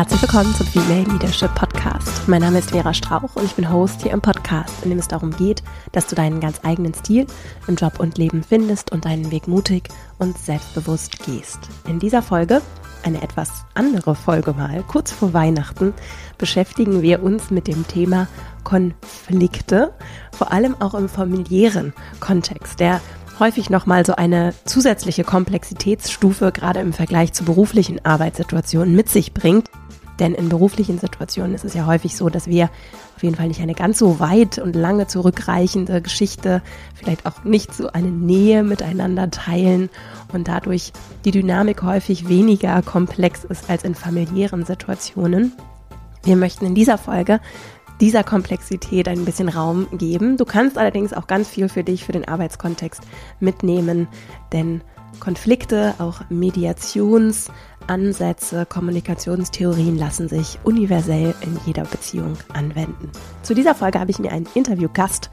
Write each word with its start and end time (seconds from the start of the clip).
Herzlich 0.00 0.22
willkommen 0.22 0.54
zum 0.54 0.66
Female 0.66 1.04
Leadership 1.12 1.54
Podcast. 1.54 2.26
Mein 2.26 2.40
Name 2.40 2.60
ist 2.60 2.70
Vera 2.70 2.94
Strauch 2.94 3.36
und 3.36 3.44
ich 3.44 3.52
bin 3.52 3.70
Host 3.70 4.00
hier 4.00 4.12
im 4.12 4.22
Podcast, 4.22 4.82
in 4.82 4.88
dem 4.88 4.98
es 4.98 5.08
darum 5.08 5.30
geht, 5.36 5.62
dass 5.92 6.06
du 6.06 6.14
deinen 6.14 6.40
ganz 6.40 6.58
eigenen 6.62 6.94
Stil 6.94 7.26
im 7.66 7.76
Job 7.76 8.00
und 8.00 8.16
Leben 8.16 8.42
findest 8.42 8.92
und 8.92 9.04
deinen 9.04 9.30
Weg 9.30 9.46
mutig 9.46 9.90
und 10.16 10.38
selbstbewusst 10.38 11.22
gehst. 11.26 11.58
In 11.86 11.98
dieser 11.98 12.22
Folge, 12.22 12.62
eine 13.02 13.20
etwas 13.20 13.50
andere 13.74 14.14
Folge 14.14 14.54
mal, 14.54 14.82
kurz 14.88 15.12
vor 15.12 15.34
Weihnachten, 15.34 15.92
beschäftigen 16.38 17.02
wir 17.02 17.22
uns 17.22 17.50
mit 17.50 17.66
dem 17.66 17.86
Thema 17.86 18.26
Konflikte, 18.64 19.92
vor 20.32 20.50
allem 20.50 20.80
auch 20.80 20.94
im 20.94 21.10
familiären 21.10 21.92
Kontext, 22.20 22.80
der 22.80 23.02
häufig 23.38 23.68
nochmal 23.68 24.06
so 24.06 24.14
eine 24.16 24.54
zusätzliche 24.64 25.24
Komplexitätsstufe 25.24 26.52
gerade 26.52 26.80
im 26.80 26.94
Vergleich 26.94 27.34
zu 27.34 27.44
beruflichen 27.44 28.02
Arbeitssituationen 28.02 28.96
mit 28.96 29.10
sich 29.10 29.34
bringt. 29.34 29.68
Denn 30.20 30.34
in 30.34 30.50
beruflichen 30.50 30.98
Situationen 30.98 31.54
ist 31.54 31.64
es 31.64 31.74
ja 31.74 31.86
häufig 31.86 32.14
so, 32.14 32.28
dass 32.28 32.46
wir 32.46 32.70
auf 33.16 33.22
jeden 33.22 33.34
Fall 33.34 33.48
nicht 33.48 33.60
eine 33.60 33.74
ganz 33.74 33.98
so 33.98 34.20
weit 34.20 34.58
und 34.58 34.76
lange 34.76 35.06
zurückreichende 35.06 36.02
Geschichte, 36.02 36.62
vielleicht 36.94 37.26
auch 37.26 37.42
nicht 37.42 37.74
so 37.74 37.90
eine 37.90 38.10
Nähe 38.10 38.62
miteinander 38.62 39.30
teilen 39.30 39.88
und 40.32 40.46
dadurch 40.46 40.92
die 41.24 41.30
Dynamik 41.30 41.82
häufig 41.82 42.28
weniger 42.28 42.82
komplex 42.82 43.44
ist 43.44 43.68
als 43.70 43.82
in 43.82 43.94
familiären 43.94 44.64
Situationen. 44.64 45.52
Wir 46.22 46.36
möchten 46.36 46.66
in 46.66 46.74
dieser 46.74 46.98
Folge 46.98 47.40
dieser 48.00 48.24
Komplexität 48.24 49.08
ein 49.08 49.24
bisschen 49.24 49.48
Raum 49.48 49.86
geben. 49.92 50.36
Du 50.36 50.44
kannst 50.44 50.78
allerdings 50.78 51.12
auch 51.12 51.26
ganz 51.26 51.48
viel 51.48 51.68
für 51.68 51.84
dich, 51.84 52.04
für 52.04 52.12
den 52.12 52.26
Arbeitskontext 52.26 53.02
mitnehmen, 53.40 54.08
denn 54.52 54.82
Konflikte, 55.18 55.94
auch 55.98 56.22
Mediationsansätze, 57.90 58.66
Kommunikationstheorien 58.66 59.98
lassen 59.98 60.28
sich 60.28 60.60
universell 60.62 61.34
in 61.40 61.58
jeder 61.66 61.82
Beziehung 61.82 62.36
anwenden. 62.52 63.10
Zu 63.42 63.52
dieser 63.52 63.74
Folge 63.74 63.98
habe 63.98 64.12
ich 64.12 64.20
mir 64.20 64.30
einen 64.30 64.46
Interviewgast 64.54 65.28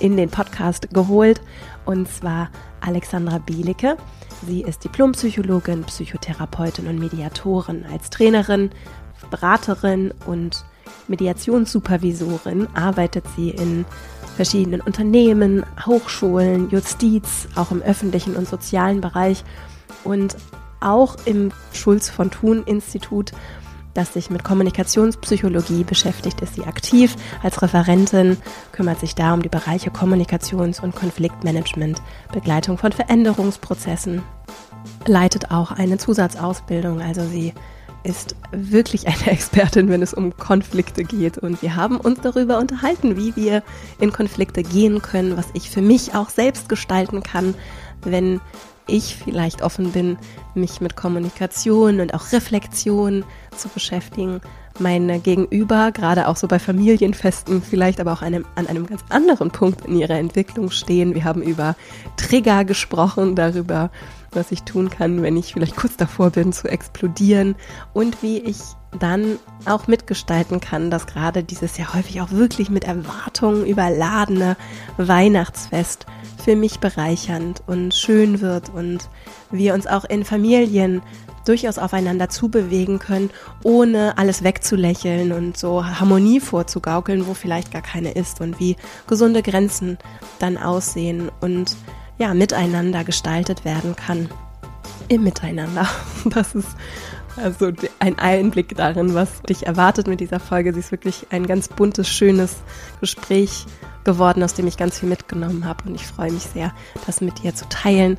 in 0.00 0.16
den 0.16 0.28
Podcast 0.28 0.92
geholt 0.92 1.40
und 1.86 2.06
zwar 2.08 2.50
Alexandra 2.82 3.38
Bielicke. 3.38 3.96
Sie 4.46 4.62
ist 4.62 4.84
Diplompsychologin, 4.84 5.84
Psychotherapeutin 5.84 6.88
und 6.88 6.98
Mediatorin. 6.98 7.86
Als 7.90 8.10
Trainerin, 8.10 8.70
Beraterin 9.30 10.12
und 10.26 10.62
Mediationssupervisorin 11.08 12.68
arbeitet 12.74 13.24
sie 13.34 13.50
in 13.50 13.86
verschiedenen 14.36 14.82
Unternehmen, 14.82 15.64
Hochschulen, 15.86 16.68
Justiz, 16.68 17.48
auch 17.54 17.70
im 17.70 17.80
öffentlichen 17.80 18.36
und 18.36 18.46
sozialen 18.46 19.00
Bereich 19.00 19.42
und 20.02 20.36
auch 20.84 21.16
im 21.24 21.52
Schulz 21.72 22.08
von 22.08 22.30
Thun 22.30 22.62
Institut, 22.64 23.32
das 23.94 24.12
sich 24.12 24.28
mit 24.28 24.42
Kommunikationspsychologie 24.44 25.84
beschäftigt, 25.84 26.40
ist 26.40 26.54
sie 26.54 26.64
aktiv 26.64 27.14
als 27.42 27.62
Referentin, 27.62 28.36
kümmert 28.72 29.00
sich 29.00 29.14
da 29.14 29.34
um 29.34 29.42
die 29.42 29.48
Bereiche 29.48 29.90
Kommunikations- 29.90 30.80
und 30.80 30.96
Konfliktmanagement, 30.96 32.02
Begleitung 32.32 32.76
von 32.76 32.92
Veränderungsprozessen, 32.92 34.22
leitet 35.06 35.50
auch 35.50 35.70
eine 35.70 35.98
Zusatzausbildung, 35.98 37.00
also 37.00 37.24
sie 37.24 37.54
ist 38.04 38.36
wirklich 38.52 39.06
eine 39.08 39.26
Expertin, 39.26 39.88
wenn 39.88 40.02
es 40.02 40.14
um 40.14 40.36
Konflikte 40.36 41.04
geht. 41.04 41.38
Und 41.38 41.62
wir 41.62 41.74
haben 41.74 41.96
uns 41.96 42.20
darüber 42.20 42.58
unterhalten, 42.58 43.16
wie 43.16 43.34
wir 43.34 43.62
in 43.98 44.12
Konflikte 44.12 44.62
gehen 44.62 45.02
können, 45.02 45.36
was 45.36 45.46
ich 45.54 45.70
für 45.70 45.82
mich 45.82 46.14
auch 46.14 46.28
selbst 46.28 46.68
gestalten 46.68 47.22
kann, 47.22 47.54
wenn 48.02 48.40
ich 48.86 49.16
vielleicht 49.16 49.62
offen 49.62 49.92
bin, 49.92 50.18
mich 50.54 50.80
mit 50.80 50.96
Kommunikation 50.96 52.00
und 52.00 52.14
auch 52.14 52.32
Reflexion 52.32 53.24
zu 53.56 53.68
beschäftigen. 53.68 54.40
Meine 54.78 55.20
Gegenüber, 55.20 55.92
gerade 55.92 56.26
auch 56.26 56.36
so 56.36 56.48
bei 56.48 56.58
Familienfesten, 56.58 57.62
vielleicht 57.62 58.00
aber 58.00 58.12
auch 58.12 58.22
einem, 58.22 58.44
an 58.56 58.66
einem 58.66 58.86
ganz 58.86 59.02
anderen 59.08 59.50
Punkt 59.50 59.86
in 59.86 59.96
ihrer 59.96 60.18
Entwicklung 60.18 60.70
stehen. 60.70 61.14
Wir 61.14 61.24
haben 61.24 61.42
über 61.42 61.76
Trigger 62.16 62.64
gesprochen, 62.64 63.36
darüber, 63.36 63.90
was 64.32 64.50
ich 64.50 64.64
tun 64.64 64.90
kann, 64.90 65.22
wenn 65.22 65.36
ich 65.36 65.52
vielleicht 65.52 65.76
kurz 65.76 65.96
davor 65.96 66.30
bin 66.30 66.52
zu 66.52 66.68
explodieren 66.68 67.54
und 67.92 68.22
wie 68.22 68.38
ich 68.38 68.56
dann 68.98 69.38
auch 69.64 69.86
mitgestalten 69.86 70.60
kann, 70.60 70.90
dass 70.90 71.06
gerade 71.06 71.42
dieses 71.42 71.76
ja 71.78 71.94
häufig 71.94 72.20
auch 72.20 72.30
wirklich 72.30 72.70
mit 72.70 72.84
Erwartungen 72.84 73.66
überladene 73.66 74.56
Weihnachtsfest 74.96 76.06
für 76.44 76.56
mich 76.56 76.78
bereichernd 76.78 77.62
und 77.66 77.94
schön 77.94 78.40
wird 78.40 78.68
und 78.68 79.08
wir 79.50 79.74
uns 79.74 79.86
auch 79.86 80.04
in 80.04 80.24
Familien 80.24 81.02
durchaus 81.46 81.78
aufeinander 81.78 82.28
zubewegen 82.28 82.98
können, 82.98 83.30
ohne 83.62 84.16
alles 84.18 84.42
wegzulächeln 84.42 85.32
und 85.32 85.56
so 85.56 85.84
Harmonie 85.84 86.40
vorzugaukeln, 86.40 87.26
wo 87.26 87.34
vielleicht 87.34 87.70
gar 87.70 87.82
keine 87.82 88.12
ist 88.12 88.40
und 88.40 88.60
wie 88.60 88.76
gesunde 89.06 89.42
Grenzen 89.42 89.98
dann 90.38 90.56
aussehen 90.56 91.30
und 91.40 91.76
ja, 92.18 92.32
miteinander 92.34 93.04
gestaltet 93.04 93.64
werden 93.64 93.96
kann. 93.96 94.28
Im 95.08 95.24
Miteinander. 95.24 95.86
Das 96.30 96.54
ist 96.54 96.68
also 97.36 97.72
ein 97.98 98.18
Einblick 98.18 98.76
darin, 98.76 99.14
was 99.14 99.42
dich 99.42 99.66
erwartet 99.66 100.06
mit 100.06 100.20
dieser 100.20 100.40
Folge. 100.40 100.72
Sie 100.72 100.80
ist 100.80 100.92
wirklich 100.92 101.26
ein 101.30 101.46
ganz 101.46 101.68
buntes, 101.68 102.08
schönes 102.08 102.56
Gespräch 103.00 103.66
geworden, 104.04 104.42
aus 104.42 104.54
dem 104.54 104.66
ich 104.66 104.76
ganz 104.76 104.98
viel 104.98 105.08
mitgenommen 105.08 105.64
habe. 105.64 105.84
Und 105.86 105.94
ich 105.94 106.06
freue 106.06 106.30
mich 106.30 106.44
sehr, 106.44 106.72
das 107.06 107.20
mit 107.20 107.42
dir 107.42 107.54
zu 107.54 107.68
teilen, 107.68 108.18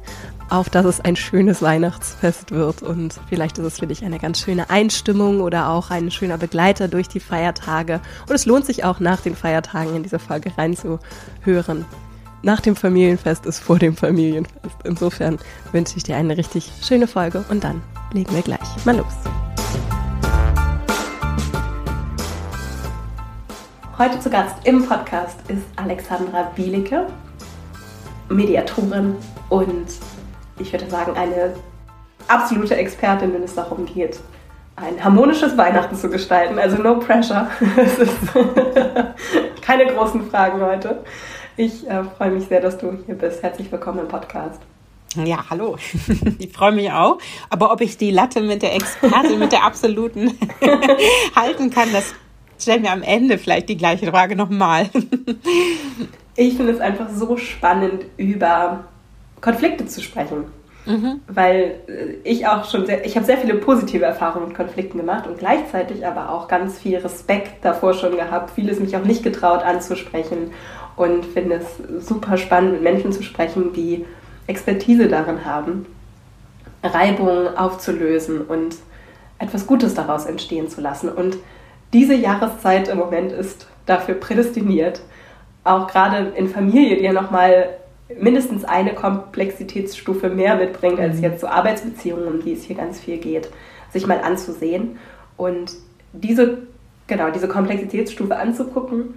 auf 0.50 0.70
dass 0.70 0.86
es 0.86 1.02
ein 1.02 1.16
schönes 1.16 1.62
Weihnachtsfest 1.62 2.52
wird. 2.52 2.82
Und 2.82 3.20
vielleicht 3.30 3.58
ist 3.58 3.66
es 3.66 3.80
für 3.80 3.88
dich 3.88 4.04
eine 4.04 4.20
ganz 4.20 4.40
schöne 4.40 4.70
Einstimmung 4.70 5.42
oder 5.42 5.70
auch 5.70 5.92
ein 5.92 6.12
schöner 6.12 6.38
Begleiter 6.38 6.88
durch 6.88 7.08
die 7.08 7.20
Feiertage. 7.20 8.02
Und 8.28 8.36
es 8.36 8.46
lohnt 8.46 8.66
sich 8.66 8.84
auch 8.84 9.00
nach 9.00 9.22
den 9.22 9.36
Feiertagen 9.36 9.96
in 9.96 10.04
diese 10.04 10.20
Folge 10.20 10.52
reinzuhören 10.58 11.86
nach 12.46 12.62
dem 12.62 12.76
Familienfest 12.76 13.48
ist 13.48 13.60
vor 13.60 13.80
dem 13.80 13.98
Familienfest. 13.98 14.78
Insofern 14.84 15.40
wünsche 15.72 15.98
ich 15.98 16.04
dir 16.04 16.16
eine 16.16 16.38
richtig 16.38 16.72
schöne 16.84 17.08
Folge 17.08 17.44
und 17.50 17.64
dann 17.64 17.82
legen 18.14 18.34
wir 18.36 18.44
gleich 18.44 18.86
mal 18.86 18.96
los. 18.96 19.14
Heute 23.98 24.20
zu 24.20 24.30
Gast 24.30 24.56
im 24.64 24.86
Podcast 24.86 25.40
ist 25.48 25.64
Alexandra 25.76 26.44
Bielicke, 26.56 27.08
Mediatorin 28.30 29.16
und 29.50 29.88
ich 30.60 30.72
würde 30.72 30.88
sagen 30.88 31.18
eine 31.18 31.56
absolute 32.28 32.76
Expertin, 32.76 33.34
wenn 33.34 33.44
es 33.44 33.56
darum 33.56 33.88
geht, 33.88 34.20
ein 34.76 35.04
harmonisches 35.04 35.58
Weihnachten 35.58 35.96
zu 35.96 36.10
gestalten. 36.10 36.60
Also 36.60 36.78
no 36.78 37.00
pressure. 37.00 37.50
Es 37.78 37.98
ist 37.98 38.14
keine 39.62 39.88
großen 39.88 40.30
Fragen 40.30 40.62
heute. 40.62 41.04
Ich 41.58 41.88
äh, 41.88 42.04
freue 42.04 42.32
mich 42.32 42.48
sehr, 42.48 42.60
dass 42.60 42.78
du 42.78 42.98
hier 43.06 43.16
bist. 43.16 43.42
Herzlich 43.42 43.72
willkommen 43.72 44.00
im 44.00 44.08
Podcast. 44.10 44.62
Ja, 45.24 45.46
hallo. 45.50 45.78
Ich 46.38 46.52
freue 46.52 46.74
mich 46.74 46.92
auch. 46.92 47.18
Aber 47.50 47.72
ob 47.72 47.80
ich 47.80 47.98
die 47.98 48.12
Latte 48.12 48.42
mit 48.42 48.62
der 48.62 48.76
Expertin, 48.76 49.40
mit 49.40 49.54
der 49.54 49.64
absoluten 49.64 50.38
halten 51.36 51.70
kann, 51.70 51.94
das 51.94 52.14
stellen 52.60 52.84
wir 52.84 52.92
am 52.92 53.04
Ende 53.04 53.38
vielleicht 53.38 53.70
die 53.70 53.78
gleiche 53.78 54.08
Frage 54.08 54.36
nochmal. 54.36 54.90
Ich 56.38 56.58
finde 56.58 56.74
es 56.74 56.82
einfach 56.82 57.08
so 57.10 57.38
spannend, 57.38 58.08
über 58.18 58.84
Konflikte 59.40 59.86
zu 59.86 60.02
sprechen. 60.02 60.44
Mhm. 60.86 61.22
Weil 61.30 61.80
äh, 61.88 62.30
ich 62.30 62.46
auch 62.46 62.70
schon 62.70 62.86
sehr, 62.86 63.06
ich 63.06 63.16
habe 63.16 63.26
sehr 63.26 63.38
viele 63.38 63.56
positive 63.56 64.04
Erfahrungen 64.04 64.50
mit 64.50 64.58
Konflikten 64.58 64.98
gemacht 64.98 65.28
und 65.28 65.40
gleichzeitig 65.40 66.06
aber 66.06 66.30
auch 66.32 66.50
ganz 66.50 66.78
viel 66.78 66.98
Respekt 66.98 67.64
davor 67.64 67.94
schon 67.94 68.18
gehabt, 68.18 68.52
vieles 68.52 68.82
mich 68.82 68.98
auch 68.98 69.06
nicht 69.06 69.24
getraut 69.24 69.64
anzusprechen 69.64 70.52
und 70.96 71.26
finde 71.26 71.56
es 71.56 72.08
super 72.08 72.38
spannend, 72.38 72.74
mit 72.74 72.82
Menschen 72.84 73.12
zu 73.12 73.24
sprechen, 73.24 73.74
die 73.74 74.06
Expertise 74.48 75.08
darin 75.08 75.46
haben, 75.46 75.86
Reibungen 76.84 77.58
aufzulösen 77.58 78.42
und 78.42 78.76
etwas 79.40 79.68
Gutes 79.68 79.94
daraus 79.94 80.26
entstehen 80.26 80.70
zu 80.70 80.82
lassen. 80.82 81.10
Und 81.10 81.38
diese 81.94 82.14
Jahreszeit 82.14 82.88
im 82.88 82.98
Moment 82.98 83.32
ist 83.32 83.68
dafür 83.86 84.16
prädestiniert, 84.16 85.02
auch 85.64 85.88
gerade 85.88 86.34
in 86.36 86.48
Familie, 86.48 86.98
die 86.98 87.04
ja 87.04 87.14
nochmal 87.14 87.70
mindestens 88.20 88.64
eine 88.64 88.94
Komplexitätsstufe 88.94 90.30
mehr 90.30 90.56
mitbringt 90.56 91.00
als 91.00 91.18
mhm. 91.18 91.24
jetzt 91.24 91.42
so 91.42 91.48
Arbeitsbeziehungen, 91.48 92.28
um 92.28 92.44
die 92.44 92.54
es 92.54 92.64
hier 92.64 92.76
ganz 92.76 93.00
viel 93.00 93.18
geht, 93.18 93.50
sich 93.92 94.06
mal 94.06 94.22
anzusehen 94.22 94.98
und 95.38 95.74
diese, 96.14 96.60
genau, 97.08 97.32
diese 97.32 97.48
Komplexitätsstufe 97.48 98.38
anzugucken 98.38 99.16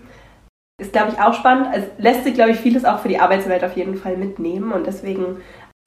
ist, 0.81 0.93
glaube 0.93 1.13
ich, 1.13 1.21
auch 1.21 1.35
spannend. 1.35 1.69
Es 1.75 1.85
lässt 1.99 2.25
sich, 2.25 2.35
glaube 2.35 2.53
ich, 2.53 2.59
vieles 2.59 2.85
auch 2.85 3.01
für 3.01 3.09
die 3.09 3.19
Arbeitswelt 3.19 3.65
auf 3.65 3.77
jeden 3.77 3.97
Fall 3.97 4.17
mitnehmen. 4.17 4.73
Und 4.73 4.87
deswegen 4.87 5.39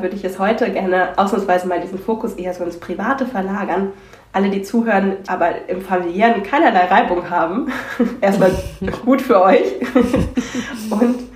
würde 0.01 0.15
ich 0.15 0.23
es 0.23 0.37
heute 0.37 0.69
gerne 0.71 1.17
ausnahmsweise 1.17 1.67
mal 1.67 1.79
diesen 1.79 1.99
Fokus 1.99 2.33
eher 2.33 2.53
so 2.53 2.63
ins 2.63 2.79
Private 2.79 3.25
verlagern. 3.25 3.93
Alle, 4.33 4.49
die 4.49 4.61
zuhören, 4.61 5.17
aber 5.27 5.67
im 5.69 5.81
Familiären 5.81 6.43
keinerlei 6.43 6.85
Reibung 6.85 7.29
haben, 7.29 7.71
erstmal 8.21 8.51
gut 9.05 9.21
für 9.21 9.41
euch. 9.41 9.75
Und 10.89 11.31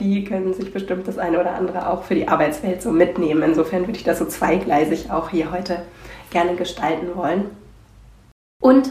die 0.00 0.24
können 0.24 0.52
sich 0.54 0.72
bestimmt 0.72 1.06
das 1.06 1.18
eine 1.18 1.40
oder 1.40 1.54
andere 1.54 1.88
auch 1.88 2.02
für 2.02 2.14
die 2.14 2.26
Arbeitswelt 2.26 2.82
so 2.82 2.90
mitnehmen. 2.90 3.42
Insofern 3.42 3.82
würde 3.82 3.98
ich 3.98 4.04
das 4.04 4.18
so 4.18 4.24
zweigleisig 4.24 5.10
auch 5.10 5.30
hier 5.30 5.52
heute 5.52 5.82
gerne 6.30 6.56
gestalten 6.56 7.14
wollen. 7.14 7.50
Und 8.60 8.90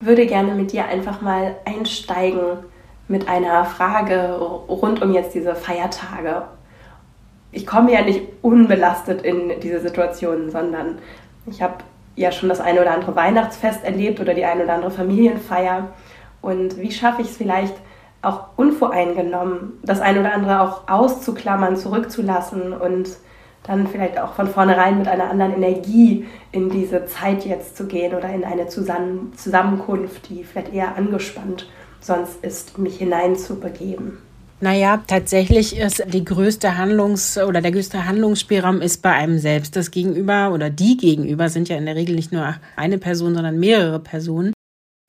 würde 0.00 0.26
gerne 0.26 0.54
mit 0.54 0.70
dir 0.70 0.84
einfach 0.84 1.20
mal 1.20 1.56
einsteigen 1.64 2.58
mit 3.08 3.28
einer 3.28 3.64
Frage 3.64 4.38
rund 4.68 5.02
um 5.02 5.12
jetzt 5.12 5.34
diese 5.34 5.54
Feiertage. 5.54 6.42
Ich 7.50 7.66
komme 7.66 7.92
ja 7.92 8.02
nicht 8.02 8.22
unbelastet 8.42 9.22
in 9.22 9.60
diese 9.60 9.80
Situation, 9.80 10.50
sondern 10.50 10.98
ich 11.46 11.62
habe 11.62 11.78
ja 12.16 12.30
schon 12.30 12.50
das 12.50 12.60
eine 12.60 12.82
oder 12.82 12.92
andere 12.92 13.16
Weihnachtsfest 13.16 13.82
erlebt 13.84 14.20
oder 14.20 14.34
die 14.34 14.44
eine 14.44 14.64
oder 14.64 14.74
andere 14.74 14.90
Familienfeier. 14.90 15.88
Und 16.42 16.78
wie 16.78 16.92
schaffe 16.92 17.22
ich 17.22 17.28
es 17.28 17.36
vielleicht 17.38 17.74
auch 18.20 18.48
unvoreingenommen, 18.56 19.78
das 19.82 20.00
eine 20.00 20.20
oder 20.20 20.34
andere 20.34 20.60
auch 20.60 20.88
auszuklammern, 20.88 21.76
zurückzulassen 21.76 22.72
und 22.72 23.10
dann 23.62 23.86
vielleicht 23.86 24.18
auch 24.18 24.34
von 24.34 24.48
vornherein 24.48 24.98
mit 24.98 25.08
einer 25.08 25.30
anderen 25.30 25.54
Energie 25.54 26.26
in 26.52 26.70
diese 26.70 27.06
Zeit 27.06 27.44
jetzt 27.44 27.76
zu 27.76 27.86
gehen 27.86 28.14
oder 28.14 28.28
in 28.28 28.44
eine 28.44 28.66
Zusammenkunft, 28.66 30.28
die 30.28 30.44
vielleicht 30.44 30.72
eher 30.72 30.96
angespannt 30.96 31.68
sonst 32.00 32.42
ist, 32.42 32.78
mich 32.78 32.96
hineinzubegeben. 32.98 34.18
Naja, 34.60 35.04
tatsächlich 35.06 35.76
ist 35.76 36.02
die 36.08 36.24
größte 36.24 36.76
Handlungs- 36.76 37.38
oder 37.38 37.60
der 37.60 37.70
größte 37.70 38.06
Handlungsspielraum 38.06 38.80
ist 38.80 39.02
bei 39.02 39.12
einem 39.12 39.38
selbst. 39.38 39.76
Das 39.76 39.92
Gegenüber 39.92 40.52
oder 40.52 40.68
die 40.68 40.96
Gegenüber 40.96 41.48
sind 41.48 41.68
ja 41.68 41.76
in 41.76 41.86
der 41.86 41.94
Regel 41.94 42.16
nicht 42.16 42.32
nur 42.32 42.56
eine 42.74 42.98
Person, 42.98 43.34
sondern 43.34 43.60
mehrere 43.60 44.00
Personen. 44.00 44.52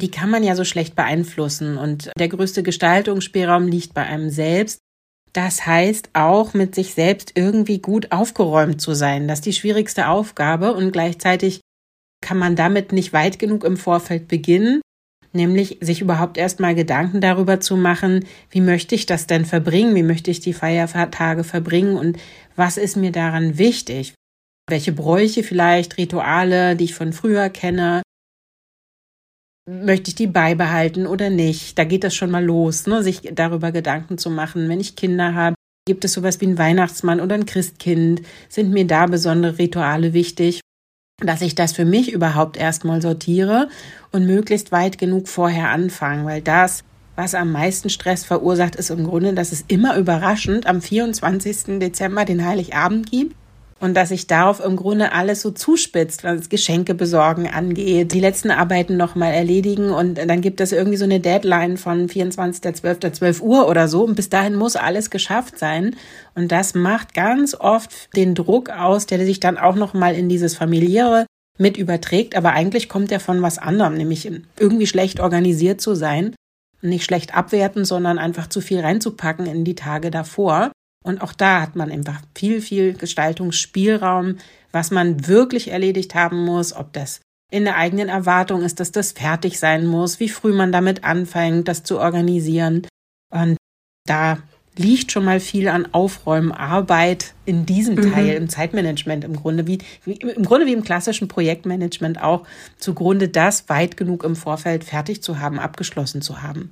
Die 0.01 0.11
kann 0.11 0.29
man 0.29 0.43
ja 0.43 0.55
so 0.55 0.63
schlecht 0.63 0.95
beeinflussen 0.95 1.77
und 1.77 2.11
der 2.17 2.29
größte 2.29 2.61
Gestaltungsspielraum 2.61 3.67
liegt 3.67 3.93
bei 3.95 4.03
einem 4.03 4.29
selbst. 4.29 4.79
Das 5.33 5.65
heißt 5.65 6.11
auch 6.13 6.53
mit 6.53 6.75
sich 6.75 6.93
selbst 6.93 7.31
irgendwie 7.35 7.79
gut 7.79 8.11
aufgeräumt 8.11 8.81
zu 8.81 8.93
sein. 8.93 9.27
Das 9.27 9.39
ist 9.39 9.45
die 9.45 9.53
schwierigste 9.53 10.07
Aufgabe 10.07 10.73
und 10.73 10.91
gleichzeitig 10.91 11.61
kann 12.21 12.37
man 12.37 12.55
damit 12.55 12.91
nicht 12.91 13.13
weit 13.13 13.39
genug 13.39 13.63
im 13.63 13.77
Vorfeld 13.77 14.27
beginnen, 14.27 14.81
nämlich 15.33 15.77
sich 15.81 16.01
überhaupt 16.01 16.37
erstmal 16.37 16.75
Gedanken 16.75 17.21
darüber 17.21 17.59
zu 17.59 17.77
machen, 17.77 18.25
wie 18.49 18.61
möchte 18.61 18.95
ich 18.95 19.05
das 19.05 19.27
denn 19.27 19.45
verbringen, 19.45 19.95
wie 19.95 20.03
möchte 20.03 20.31
ich 20.31 20.39
die 20.39 20.53
Feiertage 20.53 21.43
verbringen 21.43 21.97
und 21.97 22.17
was 22.55 22.77
ist 22.77 22.97
mir 22.97 23.11
daran 23.11 23.57
wichtig, 23.57 24.13
welche 24.69 24.91
Bräuche 24.91 25.43
vielleicht, 25.43 25.97
Rituale, 25.97 26.75
die 26.75 26.85
ich 26.85 26.95
von 26.95 27.13
früher 27.13 27.49
kenne, 27.49 28.01
möchte 29.69 30.09
ich 30.09 30.15
die 30.15 30.27
beibehalten 30.27 31.05
oder 31.05 31.29
nicht. 31.29 31.77
Da 31.77 31.83
geht 31.83 32.03
das 32.03 32.15
schon 32.15 32.31
mal 32.31 32.43
los, 32.43 32.87
ne? 32.87 33.03
sich 33.03 33.21
darüber 33.33 33.71
Gedanken 33.71 34.17
zu 34.17 34.29
machen. 34.29 34.67
Wenn 34.67 34.79
ich 34.79 34.95
Kinder 34.95 35.35
habe, 35.35 35.55
gibt 35.85 36.05
es 36.05 36.13
sowas 36.13 36.41
wie 36.41 36.47
ein 36.47 36.57
Weihnachtsmann 36.57 37.21
oder 37.21 37.35
ein 37.35 37.45
Christkind? 37.45 38.21
Sind 38.47 38.71
mir 38.71 38.85
da 38.85 39.05
besondere 39.05 39.57
Rituale 39.57 40.13
wichtig? 40.13 40.61
Dass 41.21 41.41
ich 41.41 41.55
das 41.55 41.73
für 41.73 41.85
mich 41.85 42.11
überhaupt 42.11 42.57
erstmal 42.57 43.01
sortiere 43.01 43.69
und 44.11 44.25
möglichst 44.25 44.71
weit 44.71 44.97
genug 44.97 45.27
vorher 45.27 45.69
anfangen, 45.69 46.25
weil 46.25 46.41
das, 46.41 46.83
was 47.15 47.35
am 47.35 47.51
meisten 47.51 47.89
Stress 47.89 48.23
verursacht, 48.23 48.75
ist 48.75 48.89
im 48.89 49.05
Grunde, 49.05 49.33
dass 49.33 49.51
es 49.51 49.65
immer 49.67 49.97
überraschend 49.97 50.67
am 50.67 50.81
24. 50.81 51.79
Dezember 51.79 52.25
den 52.25 52.45
Heiligabend 52.45 53.11
gibt 53.11 53.35
und 53.79 53.95
dass 53.95 54.09
sich 54.09 54.27
darauf 54.27 54.63
im 54.63 54.75
Grunde 54.75 55.11
alles 55.13 55.41
so 55.41 55.51
zuspitzt, 55.51 56.23
was 56.23 56.49
Geschenke 56.49 56.93
besorgen 56.93 57.47
angeht, 57.47 58.13
die 58.13 58.19
letzten 58.19 58.51
Arbeiten 58.51 58.97
nochmal 58.97 59.33
erledigen 59.33 59.91
und 59.91 60.15
dann 60.15 60.41
gibt 60.41 60.61
es 60.61 60.71
irgendwie 60.71 60.97
so 60.97 61.05
eine 61.05 61.19
Deadline 61.19 61.77
von 61.77 62.07
24.12. 62.07 63.11
12 63.13 63.41
Uhr 63.41 63.67
oder 63.67 63.87
so 63.87 64.03
und 64.03 64.15
bis 64.15 64.29
dahin 64.29 64.55
muss 64.55 64.75
alles 64.75 65.09
geschafft 65.09 65.57
sein 65.57 65.95
und 66.35 66.51
das 66.51 66.75
macht 66.75 67.13
ganz 67.13 67.55
oft 67.55 68.15
den 68.15 68.35
Druck 68.35 68.69
aus, 68.69 69.05
der 69.05 69.25
sich 69.25 69.39
dann 69.39 69.57
auch 69.57 69.75
nochmal 69.75 70.15
in 70.15 70.29
dieses 70.29 70.55
familiäre 70.55 71.25
mit 71.57 71.77
überträgt, 71.77 72.35
aber 72.35 72.53
eigentlich 72.53 72.89
kommt 72.89 73.11
er 73.11 73.19
von 73.19 73.41
was 73.41 73.57
anderem, 73.57 73.95
nämlich 73.95 74.29
irgendwie 74.57 74.87
schlecht 74.87 75.19
organisiert 75.19 75.81
zu 75.81 75.93
sein, 75.93 76.33
nicht 76.81 77.03
schlecht 77.03 77.35
abwerten, 77.35 77.83
sondern 77.83 78.17
einfach 78.17 78.47
zu 78.47 78.61
viel 78.61 78.79
reinzupacken 78.79 79.45
in 79.45 79.65
die 79.65 79.75
Tage 79.75 80.11
davor. 80.11 80.71
Und 81.09 81.21
auch 81.21 81.33
da 81.33 81.61
hat 81.61 81.75
man 81.75 81.91
einfach 81.91 82.21
viel, 82.35 82.61
viel 82.61 82.93
Gestaltungsspielraum, 82.93 84.37
was 84.71 84.91
man 84.91 85.27
wirklich 85.27 85.71
erledigt 85.71 86.15
haben 86.15 86.45
muss, 86.45 86.73
ob 86.73 86.93
das 86.93 87.19
in 87.51 87.63
der 87.63 87.77
eigenen 87.77 88.09
Erwartung 88.09 88.61
ist, 88.61 88.79
dass 88.79 88.91
das 88.91 89.11
fertig 89.11 89.57
sein 89.57 89.87
muss, 89.87 90.19
wie 90.19 90.29
früh 90.29 90.53
man 90.53 90.71
damit 90.71 91.03
anfängt, 91.03 91.67
das 91.67 91.83
zu 91.83 91.99
organisieren. 91.99 92.85
Und 93.33 93.57
da 94.05 94.37
liegt 94.77 95.11
schon 95.11 95.25
mal 95.25 95.39
viel 95.39 95.67
an 95.67 95.87
Aufräumarbeit 95.91 97.33
in 97.45 97.65
diesem 97.65 97.95
mhm. 97.95 98.13
Teil 98.13 98.29
im 98.35 98.49
Zeitmanagement 98.49 99.23
im 99.23 99.35
Grunde 99.35 99.67
wie, 99.67 99.79
wie, 100.05 100.13
im 100.13 100.45
Grunde 100.45 100.67
wie 100.67 100.73
im 100.73 100.83
klassischen 100.83 101.27
Projektmanagement 101.27 102.21
auch 102.21 102.45
zugrunde 102.77 103.29
das 103.29 103.67
weit 103.67 103.97
genug 103.97 104.23
im 104.23 104.35
Vorfeld 104.35 104.83
fertig 104.83 105.23
zu 105.23 105.39
haben, 105.39 105.59
abgeschlossen 105.59 106.21
zu 106.21 106.43
haben. 106.43 106.71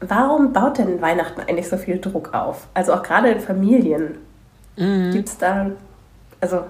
Warum 0.00 0.52
baut 0.52 0.78
denn 0.78 1.00
Weihnachten 1.00 1.40
eigentlich 1.40 1.68
so 1.68 1.76
viel 1.76 1.98
Druck 1.98 2.34
auf? 2.34 2.68
Also 2.74 2.92
auch 2.92 3.02
gerade 3.02 3.30
in 3.30 3.40
Familien. 3.40 4.18
Mhm. 4.76 5.12
Gibt 5.12 5.28
es 5.28 5.38
da, 5.38 5.70
also. 6.40 6.64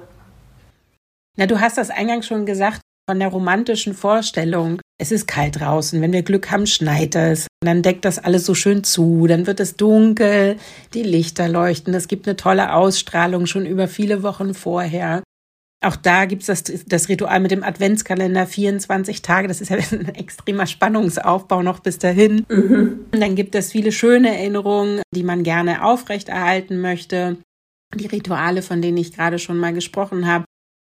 Na, 1.37 1.47
du 1.47 1.61
hast 1.61 1.77
das 1.77 1.91
eingangs 1.91 2.27
schon 2.27 2.47
gesagt, 2.47 2.81
von 3.09 3.21
der 3.21 3.29
romantischen 3.29 3.95
Vorstellung. 3.95 4.81
Es 4.99 5.13
ist 5.13 5.29
kalt 5.29 5.61
draußen, 5.61 6.01
wenn 6.01 6.13
wir 6.13 6.23
Glück 6.23 6.51
haben, 6.51 6.67
schneit 6.67 7.15
es. 7.15 7.47
Dann 7.61 7.83
deckt 7.83 8.05
das 8.05 8.19
alles 8.19 8.47
so 8.47 8.55
schön 8.55 8.83
zu, 8.83 9.27
dann 9.27 9.47
wird 9.47 9.61
es 9.61 9.77
dunkel, 9.77 10.57
die 10.95 11.03
Lichter 11.03 11.49
leuchten, 11.49 11.95
es 11.95 12.09
gibt 12.09 12.27
eine 12.27 12.37
tolle 12.37 12.73
Ausstrahlung 12.73 13.47
schon 13.47 13.67
über 13.67 13.89
viele 13.89 14.23
Wochen 14.23 14.55
vorher. 14.55 15.23
Auch 15.87 15.95
da 15.95 16.25
gibt's 16.25 16.47
das, 16.47 16.65
das 16.65 17.09
Ritual 17.09 17.39
mit 17.39 17.53
dem 17.53 17.63
Adventskalender, 17.63 18.49
24 18.49 19.23
Tage. 19.23 19.47
Das 19.47 19.61
ist 19.61 19.69
ja 19.69 19.77
ein 19.93 20.17
extremer 20.17 20.67
Spannungsaufbau 20.67 21.63
noch 21.63 21.79
bis 21.79 21.99
dahin. 21.99 22.45
Mhm. 22.49 23.07
Dann 23.13 23.37
gibt 23.37 23.55
es 23.55 23.71
viele 23.71 23.93
schöne 23.93 24.37
Erinnerungen, 24.37 25.01
die 25.15 25.23
man 25.23 25.45
gerne 25.45 25.85
aufrechterhalten 25.85 26.81
möchte. 26.81 27.37
Die 27.95 28.07
Rituale, 28.07 28.63
von 28.63 28.83
denen 28.83 28.97
ich 28.97 29.13
gerade 29.13 29.39
schon 29.39 29.59
mal 29.59 29.73
gesprochen 29.73 30.27
habe, 30.27 30.45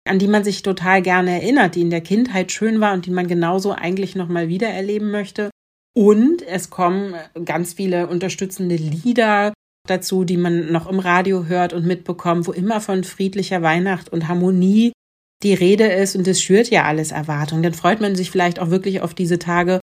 an 0.10 0.18
die 0.18 0.28
man 0.28 0.44
sich 0.44 0.64
total 0.64 1.04
gerne 1.04 1.42
erinnert, 1.42 1.76
die 1.76 1.82
in 1.82 1.92
der 1.92 2.02
Kindheit 2.02 2.52
schön 2.52 2.82
war 2.82 2.94
und 2.94 3.06
die 3.06 3.12
man 3.12 3.28
genauso 3.28 3.74
eigentlich 3.74 4.16
nochmal 4.16 4.48
wieder 4.48 4.70
erleben 4.70 5.12
möchte. 5.12 5.52
Und 5.96 6.42
es 6.42 6.72
kommen 6.72 7.14
ganz 7.46 7.74
viele 7.74 8.08
unterstützende 8.08 8.78
Lieder, 8.78 9.54
dazu, 9.88 10.24
die 10.24 10.38
man 10.38 10.72
noch 10.72 10.88
im 10.88 11.00
Radio 11.00 11.46
hört 11.46 11.74
und 11.74 11.86
mitbekommt, 11.86 12.48
wo 12.48 12.52
immer 12.52 12.82
von 12.82 13.04
friedlicher 13.04 13.62
Weihnacht 13.62 14.10
und 14.10 14.28
Harmonie 14.28 14.92
die 15.44 15.54
Rede 15.54 15.86
ist 15.86 16.16
und 16.16 16.28
es 16.28 16.42
schürt 16.42 16.70
ja 16.70 16.84
alles 16.84 17.12
Erwartung. 17.12 17.62
Dann 17.62 17.74
freut 17.74 18.02
man 18.02 18.16
sich 18.16 18.32
vielleicht 18.32 18.60
auch 18.60 18.70
wirklich 18.70 19.02
auf 19.02 19.14
diese 19.14 19.40
Tage, 19.40 19.80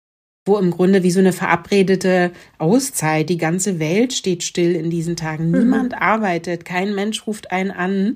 wo 0.46 0.58
im 0.58 0.70
Grunde 0.70 1.02
wie 1.02 1.10
so 1.10 1.20
eine 1.20 1.32
verabredete 1.32 2.32
Auszeit, 2.58 3.28
die 3.28 3.36
ganze 3.36 3.78
Welt 3.78 4.12
steht 4.12 4.42
still 4.42 4.74
in 4.74 4.90
diesen 4.90 5.16
Tagen. 5.16 5.50
Mhm. 5.50 5.58
Niemand 5.58 5.94
arbeitet, 5.94 6.64
kein 6.64 6.94
Mensch 6.94 7.26
ruft 7.26 7.52
einen 7.52 7.70
an. 7.70 8.14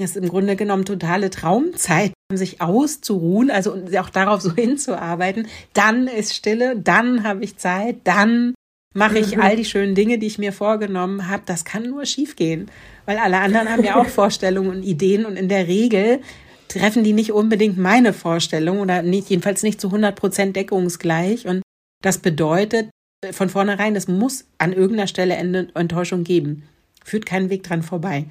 Es 0.00 0.10
ist 0.10 0.16
im 0.16 0.28
Grunde 0.28 0.56
genommen 0.56 0.84
totale 0.84 1.28
Traumzeit, 1.28 2.12
sich 2.32 2.60
auszuruhen, 2.60 3.50
also 3.50 3.76
auch 3.98 4.10
darauf 4.10 4.40
so 4.40 4.52
hinzuarbeiten. 4.54 5.46
Dann 5.72 6.06
ist 6.06 6.34
Stille, 6.34 6.76
dann 6.76 7.24
habe 7.24 7.44
ich 7.44 7.56
Zeit, 7.56 7.98
dann 8.04 8.54
mache 8.94 9.18
ich 9.18 9.36
mhm. 9.36 9.42
all 9.42 9.56
die 9.56 9.64
schönen 9.64 9.94
Dinge, 9.94 10.18
die 10.18 10.26
ich 10.26 10.38
mir 10.38 10.52
vorgenommen 10.52 11.28
habe. 11.28 11.42
Das 11.46 11.64
kann 11.64 11.84
nur 11.84 12.06
schiefgehen, 12.06 12.70
weil 13.06 13.18
alle 13.18 13.38
anderen 13.38 13.70
haben 13.70 13.84
ja 13.84 13.96
auch 13.96 14.06
Vorstellungen 14.08 14.70
und 14.70 14.82
Ideen 14.82 15.26
und 15.26 15.36
in 15.36 15.48
der 15.48 15.66
Regel 15.66 16.20
treffen 16.68 17.02
die 17.02 17.12
nicht 17.12 17.32
unbedingt 17.32 17.78
meine 17.78 18.12
Vorstellung 18.12 18.80
oder 18.80 19.02
nicht, 19.02 19.30
jedenfalls 19.30 19.62
nicht 19.62 19.80
zu 19.80 19.88
100 19.88 20.14
Prozent 20.14 20.56
deckungsgleich. 20.56 21.46
Und 21.46 21.62
das 22.02 22.18
bedeutet 22.18 22.90
von 23.32 23.48
vornherein, 23.48 23.96
es 23.96 24.06
muss 24.06 24.44
an 24.58 24.72
irgendeiner 24.72 25.08
Stelle 25.08 25.34
Enttäuschung 25.34 26.24
geben. 26.24 26.68
Führt 27.04 27.26
keinen 27.26 27.50
Weg 27.50 27.62
dran 27.62 27.82
vorbei. 27.82 28.26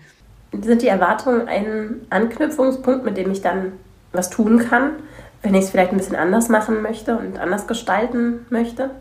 Sind 0.62 0.82
die 0.82 0.88
Erwartungen 0.88 1.48
ein 1.48 2.02
Anknüpfungspunkt, 2.10 3.04
mit 3.04 3.18
dem 3.18 3.32
ich 3.32 3.42
dann 3.42 3.74
was 4.14 4.30
tun 4.30 4.60
kann, 4.60 4.92
wenn 5.42 5.56
ich 5.56 5.66
es 5.66 5.70
vielleicht 5.72 5.92
ein 5.92 5.98
bisschen 5.98 6.16
anders 6.16 6.48
machen 6.48 6.82
möchte 6.82 7.18
und 7.18 7.38
anders 7.38 7.68
gestalten 7.68 8.46
möchte? 8.50 8.92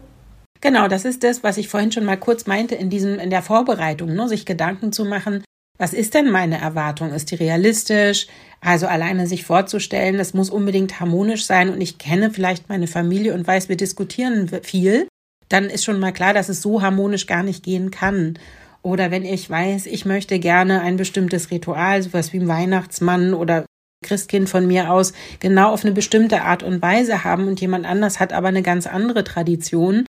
Genau, 0.61 0.89
das 0.89 1.05
ist 1.05 1.23
das, 1.23 1.43
was 1.43 1.59
ich 1.59 1.69
vorhin 1.69 1.93
schon 1.93 2.05
mal 2.05 2.17
kurz 2.17 2.47
meinte 2.47 2.75
in 2.75 2.91
diesem, 2.91 3.19
in 3.19 3.31
der 3.31 3.43
Vorbereitung, 3.43 4.15
ne, 4.15 4.29
sich 4.29 4.47
Gedanken 4.47 4.93
zu 4.93 5.05
machen, 5.05 5.43
was 5.79 5.93
ist 5.93 6.15
denn 6.15 6.31
meine 6.31 6.59
Erwartung? 6.59 7.13
Ist 7.13 7.31
die 7.31 7.35
realistisch? 7.35 8.29
Also 8.61 8.87
alleine 8.87 9.27
sich 9.27 9.45
vorzustellen, 9.45 10.17
das 10.17 10.33
muss 10.33 10.49
unbedingt 10.49 11.01
harmonisch 11.01 11.45
sein 11.45 11.69
und 11.69 11.81
ich 11.81 11.99
kenne 11.99 12.31
vielleicht 12.31 12.69
meine 12.69 12.87
Familie 12.87 13.35
und 13.35 13.47
weiß, 13.47 13.69
wir 13.69 13.77
diskutieren 13.77 14.49
viel. 14.63 15.09
dann 15.49 15.67
ist 15.67 15.85
schon 15.85 16.01
mal 16.01 16.13
klar, 16.13 16.35
dass 16.35 16.49
es 16.49 16.61
so 16.61 16.83
harmonisch 16.83 17.27
gar 17.27 17.45
nicht 17.45 17.63
gehen 17.63 17.93
kann. 17.93 18.37
Oder 18.83 19.13
wenn 19.13 19.25
ich 19.25 19.49
weiß, 19.49 19.87
ich 19.87 20.05
möchte 20.05 20.41
gerne 20.41 20.81
ein 20.81 20.97
bestimmtes 20.97 21.53
Ritual, 21.53 22.03
sowas 22.03 22.33
wie 22.33 22.41
ein 22.41 22.49
Weihnachtsmann 22.49 23.33
oder 23.33 23.65
Christkind 24.05 24.49
von 24.49 24.67
mir 24.67 24.91
aus, 24.91 25.13
genau 25.39 25.73
auf 25.73 25.85
eine 25.85 25.93
bestimmte 25.93 26.43
Art 26.43 26.65
und 26.65 26.83
Weise 26.83 27.23
haben 27.23 27.47
und 27.47 27.61
jemand 27.61 27.87
anders 27.87 28.19
hat 28.19 28.33
aber 28.33 28.49
eine 28.49 28.63
ganz 28.63 28.87
andere 28.87 29.23
Tradition, 29.23 30.05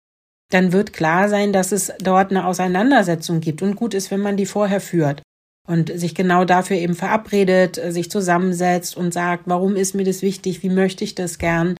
dann 0.51 0.71
wird 0.71 0.93
klar 0.93 1.29
sein, 1.29 1.53
dass 1.53 1.71
es 1.71 1.91
dort 1.99 2.31
eine 2.31 2.45
Auseinandersetzung 2.45 3.41
gibt 3.41 3.61
und 3.61 3.75
gut 3.75 3.93
ist, 3.93 4.11
wenn 4.11 4.19
man 4.19 4.37
die 4.37 4.45
vorher 4.45 4.81
führt 4.81 5.21
und 5.67 5.91
sich 5.97 6.13
genau 6.13 6.45
dafür 6.45 6.77
eben 6.77 6.95
verabredet, 6.95 7.81
sich 7.89 8.11
zusammensetzt 8.11 8.95
und 8.95 9.13
sagt, 9.13 9.43
warum 9.47 9.75
ist 9.75 9.95
mir 9.95 10.03
das 10.03 10.21
wichtig, 10.21 10.61
wie 10.63 10.69
möchte 10.69 11.03
ich 11.03 11.15
das 11.15 11.39
gern. 11.39 11.75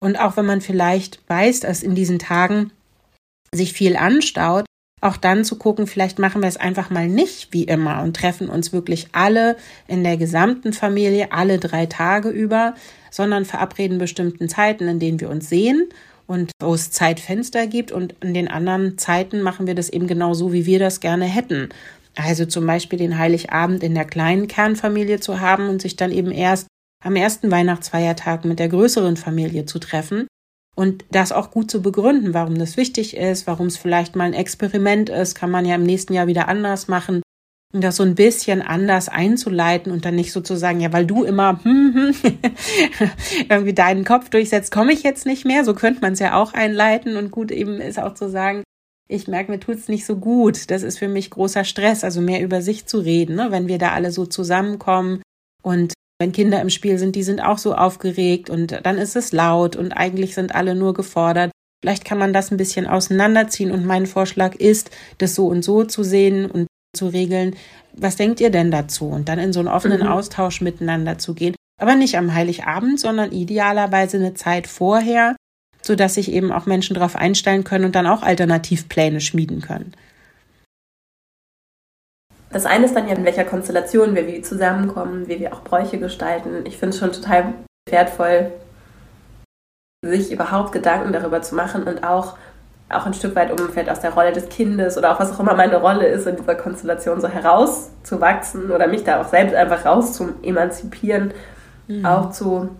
Und 0.00 0.18
auch 0.18 0.36
wenn 0.36 0.46
man 0.46 0.60
vielleicht 0.60 1.20
weiß, 1.28 1.60
dass 1.60 1.82
in 1.82 1.94
diesen 1.94 2.18
Tagen 2.18 2.72
sich 3.54 3.72
viel 3.72 3.96
anstaut, 3.96 4.64
auch 5.00 5.16
dann 5.16 5.44
zu 5.44 5.56
gucken, 5.56 5.86
vielleicht 5.86 6.18
machen 6.18 6.42
wir 6.42 6.48
es 6.48 6.56
einfach 6.56 6.90
mal 6.90 7.06
nicht 7.06 7.52
wie 7.52 7.64
immer 7.64 8.02
und 8.02 8.16
treffen 8.16 8.48
uns 8.48 8.72
wirklich 8.72 9.08
alle 9.12 9.56
in 9.86 10.02
der 10.02 10.16
gesamten 10.16 10.72
Familie 10.72 11.30
alle 11.30 11.58
drei 11.58 11.86
Tage 11.86 12.30
über, 12.30 12.74
sondern 13.12 13.44
verabreden 13.44 13.98
bestimmten 13.98 14.48
Zeiten, 14.48 14.88
in 14.88 14.98
denen 14.98 15.20
wir 15.20 15.30
uns 15.30 15.48
sehen 15.48 15.88
und 16.28 16.52
wo 16.62 16.74
es 16.74 16.90
Zeitfenster 16.90 17.66
gibt 17.66 17.90
und 17.90 18.14
in 18.20 18.34
den 18.34 18.48
anderen 18.48 18.98
Zeiten 18.98 19.42
machen 19.42 19.66
wir 19.66 19.74
das 19.74 19.88
eben 19.88 20.06
genau 20.06 20.34
so, 20.34 20.52
wie 20.52 20.66
wir 20.66 20.78
das 20.78 21.00
gerne 21.00 21.24
hätten. 21.24 21.70
Also 22.16 22.46
zum 22.46 22.66
Beispiel 22.66 22.98
den 22.98 23.18
Heiligabend 23.18 23.82
in 23.82 23.94
der 23.94 24.04
kleinen 24.04 24.46
Kernfamilie 24.46 25.20
zu 25.20 25.40
haben 25.40 25.68
und 25.68 25.80
sich 25.80 25.96
dann 25.96 26.12
eben 26.12 26.30
erst 26.30 26.66
am 27.02 27.16
ersten 27.16 27.50
Weihnachtsfeiertag 27.50 28.44
mit 28.44 28.58
der 28.58 28.68
größeren 28.68 29.16
Familie 29.16 29.66
zu 29.66 29.78
treffen 29.78 30.26
und 30.76 31.04
das 31.10 31.32
auch 31.32 31.50
gut 31.50 31.70
zu 31.70 31.80
begründen, 31.80 32.34
warum 32.34 32.58
das 32.58 32.76
wichtig 32.76 33.16
ist, 33.16 33.46
warum 33.46 33.66
es 33.66 33.76
vielleicht 33.76 34.14
mal 34.14 34.24
ein 34.24 34.34
Experiment 34.34 35.08
ist, 35.08 35.34
kann 35.34 35.50
man 35.50 35.64
ja 35.64 35.76
im 35.76 35.82
nächsten 35.82 36.12
Jahr 36.12 36.26
wieder 36.26 36.48
anders 36.48 36.88
machen. 36.88 37.22
Das 37.72 37.96
so 37.96 38.02
ein 38.02 38.14
bisschen 38.14 38.62
anders 38.62 39.10
einzuleiten 39.10 39.92
und 39.92 40.06
dann 40.06 40.14
nicht 40.14 40.32
sozusagen, 40.32 40.80
ja, 40.80 40.92
weil 40.92 41.04
du 41.04 41.24
immer 41.24 41.60
hm, 41.64 42.14
hm, 42.14 42.30
irgendwie 43.50 43.74
deinen 43.74 44.04
Kopf 44.04 44.30
durchsetzt, 44.30 44.72
komme 44.72 44.92
ich 44.92 45.02
jetzt 45.02 45.26
nicht 45.26 45.44
mehr. 45.44 45.64
So 45.64 45.74
könnte 45.74 46.00
man 46.00 46.14
es 46.14 46.18
ja 46.18 46.34
auch 46.40 46.54
einleiten. 46.54 47.16
Und 47.16 47.30
gut 47.30 47.50
eben 47.50 47.80
ist 47.80 47.98
auch 47.98 48.14
zu 48.14 48.30
sagen, 48.30 48.64
ich 49.08 49.26
merke, 49.26 49.50
mir 49.50 49.60
tut 49.60 49.76
es 49.76 49.88
nicht 49.88 50.06
so 50.06 50.16
gut. 50.16 50.70
Das 50.70 50.82
ist 50.82 50.98
für 50.98 51.08
mich 51.08 51.30
großer 51.30 51.64
Stress, 51.64 52.04
also 52.04 52.20
mehr 52.20 52.42
über 52.42 52.62
sich 52.62 52.86
zu 52.86 52.98
reden, 52.98 53.36
ne? 53.36 53.50
wenn 53.50 53.68
wir 53.68 53.78
da 53.78 53.92
alle 53.92 54.12
so 54.12 54.26
zusammenkommen 54.26 55.22
und 55.62 55.94
wenn 56.20 56.32
Kinder 56.32 56.60
im 56.60 56.70
Spiel 56.70 56.98
sind, 56.98 57.16
die 57.16 57.22
sind 57.22 57.40
auch 57.40 57.58
so 57.58 57.74
aufgeregt 57.74 58.50
und 58.50 58.80
dann 58.84 58.98
ist 58.98 59.16
es 59.16 59.32
laut 59.32 59.76
und 59.76 59.92
eigentlich 59.92 60.34
sind 60.34 60.54
alle 60.54 60.74
nur 60.74 60.92
gefordert. 60.92 61.52
Vielleicht 61.80 62.04
kann 62.04 62.18
man 62.18 62.32
das 62.32 62.50
ein 62.50 62.56
bisschen 62.56 62.86
auseinanderziehen 62.86 63.70
und 63.70 63.86
mein 63.86 64.06
Vorschlag 64.06 64.56
ist, 64.56 64.90
das 65.18 65.34
so 65.34 65.46
und 65.46 65.62
so 65.62 65.84
zu 65.84 66.02
sehen 66.02 66.50
und 66.50 66.66
zu 66.94 67.08
regeln. 67.08 67.56
Was 67.92 68.16
denkt 68.16 68.40
ihr 68.40 68.50
denn 68.50 68.70
dazu? 68.70 69.08
Und 69.08 69.28
dann 69.28 69.38
in 69.38 69.52
so 69.52 69.60
einen 69.60 69.68
offenen 69.68 70.02
mhm. 70.02 70.08
Austausch 70.08 70.60
miteinander 70.60 71.18
zu 71.18 71.34
gehen. 71.34 71.54
Aber 71.80 71.94
nicht 71.94 72.16
am 72.16 72.34
Heiligabend, 72.34 72.98
sondern 72.98 73.32
idealerweise 73.32 74.16
eine 74.16 74.34
Zeit 74.34 74.66
vorher, 74.66 75.36
sodass 75.82 76.14
sich 76.14 76.32
eben 76.32 76.50
auch 76.52 76.66
Menschen 76.66 76.94
darauf 76.94 77.16
einstellen 77.16 77.64
können 77.64 77.84
und 77.84 77.94
dann 77.94 78.06
auch 78.06 78.22
Alternativpläne 78.22 79.20
schmieden 79.20 79.60
können. 79.60 79.94
Das 82.50 82.64
eine 82.64 82.86
ist 82.86 82.96
dann 82.96 83.08
ja, 83.08 83.14
in 83.14 83.24
welcher 83.24 83.44
Konstellation 83.44 84.14
wir 84.14 84.26
wie 84.26 84.40
zusammenkommen, 84.40 85.28
wie 85.28 85.38
wir 85.38 85.52
auch 85.52 85.62
Bräuche 85.62 85.98
gestalten. 85.98 86.64
Ich 86.64 86.78
finde 86.78 86.94
es 86.94 86.98
schon 86.98 87.12
total 87.12 87.54
wertvoll, 87.88 88.52
sich 90.04 90.32
überhaupt 90.32 90.72
Gedanken 90.72 91.12
darüber 91.12 91.42
zu 91.42 91.54
machen 91.54 91.82
und 91.82 92.04
auch, 92.04 92.38
auch 92.90 93.04
ein 93.04 93.14
Stück 93.14 93.36
weit, 93.36 93.50
um 93.50 93.68
vielleicht 93.68 93.90
aus 93.90 94.00
der 94.00 94.14
Rolle 94.14 94.32
des 94.32 94.48
Kindes 94.48 94.96
oder 94.96 95.12
auch 95.12 95.20
was 95.20 95.32
auch 95.32 95.40
immer 95.40 95.54
meine 95.54 95.76
Rolle 95.76 96.06
ist, 96.06 96.26
in 96.26 96.36
dieser 96.36 96.54
Konstellation 96.54 97.20
so 97.20 97.28
herauszuwachsen 97.28 98.70
oder 98.70 98.86
mich 98.86 99.04
da 99.04 99.20
auch 99.20 99.28
selbst 99.28 99.54
einfach 99.54 99.84
raus 99.84 100.14
zu 100.14 100.30
emanzipieren, 100.42 101.32
mhm. 101.86 102.06
auch 102.06 102.30
zu 102.30 102.70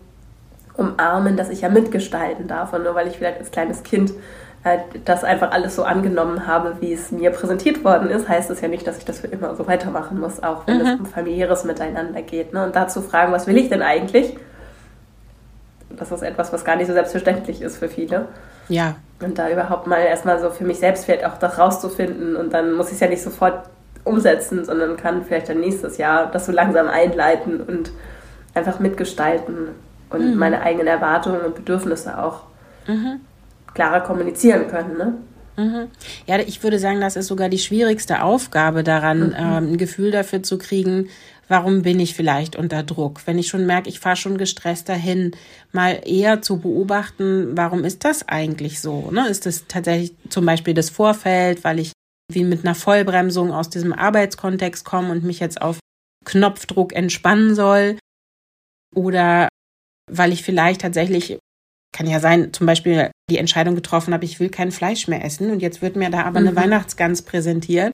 umarmen, 0.77 1.37
dass 1.37 1.51
ich 1.51 1.61
ja 1.61 1.69
mitgestalten 1.69 2.49
darf. 2.49 2.73
Und 2.73 2.85
nur 2.85 2.95
weil 2.95 3.09
ich 3.09 3.19
vielleicht 3.19 3.39
als 3.39 3.51
kleines 3.51 3.83
Kind 3.83 4.13
äh, 4.65 4.79
das 5.05 5.25
einfach 5.25 5.51
alles 5.51 5.77
so 5.77 5.83
angenommen 5.83 6.47
habe, 6.47 6.77
wie 6.81 6.95
es 6.95 7.13
mir 7.13 7.31
präsentiert 7.31 7.85
worden 7.85 8.09
ist, 8.09 8.29
heißt 8.29 8.51
es 8.51 8.63
ja 8.63 8.69
nicht, 8.69 8.87
dass 8.87 8.97
ich 8.97 9.05
das 9.05 9.21
für 9.21 9.27
immer 9.27 9.55
so 9.57 9.67
weitermachen 9.67 10.19
muss, 10.19 10.43
auch 10.43 10.67
wenn 10.67 10.79
mhm. 10.79 10.87
es 10.87 11.01
um 11.01 11.07
familiäres 11.07 11.65
Miteinander 11.65 12.23
geht. 12.23 12.55
Ne? 12.55 12.65
Und 12.65 12.75
dazu 12.75 13.03
fragen, 13.03 13.33
was 13.33 13.47
will 13.47 13.59
ich 13.59 13.69
denn 13.69 13.83
eigentlich? 13.83 14.37
Das 15.91 16.13
ist 16.13 16.23
etwas, 16.23 16.51
was 16.53 16.65
gar 16.65 16.77
nicht 16.77 16.87
so 16.87 16.95
selbstverständlich 16.95 17.61
ist 17.61 17.77
für 17.77 17.89
viele. 17.89 18.27
Ja. 18.69 18.97
Und 19.21 19.39
da 19.39 19.51
überhaupt 19.51 19.87
mal 19.87 20.01
erstmal 20.01 20.41
so 20.41 20.51
für 20.51 20.65
mich 20.65 20.79
selbst 20.79 21.05
vielleicht 21.05 21.25
auch 21.25 21.39
das 21.39 21.59
rauszufinden 21.59 22.37
und 22.37 22.53
dann 22.53 22.73
muss 22.73 22.89
ich 22.89 22.95
es 22.95 23.01
ja 23.01 23.09
nicht 23.09 23.23
sofort 23.23 23.69
umsetzen, 24.05 24.65
sondern 24.65 24.97
kann 24.97 25.25
vielleicht 25.25 25.49
dann 25.49 25.61
nächstes 25.61 25.99
Jahr 25.99 26.31
das 26.31 26.47
so 26.47 26.53
langsam 26.53 26.89
einleiten 26.89 27.61
und 27.61 27.91
einfach 28.55 28.79
mitgestalten 28.79 29.71
und 30.11 30.33
mhm. 30.35 30.39
meine 30.39 30.63
eigenen 30.63 30.87
Erwartungen 30.87 31.41
und 31.41 31.57
Bedürfnisse 31.57 32.17
auch 32.17 32.43
mhm 32.87 33.21
klarer 33.79 34.01
kommunizieren 34.01 34.69
können. 34.69 34.97
Ne? 34.99 35.15
Mhm. 35.59 35.89
Ja, 36.27 36.39
ich 36.39 36.63
würde 36.63 36.79
sagen, 36.79 37.01
das 37.01 37.17
ist 37.17 37.27
sogar 37.27 37.49
die 37.49 37.59
schwierigste 37.59 38.23
Aufgabe 38.23 38.85
daran, 38.85 39.31
mhm. 39.31 39.35
ähm, 39.37 39.73
ein 39.73 39.77
Gefühl 39.77 40.13
dafür 40.13 40.43
zu 40.43 40.57
kriegen, 40.57 41.09
warum 41.49 41.83
bin 41.83 41.99
ich 41.99 42.15
vielleicht 42.15 42.55
unter 42.55 42.85
Druck? 42.85 43.27
Wenn 43.27 43.39
ich 43.39 43.49
schon 43.49 43.67
merke, 43.67 43.89
ich 43.89 43.99
fahre 43.99 44.17
schon 44.17 44.39
gestresst 44.39 44.89
dahin, 44.89 45.33
mal 45.73 46.01
eher 46.05 46.43
zu 46.43 46.59
beobachten, 46.59 47.57
warum 47.57 47.85
ist 47.85 48.05
das 48.05 48.29
eigentlich 48.29 48.81
so? 48.81 49.11
Ne? 49.11 49.29
Ist 49.29 49.47
das 49.47 49.65
tatsächlich 49.67 50.15
zum 50.29 50.47
Beispiel 50.47 50.75
das 50.75 50.91
Vorfeld, 50.91 51.65
weil 51.65 51.81
ich 51.81 51.93
wie 52.31 52.45
mit 52.45 52.65
einer 52.65 52.75
Vollbremsung 52.75 53.53
aus 53.53 53.71
diesem 53.71 53.93
Arbeitskontext 53.93 54.85
komme 54.85 55.11
und 55.11 55.25
mich 55.25 55.41
jetzt 55.41 55.61
auf 55.61 55.81
Knopfdruck 56.25 56.93
entspannen 56.93 57.55
soll? 57.55 57.99
Oder 58.95 59.49
weil 60.11 60.33
ich 60.33 60.43
vielleicht 60.43 60.83
tatsächlich 60.83 61.39
kann 61.93 62.07
ja 62.07 62.21
sein, 62.21 62.53
zum 62.53 62.67
Beispiel 62.67 63.11
die 63.31 63.39
Entscheidung 63.39 63.75
getroffen 63.75 64.15
habe, 64.15 64.25
ich 64.25 64.41
will 64.41 64.51
kein 64.51 64.73
Fleisch 64.73 65.09
mehr 65.09 65.25
essen 65.25 65.51
und 65.51 65.61
jetzt 65.61 65.83
wird 65.83 65.97
mir 65.97 66.11
da 66.11 66.23
aber 66.23 66.41
mhm. 66.41 66.49
eine 66.49 66.57
Weihnachtsgans 66.57 67.23
präsentiert 67.23 67.93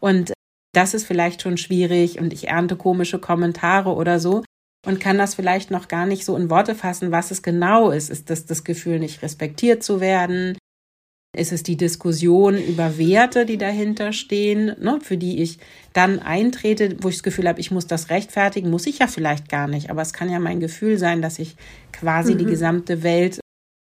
und 0.00 0.32
das 0.74 0.94
ist 0.94 1.06
vielleicht 1.06 1.42
schon 1.42 1.56
schwierig 1.56 2.18
und 2.20 2.32
ich 2.32 2.48
ernte 2.48 2.76
komische 2.76 3.18
Kommentare 3.18 3.94
oder 3.94 4.20
so 4.20 4.42
und 4.86 5.00
kann 5.00 5.18
das 5.18 5.34
vielleicht 5.34 5.70
noch 5.70 5.88
gar 5.88 6.06
nicht 6.06 6.24
so 6.24 6.36
in 6.36 6.50
Worte 6.50 6.74
fassen, 6.74 7.10
was 7.10 7.30
es 7.30 7.42
genau 7.42 7.90
ist. 7.90 8.10
Ist 8.10 8.30
das 8.30 8.46
das 8.46 8.62
Gefühl, 8.62 8.98
nicht 8.98 9.22
respektiert 9.22 9.82
zu 9.82 10.00
werden? 10.00 10.56
Ist 11.36 11.52
es 11.52 11.62
die 11.62 11.76
Diskussion 11.76 12.56
über 12.56 12.98
Werte, 12.98 13.46
die 13.46 13.58
dahinter 13.58 14.12
stehen, 14.12 14.74
ne, 14.80 14.98
für 15.02 15.16
die 15.16 15.42
ich 15.42 15.58
dann 15.92 16.18
eintrete, 16.18 16.96
wo 17.00 17.08
ich 17.08 17.16
das 17.16 17.22
Gefühl 17.22 17.48
habe, 17.48 17.60
ich 17.60 17.70
muss 17.70 17.86
das 17.86 18.10
rechtfertigen? 18.10 18.70
Muss 18.70 18.86
ich 18.86 18.98
ja 18.98 19.06
vielleicht 19.06 19.48
gar 19.48 19.68
nicht, 19.68 19.90
aber 19.90 20.02
es 20.02 20.12
kann 20.12 20.30
ja 20.30 20.38
mein 20.38 20.60
Gefühl 20.60 20.98
sein, 20.98 21.22
dass 21.22 21.38
ich 21.38 21.56
quasi 21.92 22.34
mhm. 22.34 22.38
die 22.38 22.44
gesamte 22.46 23.02
Welt 23.02 23.40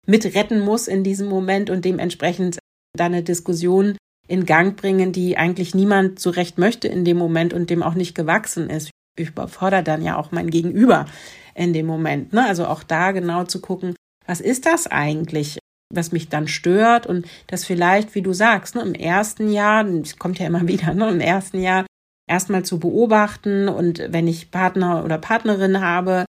mitretten 0.06 0.60
muss 0.60 0.88
in 0.88 1.04
diesem 1.04 1.28
Moment 1.28 1.70
und 1.70 1.84
dementsprechend 1.84 2.58
dann 2.96 3.12
eine 3.12 3.22
Diskussion 3.22 3.96
in 4.28 4.46
Gang 4.46 4.76
bringen, 4.76 5.12
die 5.12 5.36
eigentlich 5.36 5.74
niemand 5.74 6.20
so 6.20 6.30
recht 6.30 6.58
möchte 6.58 6.88
in 6.88 7.04
dem 7.04 7.16
Moment 7.16 7.52
und 7.52 7.70
dem 7.70 7.82
auch 7.82 7.94
nicht 7.94 8.14
gewachsen 8.14 8.70
ist. 8.70 8.90
Ich 9.18 9.30
überfordere 9.30 9.82
dann 9.82 10.02
ja 10.02 10.16
auch 10.16 10.30
mein 10.30 10.50
Gegenüber 10.50 11.06
in 11.54 11.72
dem 11.72 11.86
Moment. 11.86 12.32
Ne? 12.32 12.46
Also 12.46 12.66
auch 12.66 12.82
da 12.82 13.12
genau 13.12 13.44
zu 13.44 13.60
gucken, 13.60 13.94
was 14.26 14.40
ist 14.40 14.66
das 14.66 14.86
eigentlich, 14.86 15.58
was 15.92 16.12
mich 16.12 16.28
dann 16.28 16.48
stört 16.48 17.06
und 17.06 17.26
das 17.48 17.64
vielleicht, 17.64 18.14
wie 18.14 18.22
du 18.22 18.32
sagst, 18.32 18.74
ne, 18.74 18.82
im 18.82 18.94
ersten 18.94 19.52
Jahr, 19.52 19.84
es 19.86 20.18
kommt 20.18 20.38
ja 20.38 20.46
immer 20.46 20.66
wieder, 20.68 20.94
ne, 20.94 21.08
im 21.08 21.20
ersten 21.20 21.60
Jahr 21.60 21.86
erstmal 22.28 22.64
zu 22.64 22.78
beobachten 22.78 23.68
und 23.68 24.02
wenn 24.08 24.28
ich 24.28 24.50
Partner 24.50 25.04
oder 25.04 25.18
Partnerin 25.18 25.80
habe, 25.80 26.24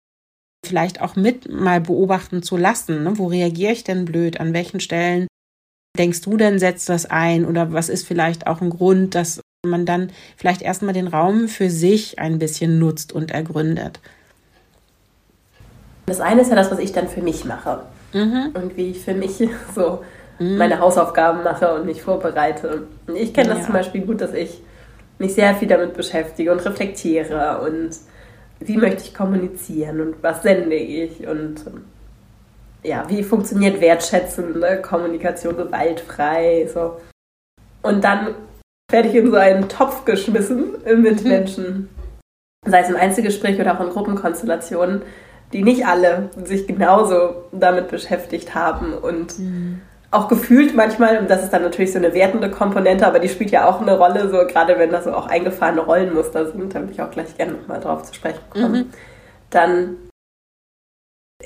vielleicht 0.65 1.01
auch 1.01 1.15
mit 1.15 1.49
mal 1.49 1.81
beobachten 1.81 2.41
zu 2.43 2.57
lassen. 2.57 3.03
Ne? 3.03 3.17
Wo 3.17 3.27
reagiere 3.27 3.73
ich 3.73 3.83
denn 3.83 4.05
blöd? 4.05 4.39
An 4.39 4.53
welchen 4.53 4.79
Stellen 4.79 5.27
denkst 5.97 6.21
du 6.21 6.37
denn, 6.37 6.59
setzt 6.59 6.89
das 6.89 7.05
ein? 7.05 7.45
Oder 7.45 7.73
was 7.73 7.89
ist 7.89 8.07
vielleicht 8.07 8.47
auch 8.47 8.61
ein 8.61 8.69
Grund, 8.69 9.15
dass 9.15 9.41
man 9.65 9.85
dann 9.85 10.11
vielleicht 10.37 10.61
erstmal 10.61 10.93
den 10.93 11.07
Raum 11.07 11.47
für 11.47 11.69
sich 11.69 12.19
ein 12.19 12.39
bisschen 12.39 12.79
nutzt 12.79 13.11
und 13.13 13.31
ergründet? 13.31 13.99
Das 16.05 16.21
eine 16.21 16.41
ist 16.41 16.49
ja 16.49 16.55
das, 16.55 16.71
was 16.71 16.79
ich 16.79 16.91
dann 16.91 17.07
für 17.07 17.21
mich 17.21 17.45
mache. 17.45 17.83
Mhm. 18.13 18.51
Und 18.53 18.77
wie 18.77 18.91
ich 18.91 19.03
für 19.03 19.13
mich 19.13 19.37
so 19.75 20.03
mhm. 20.39 20.57
meine 20.57 20.79
Hausaufgaben 20.79 21.43
mache 21.43 21.73
und 21.73 21.85
mich 21.85 22.01
vorbereite. 22.01 22.83
Ich 23.13 23.33
kenne 23.33 23.49
das 23.49 23.59
ja. 23.59 23.65
zum 23.65 23.73
Beispiel 23.73 24.01
gut, 24.01 24.21
dass 24.21 24.33
ich 24.33 24.61
mich 25.17 25.33
sehr 25.33 25.53
viel 25.55 25.67
damit 25.67 25.93
beschäftige 25.93 26.51
und 26.51 26.65
reflektiere 26.65 27.59
und 27.61 27.91
wie 28.59 28.77
möchte 28.77 29.03
ich 29.03 29.13
kommunizieren 29.13 30.01
und 30.01 30.23
was 30.23 30.43
sende 30.43 30.75
ich 30.75 31.27
und 31.27 31.65
ja, 32.83 33.03
wie 33.09 33.23
funktioniert 33.23 33.81
wertschätzende 33.81 34.81
Kommunikation 34.81 35.57
gewaltfrei, 35.57 36.69
so. 36.73 36.99
Und 37.81 38.03
dann 38.03 38.35
werde 38.89 39.09
ich 39.09 39.15
in 39.15 39.31
so 39.31 39.37
einen 39.37 39.67
Topf 39.67 40.05
geschmissen 40.05 40.75
mit 40.85 41.23
mhm. 41.23 41.29
Menschen, 41.29 41.89
sei 42.65 42.81
es 42.81 42.89
im 42.89 42.95
Einzelgespräch 42.95 43.59
oder 43.59 43.75
auch 43.75 43.85
in 43.85 43.91
Gruppenkonstellationen, 43.91 45.01
die 45.53 45.63
nicht 45.63 45.85
alle 45.85 46.29
sich 46.43 46.67
genauso 46.67 47.45
damit 47.51 47.89
beschäftigt 47.89 48.53
haben 48.55 48.93
und 48.93 49.39
mhm. 49.39 49.81
auch 50.11 50.27
gefühlt 50.27 50.75
manchmal, 50.75 51.17
und 51.17 51.29
das 51.29 51.43
ist 51.43 51.51
dann 51.51 51.63
natürlich 51.63 51.91
so 51.91 51.97
eine 51.97 52.13
wertende 52.13 52.51
Komponente, 52.51 53.07
aber 53.07 53.19
die 53.19 53.29
spielt 53.29 53.51
ja 53.51 53.67
auch 53.67 53.81
eine 53.81 53.97
Rolle, 53.97 54.29
so 54.29 54.37
gerade 54.45 54.77
wenn 54.77 54.91
da 54.91 55.01
so 55.01 55.11
auch 55.11 55.27
eingefahrene 55.27 55.81
Rollenmuster 55.81 56.51
sind, 56.51 56.75
da 56.75 56.79
würde 56.79 56.93
ich 56.93 57.01
auch 57.01 57.11
gleich 57.11 57.35
gerne 57.35 57.53
nochmal 57.53 57.79
drauf 57.79 58.03
zu 58.03 58.13
sprechen 58.13 58.41
kommen, 58.49 58.71
mhm. 58.71 58.89
dann 59.49 59.97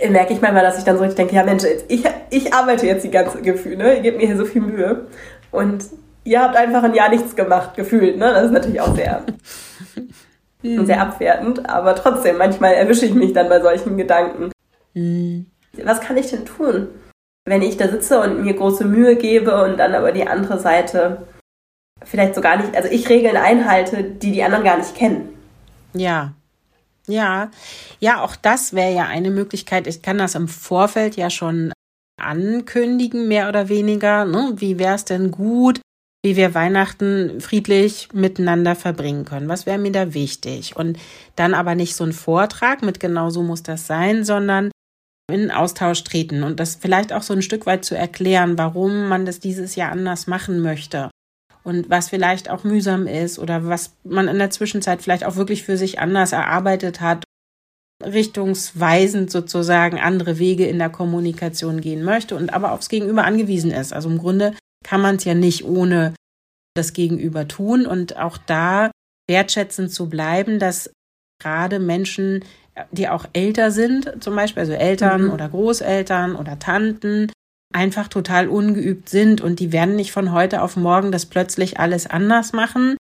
merke 0.09 0.33
ich 0.33 0.41
manchmal, 0.41 0.63
dass 0.63 0.77
ich 0.77 0.83
dann 0.83 0.97
so 0.97 1.03
richtig 1.03 1.17
denke, 1.17 1.35
ja 1.35 1.43
Mensch, 1.43 1.63
ich, 1.87 2.03
ich 2.29 2.53
arbeite 2.53 2.87
jetzt 2.87 3.03
die 3.03 3.11
ganze 3.11 3.41
Gefühle, 3.41 3.77
ne? 3.77 3.95
ihr 3.95 4.01
gebt 4.01 4.17
mir 4.17 4.27
hier 4.27 4.37
so 4.37 4.45
viel 4.45 4.61
Mühe 4.61 5.07
und 5.51 5.85
ihr 6.23 6.41
habt 6.41 6.55
einfach 6.55 6.83
ein 6.83 6.93
Jahr 6.93 7.09
nichts 7.09 7.35
gemacht, 7.35 7.75
gefühlt. 7.75 8.17
Ne? 8.17 8.31
Das 8.33 8.45
ist 8.45 8.51
natürlich 8.51 8.81
auch 8.81 8.95
sehr, 8.95 9.23
mhm. 10.63 10.85
sehr 10.85 11.01
abwertend, 11.01 11.69
aber 11.69 11.95
trotzdem, 11.95 12.37
manchmal 12.37 12.73
erwische 12.73 13.05
ich 13.05 13.13
mich 13.13 13.33
dann 13.33 13.49
bei 13.49 13.61
solchen 13.61 13.97
Gedanken. 13.97 14.51
Mhm. 14.93 15.45
Was 15.83 16.01
kann 16.01 16.17
ich 16.17 16.29
denn 16.29 16.45
tun, 16.45 16.87
wenn 17.45 17.61
ich 17.61 17.77
da 17.77 17.87
sitze 17.87 18.19
und 18.19 18.43
mir 18.43 18.53
große 18.53 18.85
Mühe 18.85 19.15
gebe 19.15 19.63
und 19.63 19.77
dann 19.77 19.95
aber 19.95 20.11
die 20.11 20.27
andere 20.27 20.59
Seite 20.59 21.27
vielleicht 22.03 22.35
so 22.35 22.41
gar 22.41 22.57
nicht, 22.57 22.75
also 22.75 22.89
ich 22.89 23.09
Regeln 23.09 23.37
einhalte, 23.37 24.03
die 24.03 24.31
die 24.31 24.43
anderen 24.43 24.63
gar 24.63 24.77
nicht 24.77 24.95
kennen? 24.95 25.29
Ja, 25.93 26.33
ja, 27.07 27.51
ja, 27.99 28.21
auch 28.21 28.35
das 28.35 28.73
wäre 28.73 28.93
ja 28.93 29.05
eine 29.05 29.29
Möglichkeit. 29.29 29.87
Ich 29.87 30.01
kann 30.01 30.17
das 30.17 30.35
im 30.35 30.47
Vorfeld 30.47 31.15
ja 31.17 31.29
schon 31.29 31.73
ankündigen, 32.21 33.27
mehr 33.27 33.49
oder 33.49 33.67
weniger. 33.67 34.25
Ne? 34.25 34.53
Wie 34.55 34.79
wäre 34.79 34.95
es 34.95 35.05
denn 35.05 35.31
gut, 35.31 35.81
wie 36.23 36.37
wir 36.37 36.53
Weihnachten 36.53 37.41
friedlich 37.41 38.09
miteinander 38.13 38.75
verbringen 38.75 39.25
können? 39.25 39.49
Was 39.49 39.65
wäre 39.65 39.77
mir 39.77 39.91
da 39.91 40.13
wichtig? 40.13 40.75
Und 40.75 40.97
dann 41.35 41.53
aber 41.53 41.75
nicht 41.75 41.95
so 41.95 42.05
ein 42.05 42.13
Vortrag 42.13 42.81
mit 42.81 42.99
genau 42.99 43.29
so 43.29 43.43
muss 43.43 43.61
das 43.61 43.87
sein, 43.87 44.23
sondern 44.23 44.71
in 45.31 45.51
Austausch 45.51 46.03
treten 46.03 46.43
und 46.43 46.59
das 46.59 46.75
vielleicht 46.75 47.13
auch 47.13 47.23
so 47.23 47.33
ein 47.33 47.41
Stück 47.41 47.65
weit 47.65 47.85
zu 47.85 47.95
erklären, 47.95 48.57
warum 48.57 49.07
man 49.07 49.25
das 49.25 49.39
dieses 49.39 49.75
Jahr 49.75 49.91
anders 49.91 50.27
machen 50.27 50.61
möchte 50.61 51.09
und 51.63 51.89
was 51.89 52.09
vielleicht 52.09 52.49
auch 52.49 52.63
mühsam 52.63 53.07
ist 53.07 53.39
oder 53.39 53.65
was 53.65 53.93
man 54.03 54.27
in 54.27 54.37
der 54.37 54.49
Zwischenzeit 54.49 55.01
vielleicht 55.01 55.25
auch 55.25 55.35
wirklich 55.35 55.63
für 55.63 55.77
sich 55.77 55.99
anders 55.99 56.33
erarbeitet 56.33 56.99
hat, 57.01 57.23
richtungsweisend 58.03 59.31
sozusagen 59.31 59.99
andere 59.99 60.39
Wege 60.39 60.67
in 60.67 60.77
der 60.77 60.89
Kommunikation 60.89 61.79
gehen 61.79 62.03
möchte 62.03 62.35
und 62.35 62.53
aber 62.53 62.73
aufs 62.73 62.89
Gegenüber 62.89 63.23
angewiesen 63.23 63.71
ist. 63.71 63.93
Also 63.93 64.09
im 64.09 64.17
Grunde 64.17 64.53
kann 64.83 65.01
man 65.01 65.15
es 65.15 65.23
ja 65.23 65.33
nicht 65.33 65.65
ohne 65.65 66.13
das 66.75 66.93
Gegenüber 66.93 67.47
tun 67.47 67.85
und 67.85 68.17
auch 68.17 68.37
da 68.37 68.91
wertschätzend 69.27 69.91
zu 69.91 70.09
bleiben, 70.09 70.59
dass 70.59 70.91
gerade 71.39 71.79
Menschen, 71.79 72.43
die 72.91 73.07
auch 73.07 73.25
älter 73.33 73.71
sind, 73.71 74.23
zum 74.23 74.35
Beispiel 74.35 74.61
also 74.61 74.73
Eltern 74.73 75.25
mhm. 75.25 75.31
oder 75.31 75.49
Großeltern 75.49 76.35
oder 76.35 76.59
Tanten, 76.59 77.31
einfach 77.73 78.07
total 78.07 78.47
ungeübt 78.47 79.09
sind 79.09 79.41
und 79.41 79.59
die 79.59 79.71
werden 79.71 79.95
nicht 79.95 80.11
von 80.11 80.31
heute 80.31 80.61
auf 80.61 80.75
morgen 80.75 81.11
das 81.11 81.25
plötzlich 81.25 81.79
alles 81.79 82.07
anders 82.07 82.53
machen. 82.53 82.97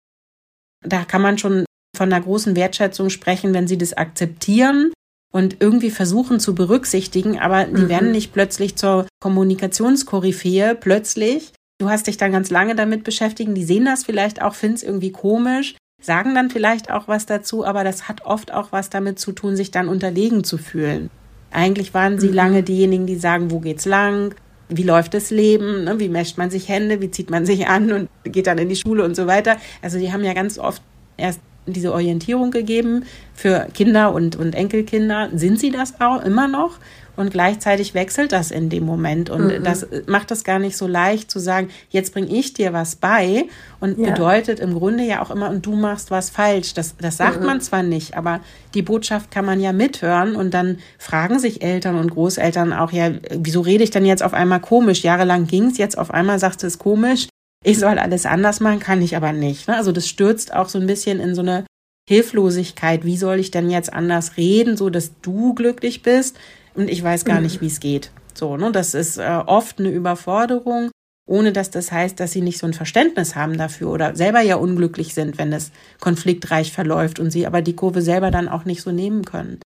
Da 0.84 1.04
kann 1.04 1.22
man 1.22 1.38
schon 1.38 1.66
von 1.96 2.12
einer 2.12 2.24
großen 2.24 2.56
Wertschätzung 2.56 3.10
sprechen, 3.10 3.54
wenn 3.54 3.68
sie 3.68 3.78
das 3.78 3.94
akzeptieren 3.94 4.92
und 5.32 5.58
irgendwie 5.60 5.92
versuchen 5.92 6.40
zu 6.40 6.56
berücksichtigen, 6.56 7.40
aber 7.40 7.66
die 7.66 7.84
mhm. 7.84 7.90
werden 7.90 8.12
nicht 8.12 8.34
plötzlich 8.34 8.76
zur 8.76 9.08
Kommunikationskoryphäe 9.22 10.76
plötzlich. 10.76 11.54
Du 11.82 11.90
hast 11.90 12.06
dich 12.06 12.18
dann 12.18 12.32
ganz 12.32 12.52
lange 12.52 12.76
damit 12.76 13.04
beschäftigt, 13.04 13.58
die 13.58 13.64
sehen 13.64 13.86
das 13.86 14.04
vielleicht 14.04 14.44
auch, 14.44 14.54
finden 14.54 14.76
es 14.76 14.84
irgendwie 14.84 15.12
komisch, 15.12 15.74
sagen 16.00 16.36
dann 16.36 16.52
vielleicht 16.52 16.92
auch 16.92 17.08
was 17.08 17.26
dazu, 17.26 17.66
aber 17.66 17.84
das 17.84 18.08
hat 18.08 18.24
oft 18.24 18.54
auch 18.54 18.72
was 18.72 18.92
damit 18.92 19.18
zu 19.18 19.32
tun, 19.32 19.56
sich 19.56 19.72
dann 19.72 19.88
unterlegen 19.88 20.44
zu 20.44 20.60
fühlen. 20.60 21.10
Eigentlich 21.50 21.96
waren 21.96 22.20
sie 22.20 22.28
mhm. 22.28 22.34
lange 22.36 22.62
diejenigen, 22.62 23.08
die 23.08 23.16
sagen, 23.16 23.50
wo 23.50 23.60
geht's 23.60 23.86
lang, 23.86 24.36
wie 24.70 24.84
läuft 24.84 25.16
das 25.16 25.32
Leben, 25.32 25.86
ne? 25.86 26.00
wie 26.00 26.08
mescht 26.08 26.38
man 26.38 26.52
sich 26.52 26.70
Hände, 26.70 27.02
wie 27.02 27.10
zieht 27.10 27.32
man 27.32 27.48
sich 27.48 27.68
an 27.68 27.92
und 27.92 28.10
geht 28.26 28.46
dann 28.46 28.60
in 28.60 28.70
die 28.70 28.76
Schule 28.76 29.04
und 29.04 29.16
so 29.16 29.26
weiter. 29.26 29.58
Also 29.82 29.98
die 29.98 30.14
haben 30.14 30.24
ja 30.24 30.34
ganz 30.34 30.60
oft 30.60 30.84
erst 31.18 31.40
diese 31.66 31.94
Orientierung 31.94 32.52
gegeben 32.52 33.06
für 33.34 33.68
Kinder 33.74 34.14
und, 34.14 34.36
und 34.36 34.54
Enkelkinder. 34.54 35.30
Sind 35.34 35.60
sie 35.60 35.72
das 35.72 36.00
auch 36.00 36.24
immer 36.24 36.48
noch? 36.48 36.78
Und 37.22 37.30
gleichzeitig 37.30 37.94
wechselt 37.94 38.32
das 38.32 38.50
in 38.50 38.70
dem 38.70 38.84
Moment. 38.84 39.30
Und 39.30 39.48
mhm. 39.48 39.64
das 39.64 39.86
macht 40.08 40.32
es 40.32 40.44
gar 40.44 40.60
nicht 40.60 40.76
so 40.76 40.88
leicht 40.88 41.30
zu 41.30 41.40
sagen, 41.40 41.70
jetzt 41.90 42.14
bringe 42.14 42.28
ich 42.28 42.54
dir 42.54 42.74
was 42.74 42.96
bei. 42.96 43.46
Und 43.80 44.00
ja. 44.00 44.10
bedeutet 44.10 44.60
im 44.60 44.74
Grunde 44.74 45.04
ja 45.04 45.22
auch 45.22 45.30
immer, 45.30 45.50
und 45.50 45.66
du 45.66 45.76
machst 45.76 46.12
was 46.12 46.32
falsch. 46.32 46.74
Das, 46.74 46.96
das 46.98 47.18
sagt 47.18 47.40
mhm. 47.40 47.46
man 47.46 47.62
zwar 47.62 47.84
nicht, 47.84 48.18
aber 48.18 48.42
die 48.74 48.82
Botschaft 48.82 49.30
kann 49.30 49.46
man 49.46 49.60
ja 49.60 49.72
mithören. 49.72 50.36
Und 50.36 50.54
dann 50.54 50.80
fragen 50.98 51.40
sich 51.40 51.62
Eltern 51.62 51.98
und 51.98 52.10
Großeltern 52.10 52.74
auch, 52.74 52.92
ja, 52.92 53.12
wieso 53.32 53.62
rede 53.62 53.84
ich 53.84 53.92
denn 53.92 54.06
jetzt 54.06 54.24
auf 54.24 54.34
einmal 54.34 54.60
komisch? 54.60 55.04
Jahrelang 55.04 55.46
ging 55.46 55.68
es, 55.68 55.78
jetzt 55.78 55.98
auf 55.98 56.12
einmal 56.12 56.40
sagst 56.40 56.64
du 56.64 56.68
es 56.68 56.80
komisch. 56.80 57.28
Ich 57.64 57.78
soll 57.78 58.00
alles 58.00 58.26
anders 58.26 58.60
machen, 58.60 58.80
kann 58.80 59.04
ich 59.04 59.16
aber 59.16 59.32
nicht. 59.34 59.68
Ne? 59.68 59.78
Also 59.78 59.92
das 59.92 60.08
stürzt 60.08 60.54
auch 60.56 60.70
so 60.70 60.80
ein 60.80 60.88
bisschen 60.88 61.20
in 61.20 61.36
so 61.36 61.42
eine 61.42 61.66
Hilflosigkeit. 62.10 63.06
Wie 63.06 63.18
soll 63.18 63.40
ich 63.40 63.52
denn 63.52 63.70
jetzt 63.70 63.94
anders 63.94 64.38
reden, 64.38 64.76
so 64.76 64.90
dass 64.90 65.12
du 65.22 65.54
glücklich 65.54 66.02
bist? 66.02 66.38
Und 66.74 66.90
ich 66.90 67.04
weiß 67.04 67.26
gar 67.26 67.42
nicht, 67.42 67.58
mhm. 67.58 67.62
wie 67.62 67.68
es 67.68 67.80
geht. 67.80 68.12
So, 68.34 68.58
ne? 68.58 68.72
Das 68.72 68.94
ist 68.94 69.18
äh, 69.18 69.42
oft 69.46 69.80
eine 69.80 69.90
Überforderung, 69.90 70.92
ohne 71.28 71.52
dass 71.52 71.70
das 71.70 71.92
heißt, 71.92 72.20
dass 72.20 72.32
sie 72.32 72.42
nicht 72.42 72.58
so 72.58 72.68
ein 72.68 72.74
Verständnis 72.74 73.36
haben 73.36 73.58
dafür 73.58 73.90
oder 73.90 74.16
selber 74.16 74.42
ja 74.42 74.56
unglücklich 74.56 75.14
sind, 75.14 75.38
wenn 75.38 75.54
es 75.54 75.72
konfliktreich 76.00 76.72
verläuft 76.72 77.20
und 77.20 77.32
sie 77.32 77.46
aber 77.46 77.62
die 77.62 77.76
Kurve 77.76 78.02
selber 78.02 78.32
dann 78.32 78.50
auch 78.50 78.66
nicht 78.66 78.82
so 78.82 78.92
nehmen 78.92 79.26
können. 79.26 79.60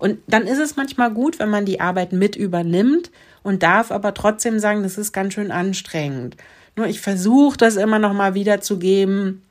Und 0.00 0.18
dann 0.26 0.48
ist 0.48 0.58
es 0.58 0.74
manchmal 0.74 1.12
gut, 1.12 1.38
wenn 1.38 1.50
man 1.50 1.64
die 1.64 1.80
Arbeit 1.80 2.12
mit 2.12 2.34
übernimmt 2.34 3.12
und 3.44 3.62
darf 3.62 3.92
aber 3.92 4.14
trotzdem 4.14 4.58
sagen, 4.58 4.82
das 4.82 4.98
ist 4.98 5.12
ganz 5.12 5.34
schön 5.34 5.52
anstrengend. 5.52 6.36
Nur 6.74 6.86
ich 6.86 7.00
versuche 7.00 7.56
das 7.56 7.76
immer 7.76 8.00
noch 8.00 8.12
mal 8.12 8.34
wiederzugeben. 8.34 9.42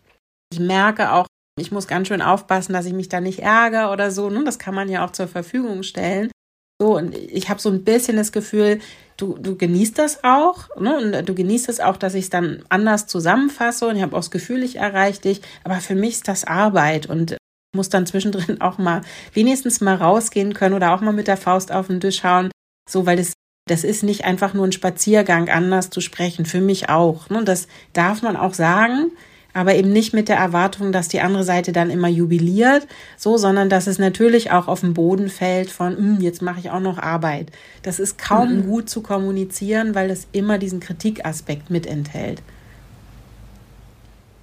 Ich 0.52 0.60
merke 0.60 1.14
auch, 1.14 1.28
ich 1.58 1.72
muss 1.72 1.88
ganz 1.88 2.08
schön 2.08 2.22
aufpassen, 2.22 2.74
dass 2.74 2.86
ich 2.86 2.94
mich 2.94 3.08
da 3.08 3.22
nicht 3.22 3.40
ärgere 3.40 3.92
oder 3.92 4.12
so. 4.12 4.30
Das 4.44 4.60
kann 4.60 4.76
man 4.76 4.90
ja 4.90 5.06
auch 5.06 5.12
zur 5.12 5.28
Verfügung 5.28 5.84
stellen. 5.84 6.32
So, 6.82 6.98
und 6.98 7.16
ich 7.16 7.48
habe 7.52 7.62
so 7.62 7.70
ein 7.70 7.84
bisschen 7.84 8.18
das 8.18 8.32
Gefühl, 8.32 8.80
du, 9.16 9.38
du 9.38 9.56
genießt 9.56 10.00
das 10.00 10.24
auch, 10.24 10.76
ne? 10.80 10.98
Und 10.98 11.30
du 11.30 11.36
genießt 11.36 11.70
es 11.70 11.80
auch, 11.80 11.96
dass 11.96 12.16
ich 12.16 12.24
es 12.24 12.30
dann 12.32 12.64
anders 12.70 13.06
zusammenfasse 13.06 13.88
und 13.88 13.98
ich 13.98 14.02
habe 14.02 14.16
auch 14.16 14.22
das 14.22 14.32
Gefühl, 14.32 14.64
ich 14.64 14.78
erreiche 14.78 15.22
dich. 15.22 15.42
Aber 15.64 15.76
für 15.76 15.94
mich 15.94 16.14
ist 16.14 16.28
das 16.28 16.44
Arbeit 16.44 17.06
und 17.06 17.38
muss 17.76 17.90
dann 17.90 18.08
zwischendrin 18.08 18.62
auch 18.62 18.80
mal 18.80 19.02
wenigstens 19.32 19.80
mal 19.80 19.94
rausgehen 19.94 20.56
können 20.56 20.74
oder 20.74 20.96
auch 20.96 21.02
mal 21.02 21.14
mit 21.14 21.28
der 21.28 21.38
Faust 21.38 21.72
auf 21.72 21.86
den 21.86 22.02
Tisch 22.02 22.24
hauen. 22.24 22.50
So, 22.90 23.06
weil 23.06 23.18
das, 23.18 23.34
das 23.70 23.84
ist 23.84 24.02
nicht 24.02 24.26
einfach 24.26 24.56
nur 24.56 24.66
ein 24.66 24.72
Spaziergang, 24.72 25.50
anders 25.50 25.92
zu 25.92 26.02
sprechen. 26.02 26.46
Für 26.46 26.62
mich 26.62 26.90
auch. 26.90 27.30
Ne? 27.30 27.44
Das 27.44 27.68
darf 27.94 28.24
man 28.24 28.36
auch 28.36 28.56
sagen 28.56 29.12
aber 29.54 29.76
eben 29.76 29.92
nicht 29.92 30.14
mit 30.14 30.30
der 30.30 30.38
Erwartung, 30.38 30.92
dass 30.92 31.08
die 31.08 31.22
andere 31.22 31.44
Seite 31.44 31.72
dann 31.72 31.90
immer 31.90 32.08
jubiliert, 32.08 32.88
so, 33.18 33.38
sondern 33.38 33.70
dass 33.70 33.88
es 33.88 34.00
natürlich 34.00 34.52
auch 34.52 34.68
auf 34.68 34.82
den 34.82 34.94
Boden 34.94 35.30
fällt 35.30 35.70
von, 35.70 35.98
hm, 35.98 36.18
jetzt 36.22 36.42
mache 36.42 36.60
ich 36.60 36.72
auch 36.72 36.80
noch 36.80 36.98
Arbeit. 36.98 37.52
Das 37.84 38.00
ist 38.00 38.18
kaum 38.18 38.58
mhm. 38.58 38.68
gut 38.68 38.90
zu 38.90 39.02
kommunizieren, 39.02 39.96
weil 39.96 40.10
es 40.10 40.28
immer 40.32 40.58
diesen 40.58 40.80
Kritikaspekt 40.80 41.70
mit 41.70 41.86
enthält. 41.86 42.42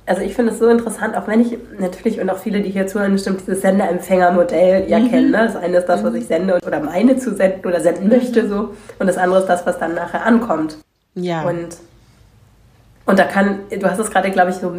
Also 0.07 0.23
ich 0.23 0.35
finde 0.35 0.53
es 0.53 0.59
so 0.59 0.69
interessant, 0.69 1.15
auch 1.17 1.27
wenn 1.27 1.43
ich 1.43 1.59
natürlich 1.79 2.19
und 2.19 2.31
auch 2.31 2.39
viele, 2.39 2.63
die 2.63 2.71
hier 2.71 2.87
zuhören, 2.87 3.13
bestimmt 3.13 3.43
dieses 3.43 3.61
Sender-Empfänger-Modell 3.61 4.89
ja 4.89 4.99
mhm. 4.99 5.11
kennen. 5.11 5.31
Ne? 5.31 5.51
Das 5.53 5.57
eine 5.57 5.79
ist 5.79 5.87
das, 5.87 6.03
was 6.03 6.13
mhm. 6.13 6.19
ich 6.19 6.27
sende 6.27 6.59
oder 6.67 6.81
meine 6.81 7.19
zu 7.19 7.35
senden 7.35 7.67
oder 7.67 7.81
senden 7.81 8.05
mhm. 8.05 8.11
möchte 8.11 8.49
so. 8.49 8.75
Und 8.99 9.07
das 9.07 9.19
andere 9.19 9.41
ist 9.41 9.47
das, 9.47 9.67
was 9.67 9.79
dann 9.79 9.95
nachher 9.95 10.25
ankommt. 10.25 10.79
Ja. 11.15 11.43
Und 11.43 11.77
und 13.09 13.19
da 13.19 13.25
kann, 13.25 13.61
du 13.71 13.91
hast 13.91 13.99
es 13.99 14.11
gerade, 14.11 14.31
glaube 14.31 14.51
ich, 14.51 14.57
so 14.57 14.71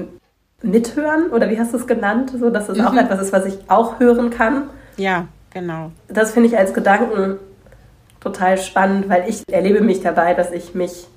mithören 0.61 1.29
oder 1.31 1.49
wie 1.49 1.59
hast 1.59 1.73
du 1.73 1.77
es 1.77 1.87
genannt? 1.87 2.31
So, 2.37 2.49
dass 2.49 2.69
es 2.69 2.77
mhm. 2.77 2.87
auch 2.87 2.93
etwas 2.93 3.21
ist, 3.21 3.33
was 3.33 3.45
ich 3.45 3.57
auch 3.67 3.99
hören 3.99 4.29
kann. 4.29 4.63
Ja, 4.97 5.27
genau. 5.53 5.91
Das 6.07 6.31
finde 6.31 6.49
ich 6.49 6.57
als 6.57 6.73
Gedanken 6.73 7.37
total 8.19 8.57
spannend, 8.57 9.09
weil 9.09 9.25
ich 9.27 9.43
erlebe 9.49 9.81
mich 9.81 10.01
dabei, 10.01 10.33
dass 10.33 10.51
ich 10.51 10.75
mich, 10.75 11.07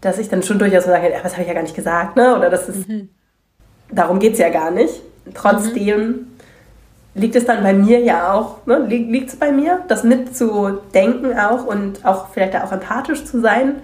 dass 0.00 0.18
ich 0.18 0.28
dann 0.28 0.42
schon 0.42 0.58
durchaus 0.58 0.84
sage, 0.84 1.10
ja, 1.10 1.18
was 1.22 1.32
habe 1.32 1.42
ich 1.42 1.48
ja 1.48 1.54
gar 1.54 1.62
nicht 1.62 1.74
gesagt, 1.74 2.16
ne? 2.16 2.36
Oder 2.36 2.50
das 2.50 2.68
ist, 2.68 2.88
mhm. 2.88 3.08
darum 3.90 4.18
geht 4.18 4.34
es 4.34 4.38
ja 4.38 4.50
gar 4.50 4.70
nicht. 4.70 5.00
Trotzdem 5.34 6.00
mhm. 6.00 6.26
liegt 7.14 7.34
es 7.34 7.46
dann 7.46 7.62
bei 7.62 7.72
mir 7.72 8.00
ja 8.00 8.34
auch, 8.34 8.66
ne? 8.66 8.78
liegt 8.86 9.30
es 9.30 9.36
bei 9.36 9.50
mir, 9.50 9.82
das 9.88 10.04
mitzudenken 10.04 11.38
auch 11.38 11.64
und 11.64 12.04
auch 12.04 12.28
vielleicht 12.28 12.54
da 12.54 12.64
auch 12.64 12.72
empathisch 12.72 13.24
zu 13.24 13.40
sein 13.40 13.76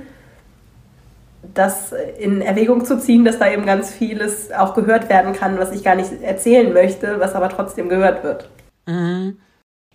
das 1.54 1.92
in 2.18 2.40
Erwägung 2.40 2.84
zu 2.84 2.98
ziehen, 2.98 3.24
dass 3.24 3.38
da 3.38 3.50
eben 3.50 3.66
ganz 3.66 3.90
vieles 3.90 4.52
auch 4.52 4.74
gehört 4.74 5.08
werden 5.08 5.32
kann, 5.32 5.58
was 5.58 5.72
ich 5.72 5.82
gar 5.82 5.96
nicht 5.96 6.22
erzählen 6.22 6.72
möchte, 6.72 7.18
was 7.18 7.34
aber 7.34 7.48
trotzdem 7.48 7.88
gehört 7.88 8.22
wird. 8.24 8.48
Mhm. 8.86 9.38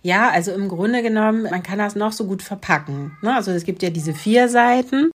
Ja, 0.02 0.30
also 0.30 0.52
im 0.52 0.68
Grunde 0.68 1.02
genommen, 1.02 1.44
man 1.50 1.62
kann 1.62 1.78
das 1.78 1.96
noch 1.96 2.12
so 2.12 2.26
gut 2.26 2.42
verpacken. 2.42 3.16
Ne? 3.22 3.34
Also 3.34 3.50
es 3.50 3.64
gibt 3.64 3.82
ja 3.82 3.90
diese 3.90 4.14
vier 4.14 4.48
Seiten. 4.48 5.10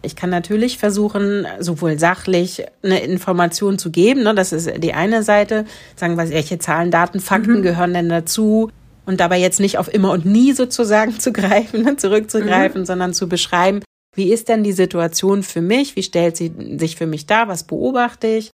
Ich 0.00 0.14
kann 0.14 0.30
natürlich 0.30 0.78
versuchen, 0.78 1.44
sowohl 1.58 1.98
sachlich 1.98 2.64
eine 2.84 3.00
Information 3.00 3.78
zu 3.78 3.90
geben. 3.90 4.22
Ne? 4.22 4.34
Das 4.34 4.52
ist 4.52 4.70
die 4.78 4.94
eine 4.94 5.24
Seite. 5.24 5.64
Sagen 5.96 6.16
wir, 6.16 6.30
welche 6.30 6.60
Zahlen, 6.60 6.92
Daten, 6.92 7.18
Fakten 7.18 7.58
mhm. 7.58 7.62
gehören 7.62 7.94
denn 7.94 8.08
dazu? 8.08 8.70
Und 9.06 9.20
dabei 9.20 9.38
jetzt 9.38 9.58
nicht 9.58 9.78
auf 9.78 9.92
immer 9.92 10.12
und 10.12 10.24
nie 10.24 10.52
sozusagen 10.52 11.12
zu 11.18 11.32
greifen, 11.32 11.82
ne? 11.82 11.96
zurückzugreifen, 11.96 12.82
mhm. 12.82 12.86
sondern 12.86 13.14
zu 13.14 13.28
beschreiben, 13.28 13.80
Wie 14.18 14.32
ist 14.32 14.48
denn 14.48 14.64
die 14.64 14.72
Situation 14.72 15.44
für 15.44 15.60
mich? 15.60 15.94
Wie 15.94 16.02
stellt 16.02 16.36
sie 16.36 16.52
sich 16.76 16.96
für 16.96 17.06
mich 17.06 17.26
dar? 17.26 17.46
Was 17.46 17.62
beobachte 17.62 18.26
ich? 18.26 18.50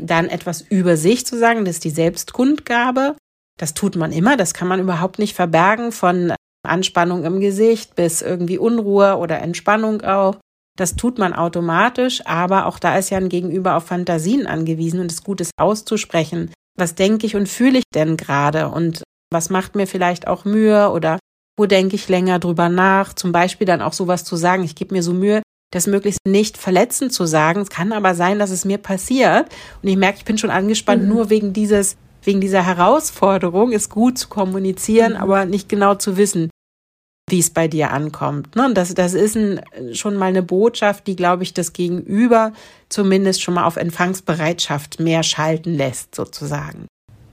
Dann 0.00 0.28
etwas 0.28 0.60
über 0.60 0.96
sich 0.96 1.26
zu 1.26 1.36
sagen, 1.36 1.64
das 1.64 1.76
ist 1.76 1.84
die 1.84 1.90
Selbstkundgabe. 1.90 3.16
Das 3.58 3.74
tut 3.74 3.96
man 3.96 4.12
immer, 4.12 4.36
das 4.36 4.54
kann 4.54 4.68
man 4.68 4.78
überhaupt 4.78 5.18
nicht 5.18 5.34
verbergen, 5.34 5.90
von 5.90 6.32
Anspannung 6.62 7.24
im 7.24 7.40
Gesicht 7.40 7.96
bis 7.96 8.22
irgendwie 8.22 8.58
Unruhe 8.58 9.16
oder 9.16 9.40
Entspannung 9.40 10.02
auch. 10.02 10.36
Das 10.78 10.94
tut 10.94 11.18
man 11.18 11.32
automatisch, 11.32 12.24
aber 12.24 12.66
auch 12.66 12.78
da 12.78 12.96
ist 12.96 13.10
ja 13.10 13.18
ein 13.18 13.28
Gegenüber 13.28 13.76
auf 13.76 13.86
Fantasien 13.86 14.46
angewiesen 14.46 15.00
und 15.00 15.10
es 15.10 15.24
gut 15.24 15.40
ist 15.40 15.50
auszusprechen. 15.58 16.52
Was 16.78 16.94
denke 16.94 17.26
ich 17.26 17.34
und 17.34 17.48
fühle 17.48 17.78
ich 17.78 17.84
denn 17.92 18.16
gerade 18.16 18.68
und 18.68 19.02
was 19.32 19.50
macht 19.50 19.74
mir 19.74 19.88
vielleicht 19.88 20.28
auch 20.28 20.44
Mühe 20.44 20.90
oder 20.90 21.18
wo 21.56 21.66
denke 21.66 21.96
ich 21.96 22.08
länger 22.08 22.38
drüber 22.38 22.68
nach? 22.68 23.12
Zum 23.12 23.32
Beispiel 23.32 23.66
dann 23.66 23.82
auch 23.82 23.92
sowas 23.92 24.24
zu 24.24 24.36
sagen. 24.36 24.64
Ich 24.64 24.74
gebe 24.74 24.94
mir 24.94 25.02
so 25.02 25.12
Mühe, 25.12 25.42
das 25.70 25.86
möglichst 25.86 26.20
nicht 26.26 26.56
verletzend 26.58 27.12
zu 27.12 27.26
sagen. 27.26 27.60
Es 27.60 27.70
kann 27.70 27.92
aber 27.92 28.14
sein, 28.14 28.38
dass 28.38 28.50
es 28.50 28.64
mir 28.64 28.78
passiert 28.78 29.48
und 29.82 29.88
ich 29.88 29.96
merke, 29.96 30.18
ich 30.18 30.24
bin 30.24 30.38
schon 30.38 30.50
angespannt, 30.50 31.02
mhm. 31.02 31.08
nur 31.08 31.30
wegen 31.30 31.52
dieses, 31.52 31.96
wegen 32.22 32.40
dieser 32.40 32.64
Herausforderung 32.64 33.72
ist 33.72 33.90
gut 33.90 34.18
zu 34.18 34.28
kommunizieren, 34.28 35.12
mhm. 35.12 35.18
aber 35.18 35.44
nicht 35.44 35.68
genau 35.68 35.94
zu 35.94 36.16
wissen, 36.16 36.50
wie 37.30 37.38
es 37.38 37.50
bei 37.50 37.68
dir 37.68 37.92
ankommt. 37.92 38.56
Ne? 38.56 38.66
Und 38.66 38.74
das, 38.74 38.92
das 38.94 39.14
ist 39.14 39.36
ein, 39.36 39.60
schon 39.92 40.16
mal 40.16 40.26
eine 40.26 40.42
Botschaft, 40.42 41.06
die, 41.06 41.14
glaube 41.14 41.44
ich, 41.44 41.54
das 41.54 41.72
Gegenüber 41.72 42.52
zumindest 42.88 43.42
schon 43.42 43.54
mal 43.54 43.64
auf 43.64 43.76
Empfangsbereitschaft 43.76 44.98
mehr 44.98 45.22
schalten 45.22 45.74
lässt, 45.74 46.16
sozusagen. 46.16 46.86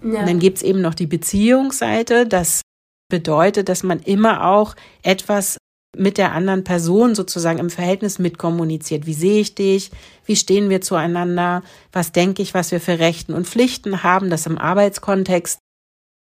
Ja. 0.03 0.19
Und 0.19 0.27
dann 0.27 0.39
gibt's 0.39 0.61
eben 0.61 0.81
noch 0.81 0.93
die 0.93 1.07
Beziehungsseite. 1.07 2.27
Das 2.27 2.61
bedeutet, 3.09 3.69
dass 3.69 3.83
man 3.83 3.99
immer 3.99 4.45
auch 4.45 4.75
etwas 5.03 5.57
mit 5.95 6.17
der 6.17 6.33
anderen 6.33 6.63
Person 6.63 7.15
sozusagen 7.15 7.59
im 7.59 7.69
Verhältnis 7.69 8.19
mitkommuniziert. 8.19 9.05
Wie 9.05 9.13
sehe 9.13 9.41
ich 9.41 9.55
dich? 9.55 9.91
Wie 10.25 10.35
stehen 10.35 10.69
wir 10.69 10.81
zueinander? 10.81 11.63
Was 11.91 12.11
denke 12.11 12.41
ich, 12.41 12.53
was 12.53 12.71
wir 12.71 12.79
für 12.79 12.99
Rechten 12.99 13.33
und 13.33 13.47
Pflichten 13.47 14.03
haben? 14.03 14.29
Das 14.29 14.45
im 14.45 14.57
Arbeitskontext 14.57 15.59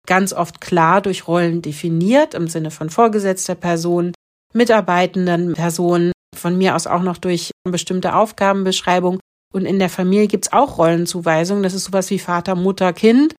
ganz 0.07 0.33
oft 0.33 0.61
klar 0.61 1.01
durch 1.01 1.27
Rollen 1.27 1.61
definiert, 1.61 2.33
im 2.33 2.47
Sinne 2.47 2.71
von 2.71 2.89
vorgesetzter 2.89 3.55
Person, 3.55 4.13
mitarbeitenden 4.53 5.53
Personen, 5.53 6.11
von 6.35 6.57
mir 6.57 6.75
aus 6.75 6.87
auch 6.87 7.01
noch 7.01 7.17
durch 7.17 7.51
bestimmte 7.63 8.15
Aufgabenbeschreibung. 8.15 9.19
Und 9.53 9.65
in 9.65 9.79
der 9.79 9.89
Familie 9.89 10.27
gibt's 10.27 10.51
auch 10.51 10.77
Rollenzuweisungen. 10.77 11.63
Das 11.63 11.73
ist 11.73 11.85
sowas 11.85 12.09
wie 12.09 12.19
Vater, 12.19 12.55
Mutter, 12.55 12.91
Kind, 12.91 13.35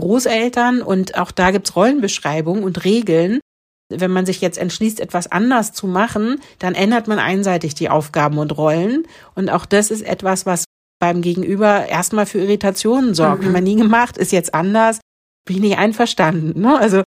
Großeltern. 0.00 0.82
Und 0.82 1.18
auch 1.18 1.30
da 1.30 1.50
gibt's 1.50 1.76
Rollenbeschreibungen 1.76 2.64
und 2.64 2.84
Regeln. 2.84 3.40
Wenn 3.88 4.10
man 4.10 4.26
sich 4.26 4.40
jetzt 4.40 4.58
entschließt, 4.58 4.98
etwas 4.98 5.30
anders 5.30 5.72
zu 5.72 5.86
machen, 5.86 6.40
dann 6.58 6.74
ändert 6.74 7.06
man 7.06 7.18
einseitig 7.18 7.74
die 7.74 7.88
Aufgaben 7.88 8.38
und 8.38 8.56
Rollen. 8.56 9.06
Und 9.34 9.48
auch 9.48 9.64
das 9.64 9.90
ist 9.90 10.02
etwas, 10.02 10.44
was 10.44 10.64
beim 10.98 11.22
Gegenüber 11.22 11.86
erstmal 11.86 12.26
für 12.26 12.38
Irritationen 12.38 13.14
sorgt. 13.14 13.42
Mhm. 13.42 13.46
Haben 13.46 13.54
wir 13.54 13.60
nie 13.60 13.76
gemacht, 13.76 14.16
ist 14.18 14.32
jetzt 14.32 14.54
anders 14.54 15.00
bin 15.46 15.56
ich 15.56 15.62
nicht 15.62 15.78
einverstanden. 15.78 16.60
Ne? 16.60 16.78
Also 16.78 17.02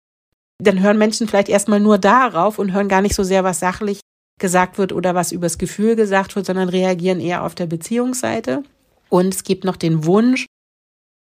dann 0.62 0.80
hören 0.80 0.98
Menschen 0.98 1.26
vielleicht 1.26 1.48
erstmal 1.48 1.80
nur 1.80 1.98
darauf 1.98 2.58
und 2.58 2.72
hören 2.72 2.88
gar 2.88 3.02
nicht 3.02 3.16
so 3.16 3.24
sehr, 3.24 3.42
was 3.42 3.58
sachlich 3.58 4.00
gesagt 4.40 4.78
wird 4.78 4.92
oder 4.92 5.14
was 5.14 5.32
übers 5.32 5.58
Gefühl 5.58 5.96
gesagt 5.96 6.36
wird, 6.36 6.46
sondern 6.46 6.68
reagieren 6.68 7.20
eher 7.20 7.42
auf 7.42 7.54
der 7.54 7.66
Beziehungsseite. 7.66 8.62
Und 9.08 9.34
es 9.34 9.44
gibt 9.44 9.64
noch 9.64 9.76
den 9.76 10.04
Wunsch, 10.04 10.46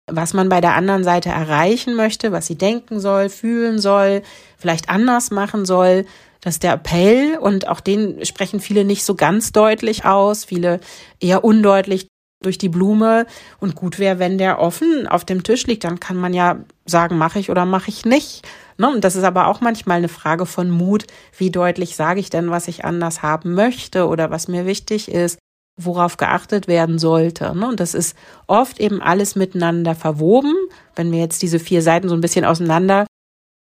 was 0.07 0.35
man 0.35 0.49
bei 0.49 0.61
der 0.61 0.75
anderen 0.75 1.05
Seite 1.05 1.31
erreichen 1.31 1.95
möchte, 1.95 2.33
was 2.33 2.47
sie 2.47 2.57
denken 2.57 3.01
soll, 3.01 3.29
fühlen 3.29 3.79
soll, 3.79 4.23
vielleicht 4.59 4.89
anders 4.89 5.31
machen 5.31 5.65
soll. 5.65 6.05
Das 6.41 6.55
ist 6.55 6.63
der 6.63 6.75
Appell 6.75 7.39
und 7.39 7.69
auch 7.69 7.81
den 7.81 8.25
sprechen 8.25 8.61
viele 8.61 8.85
nicht 8.85 9.05
so 9.05 9.15
ganz 9.15 9.53
deutlich 9.53 10.05
aus, 10.05 10.45
viele 10.45 10.81
eher 11.21 11.43
undeutlich 11.43 12.09
durch 12.43 12.59
die 12.59 12.69
Blume. 12.69 13.27
Und 13.61 13.75
gut 13.75 13.99
wäre, 13.99 14.19
wenn 14.19 14.37
der 14.37 14.59
offen 14.59 15.09
auf 15.09 15.25
dem 15.25 15.43
Tisch 15.43 15.67
liegt, 15.67 15.85
dann 15.85 16.01
kann 16.01 16.17
man 16.17 16.35
ja 16.35 16.59
sagen, 16.85 17.17
mache 17.17 17.39
ich 17.39 17.51
oder 17.51 17.65
mache 17.65 17.89
ich 17.89 18.05
nicht. 18.05 18.47
Ne? 18.77 18.91
Und 18.91 19.05
das 19.05 19.17
ist 19.17 19.25
aber 19.25 19.47
auch 19.47 19.63
manchmal 19.63 19.99
eine 19.99 20.09
Frage 20.09 20.45
von 20.45 20.71
Mut. 20.71 21.07
Wie 21.37 21.51
deutlich 21.51 21.97
sage 21.97 22.21
ich 22.21 22.29
denn, 22.29 22.51
was 22.51 22.69
ich 22.69 22.85
anders 22.85 23.23
haben 23.23 23.55
möchte 23.55 24.07
oder 24.07 24.31
was 24.31 24.47
mir 24.49 24.67
wichtig 24.67 25.11
ist, 25.11 25.39
worauf 25.77 26.17
geachtet 26.17 26.69
werden 26.69 26.99
sollte. 26.99 27.57
Ne? 27.57 27.69
Und 27.69 27.81
das 27.81 27.95
ist 27.95 28.17
oft 28.47 28.81
eben 28.81 29.03
alles 29.03 29.35
miteinander 29.35 29.95
verwoben. 29.95 30.55
Wenn 30.95 31.11
wir 31.11 31.19
jetzt 31.19 31.43
diese 31.43 31.59
vier 31.59 31.83
Seiten 31.83 32.09
so 32.09 32.15
ein 32.15 32.21
bisschen 32.21 32.45
auseinander 32.45 33.07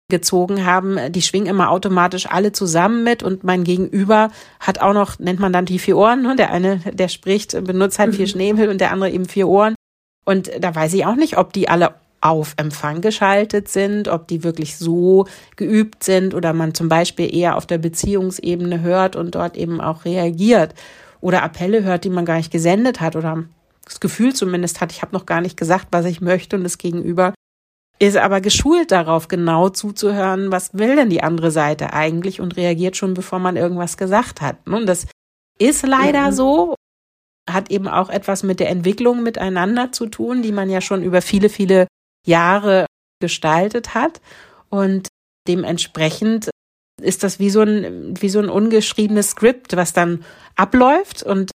gezogen 0.09 0.65
haben, 0.65 0.97
die 1.11 1.21
schwingen 1.21 1.47
immer 1.47 1.69
automatisch 1.69 2.25
alle 2.31 2.51
zusammen 2.51 3.03
mit 3.03 3.21
und 3.21 3.43
mein 3.43 3.63
Gegenüber 3.63 4.31
hat 4.59 4.81
auch 4.81 4.93
noch, 4.93 5.19
nennt 5.19 5.39
man 5.39 5.53
dann 5.53 5.65
die 5.65 5.77
vier 5.77 5.97
Ohren, 5.97 6.23
ne? 6.23 6.35
der 6.35 6.51
eine, 6.51 6.79
der 6.79 7.09
spricht, 7.09 7.51
benutzt 7.63 7.99
halt 7.99 8.15
vier 8.15 8.25
mhm. 8.25 8.31
Schnäbel 8.31 8.69
und 8.69 8.81
der 8.81 8.91
andere 8.91 9.11
eben 9.11 9.27
vier 9.27 9.47
Ohren 9.47 9.75
und 10.25 10.51
da 10.59 10.73
weiß 10.73 10.93
ich 10.93 11.05
auch 11.05 11.15
nicht, 11.15 11.37
ob 11.37 11.53
die 11.53 11.69
alle 11.69 11.95
auf 12.21 12.53
Empfang 12.57 13.01
geschaltet 13.01 13.69
sind, 13.69 14.07
ob 14.07 14.27
die 14.27 14.43
wirklich 14.43 14.77
so 14.77 15.25
geübt 15.55 16.03
sind 16.03 16.33
oder 16.33 16.53
man 16.53 16.73
zum 16.73 16.89
Beispiel 16.89 17.33
eher 17.33 17.55
auf 17.55 17.65
der 17.65 17.77
Beziehungsebene 17.77 18.81
hört 18.81 19.15
und 19.15 19.35
dort 19.35 19.57
eben 19.57 19.79
auch 19.79 20.05
reagiert 20.05 20.73
oder 21.21 21.43
Appelle 21.43 21.83
hört, 21.83 22.03
die 22.03 22.09
man 22.09 22.25
gar 22.25 22.37
nicht 22.37 22.51
gesendet 22.51 23.01
hat 23.01 23.15
oder 23.15 23.45
das 23.85 23.99
Gefühl 23.99 24.33
zumindest 24.33 24.81
hat, 24.81 24.91
ich 24.91 25.01
habe 25.01 25.13
noch 25.13 25.25
gar 25.25 25.41
nicht 25.41 25.57
gesagt, 25.57 25.87
was 25.91 26.05
ich 26.05 26.21
möchte 26.21 26.55
und 26.55 26.63
das 26.63 26.77
Gegenüber 26.77 27.33
ist 27.99 28.15
aber 28.15 28.39
geschult 28.39 28.91
darauf, 28.91 29.27
genau 29.27 29.69
zuzuhören, 29.69 30.51
was 30.51 30.73
will 30.73 30.95
denn 30.95 31.09
die 31.09 31.21
andere 31.21 31.51
Seite 31.51 31.91
eigentlich 31.91 32.39
und 32.39 32.55
reagiert 32.55 32.95
schon, 32.95 33.13
bevor 33.13 33.39
man 33.39 33.57
irgendwas 33.57 33.97
gesagt 33.97 34.41
hat. 34.41 34.55
Und 34.65 34.85
das 34.85 35.05
ist 35.59 35.85
leider 35.85 36.31
mhm. 36.31 36.33
so, 36.33 36.75
hat 37.49 37.69
eben 37.71 37.89
auch 37.89 38.09
etwas 38.09 38.43
mit 38.43 38.61
der 38.61 38.69
Entwicklung 38.69 39.21
miteinander 39.21 39.91
zu 39.91 40.05
tun, 40.07 40.41
die 40.41 40.53
man 40.53 40.69
ja 40.69 40.79
schon 40.79 41.03
über 41.03 41.21
viele, 41.21 41.49
viele 41.49 41.87
Jahre 42.25 42.85
gestaltet 43.21 43.93
hat. 43.95 44.21
Und 44.69 45.09
dementsprechend 45.47 46.49
ist 47.01 47.23
das 47.23 47.39
wie 47.39 47.49
so 47.49 47.61
ein, 47.61 48.13
wie 48.19 48.29
so 48.29 48.39
ein 48.39 48.49
ungeschriebenes 48.49 49.31
Skript, 49.31 49.75
was 49.75 49.93
dann 49.93 50.23
abläuft 50.55 51.23
und 51.23 51.51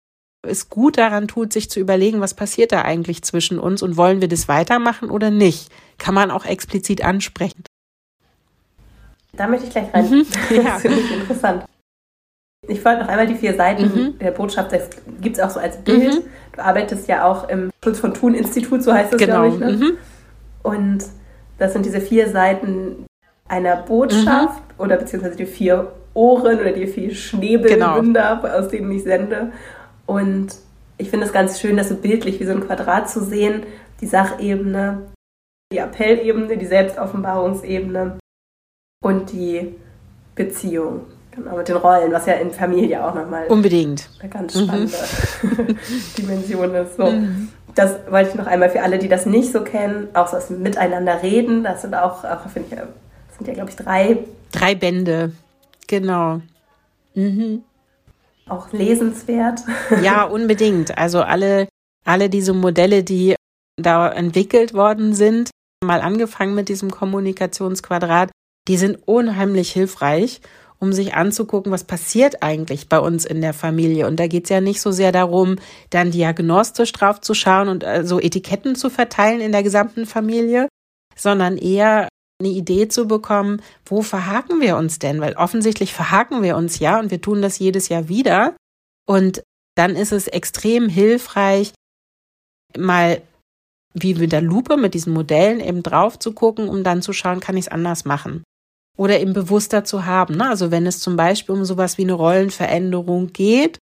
es 0.47 0.69
gut 0.69 0.97
daran 0.97 1.27
tut, 1.27 1.51
sich 1.51 1.69
zu 1.69 1.79
überlegen, 1.79 2.21
was 2.21 2.33
passiert 2.33 2.71
da 2.71 2.83
eigentlich 2.83 3.23
zwischen 3.23 3.59
uns 3.59 3.81
und 3.81 3.97
wollen 3.97 4.21
wir 4.21 4.27
das 4.27 4.47
weitermachen 4.47 5.09
oder 5.09 5.31
nicht? 5.31 5.69
Kann 5.97 6.13
man 6.13 6.31
auch 6.31 6.45
explizit 6.45 7.03
ansprechen. 7.03 7.63
Da 9.33 9.47
möchte 9.47 9.67
ich 9.67 9.71
gleich 9.71 9.93
rein. 9.93 10.09
Mhm, 10.09 10.25
ja. 10.55 10.63
Das 10.63 10.81
finde 10.81 10.99
ich 10.99 11.11
interessant. 11.11 11.65
Ich 12.67 12.83
wollte 12.83 13.01
noch 13.01 13.07
einmal 13.07 13.27
die 13.27 13.35
vier 13.35 13.55
Seiten 13.55 13.83
mhm. 13.83 14.19
der 14.19 14.31
Botschaft, 14.31 14.71
das 14.73 14.89
gibt 15.21 15.37
es 15.37 15.43
auch 15.43 15.49
so 15.49 15.59
als 15.59 15.77
Bild. 15.77 16.13
Mhm. 16.13 16.23
Du 16.53 16.61
arbeitest 16.61 17.07
ja 17.07 17.25
auch 17.25 17.47
im 17.47 17.71
Schutz 17.83 17.99
von 17.99 18.13
Thun 18.13 18.33
Institut, 18.33 18.83
so 18.83 18.93
heißt 18.93 19.13
das, 19.13 19.19
genau. 19.19 19.41
glaube 19.41 19.47
ich. 19.47 19.59
Ne? 19.59 19.71
Mhm. 19.71 19.97
Und 20.61 21.05
das 21.57 21.73
sind 21.73 21.85
diese 21.85 22.01
vier 22.01 22.29
Seiten 22.29 23.05
einer 23.49 23.77
Botschaft 23.77 24.61
mhm. 24.77 24.83
oder 24.83 24.97
beziehungsweise 24.97 25.35
die 25.35 25.45
vier 25.45 25.91
Ohren 26.13 26.59
oder 26.59 26.71
die 26.71 26.87
vier 26.87 27.13
Schnäbelwunder, 27.13 28.39
genau. 28.41 28.53
aus 28.55 28.69
denen 28.69 28.91
ich 28.91 29.03
sende. 29.03 29.51
Und 30.05 30.55
ich 30.97 31.09
finde 31.09 31.25
es 31.25 31.33
ganz 31.33 31.59
schön, 31.59 31.77
das 31.77 31.89
so 31.89 31.95
bildlich 31.95 32.39
wie 32.39 32.45
so 32.45 32.51
ein 32.51 32.65
Quadrat 32.65 33.09
zu 33.09 33.23
sehen. 33.23 33.63
Die 34.01 34.07
Sachebene, 34.07 35.07
die 35.71 35.79
Appellebene, 35.79 36.57
die 36.57 36.65
Selbstoffenbarungsebene 36.65 38.19
und 39.03 39.31
die 39.31 39.75
Beziehung. 40.35 41.01
Genau, 41.31 41.57
mit 41.57 41.67
den 41.67 41.77
Rollen, 41.77 42.11
was 42.11 42.25
ja 42.25 42.33
in 42.33 42.51
Familie 42.51 43.05
auch 43.05 43.13
nochmal 43.13 43.47
Unbedingt. 43.47 44.09
eine 44.19 44.29
ganz 44.29 44.55
mhm. 44.55 44.63
spannende 44.63 44.97
mhm. 45.43 45.77
Dimension 46.17 46.75
ist. 46.75 46.97
So. 46.97 47.05
Mhm. 47.05 47.49
Das 47.75 47.95
wollte 48.09 48.31
ich 48.31 48.35
noch 48.35 48.47
einmal 48.47 48.69
für 48.69 48.81
alle, 48.81 48.97
die 48.97 49.07
das 49.07 49.25
nicht 49.25 49.51
so 49.51 49.61
kennen, 49.61 50.09
auch 50.13 50.27
so 50.27 50.35
das 50.35 50.49
Miteinander 50.49 51.21
reden. 51.21 51.63
Das 51.63 51.83
sind 51.83 51.93
auch, 51.93 52.23
auch 52.25 52.49
finde 52.49 52.75
ich, 52.75 52.81
sind 53.39 53.47
ja, 53.47 53.53
glaube 53.55 53.71
ich, 53.71 53.75
drei. 53.75 54.19
Drei 54.51 54.75
Bände, 54.75 55.31
genau. 55.87 56.41
Mhm 57.15 57.63
auch 58.49 58.71
lesenswert. 58.71 59.61
Ja, 60.03 60.23
unbedingt. 60.23 60.97
Also 60.97 61.21
alle, 61.21 61.67
alle 62.05 62.29
diese 62.29 62.53
Modelle, 62.53 63.03
die 63.03 63.35
da 63.77 64.11
entwickelt 64.11 64.73
worden 64.73 65.13
sind, 65.13 65.51
mal 65.83 66.01
angefangen 66.01 66.55
mit 66.55 66.69
diesem 66.69 66.91
Kommunikationsquadrat, 66.91 68.31
die 68.67 68.77
sind 68.77 68.99
unheimlich 69.05 69.71
hilfreich, 69.71 70.41
um 70.79 70.93
sich 70.93 71.13
anzugucken, 71.13 71.71
was 71.71 71.83
passiert 71.83 72.41
eigentlich 72.41 72.87
bei 72.87 72.99
uns 72.99 73.25
in 73.25 73.41
der 73.41 73.53
Familie. 73.53 74.07
Und 74.07 74.19
da 74.19 74.27
geht 74.27 74.45
es 74.45 74.49
ja 74.49 74.61
nicht 74.61 74.81
so 74.81 74.91
sehr 74.91 75.11
darum, 75.11 75.57
dann 75.89 76.11
diagnostisch 76.11 76.91
drauf 76.91 77.21
zu 77.21 77.33
schauen 77.33 77.67
und 77.67 77.83
äh, 77.83 78.05
so 78.05 78.19
Etiketten 78.19 78.75
zu 78.75 78.89
verteilen 78.89 79.41
in 79.41 79.51
der 79.51 79.63
gesamten 79.63 80.05
Familie, 80.05 80.67
sondern 81.15 81.57
eher 81.57 82.07
eine 82.39 82.49
Idee 82.49 82.87
zu 82.87 83.07
bekommen, 83.07 83.61
wo 83.85 84.01
verhaken 84.01 84.61
wir 84.61 84.77
uns 84.77 84.99
denn? 84.99 85.21
Weil 85.21 85.33
offensichtlich 85.33 85.93
verhaken 85.93 86.41
wir 86.41 86.55
uns 86.55 86.79
ja 86.79 86.99
und 86.99 87.11
wir 87.11 87.21
tun 87.21 87.41
das 87.41 87.59
jedes 87.59 87.89
Jahr 87.89 88.07
wieder. 88.07 88.55
Und 89.05 89.43
dann 89.75 89.95
ist 89.95 90.11
es 90.11 90.27
extrem 90.27 90.89
hilfreich, 90.89 91.73
mal 92.77 93.21
wie 93.93 94.13
mit 94.13 94.31
der 94.31 94.41
Lupe, 94.41 94.77
mit 94.77 94.93
diesen 94.93 95.13
Modellen 95.13 95.59
eben 95.59 95.83
drauf 95.83 96.19
zu 96.19 96.33
gucken, 96.33 96.69
um 96.69 96.83
dann 96.83 97.01
zu 97.01 97.11
schauen, 97.11 97.39
kann 97.39 97.57
ich 97.57 97.65
es 97.65 97.71
anders 97.71 98.05
machen? 98.05 98.43
oder 98.99 99.21
eben 99.21 99.31
bewusster 99.31 99.85
zu 99.85 100.05
haben. 100.05 100.35
Ne? 100.35 100.49
Also 100.49 100.71
wenn 100.71 100.85
es 100.85 100.99
zum 100.99 101.15
Beispiel 101.15 101.55
um 101.55 101.63
sowas 101.63 101.97
wie 101.97 102.01
eine 102.01 102.13
Rollenveränderung 102.13 103.31
geht, 103.31 103.79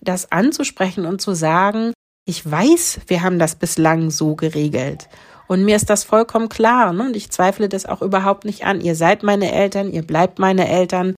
das 0.00 0.30
anzusprechen 0.30 1.06
und 1.06 1.20
zu 1.20 1.34
sagen, 1.34 1.92
ich 2.24 2.48
weiß, 2.48 3.00
wir 3.08 3.22
haben 3.22 3.40
das 3.40 3.56
bislang 3.56 4.10
so 4.12 4.36
geregelt. 4.36 5.08
Und 5.48 5.64
mir 5.64 5.76
ist 5.76 5.90
das 5.90 6.04
vollkommen 6.04 6.48
klar. 6.48 6.92
Ne? 6.92 7.04
Und 7.04 7.16
ich 7.16 7.30
zweifle 7.30 7.68
das 7.68 7.86
auch 7.86 8.02
überhaupt 8.02 8.44
nicht 8.44 8.64
an. 8.64 8.80
Ihr 8.80 8.94
seid 8.94 9.22
meine 9.22 9.52
Eltern, 9.52 9.92
ihr 9.92 10.02
bleibt 10.02 10.38
meine 10.38 10.68
Eltern. 10.68 11.14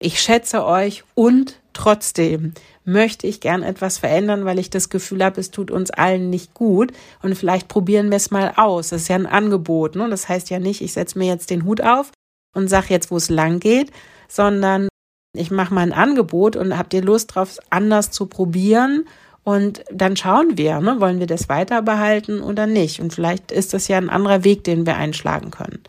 Ich 0.00 0.20
schätze 0.20 0.64
euch 0.64 1.04
und 1.14 1.60
trotzdem 1.72 2.52
möchte 2.84 3.26
ich 3.26 3.40
gern 3.40 3.62
etwas 3.62 3.98
verändern, 3.98 4.44
weil 4.44 4.58
ich 4.58 4.70
das 4.70 4.90
Gefühl 4.90 5.24
habe, 5.24 5.40
es 5.40 5.50
tut 5.50 5.70
uns 5.70 5.90
allen 5.90 6.30
nicht 6.30 6.52
gut. 6.54 6.92
Und 7.22 7.34
vielleicht 7.36 7.68
probieren 7.68 8.10
wir 8.10 8.16
es 8.16 8.30
mal 8.30 8.52
aus. 8.56 8.90
Das 8.90 9.02
ist 9.02 9.08
ja 9.08 9.16
ein 9.16 9.26
Angebot. 9.26 9.96
Ne? 9.96 10.08
Das 10.10 10.28
heißt 10.28 10.50
ja 10.50 10.58
nicht, 10.58 10.82
ich 10.82 10.92
setze 10.92 11.18
mir 11.18 11.26
jetzt 11.26 11.50
den 11.50 11.64
Hut 11.64 11.80
auf 11.80 12.10
und 12.54 12.68
sage 12.68 12.88
jetzt, 12.90 13.10
wo 13.10 13.16
es 13.16 13.30
lang 13.30 13.60
geht, 13.60 13.90
sondern 14.28 14.88
ich 15.36 15.50
mache 15.50 15.74
mal 15.74 15.80
ein 15.80 15.92
Angebot 15.92 16.54
und 16.56 16.78
habt 16.78 16.94
ihr 16.94 17.02
Lust 17.02 17.34
drauf, 17.34 17.58
anders 17.70 18.10
zu 18.10 18.26
probieren? 18.26 19.06
Und 19.44 19.84
dann 19.92 20.16
schauen 20.16 20.56
wir, 20.56 20.80
ne, 20.80 21.00
wollen 21.00 21.20
wir 21.20 21.26
das 21.26 21.48
weiter 21.48 21.82
behalten 21.82 22.42
oder 22.42 22.66
nicht? 22.66 23.00
Und 23.00 23.12
vielleicht 23.12 23.52
ist 23.52 23.74
das 23.74 23.88
ja 23.88 23.98
ein 23.98 24.08
anderer 24.08 24.42
Weg, 24.42 24.64
den 24.64 24.86
wir 24.86 24.96
einschlagen 24.96 25.50
können. 25.50 25.82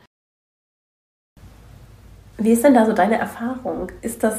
Wie 2.37 2.51
ist 2.51 2.65
denn 2.65 2.73
da 2.73 2.85
so 2.85 2.91
deine 2.91 3.17
Erfahrung? 3.17 3.91
Ist 4.01 4.23
das 4.23 4.35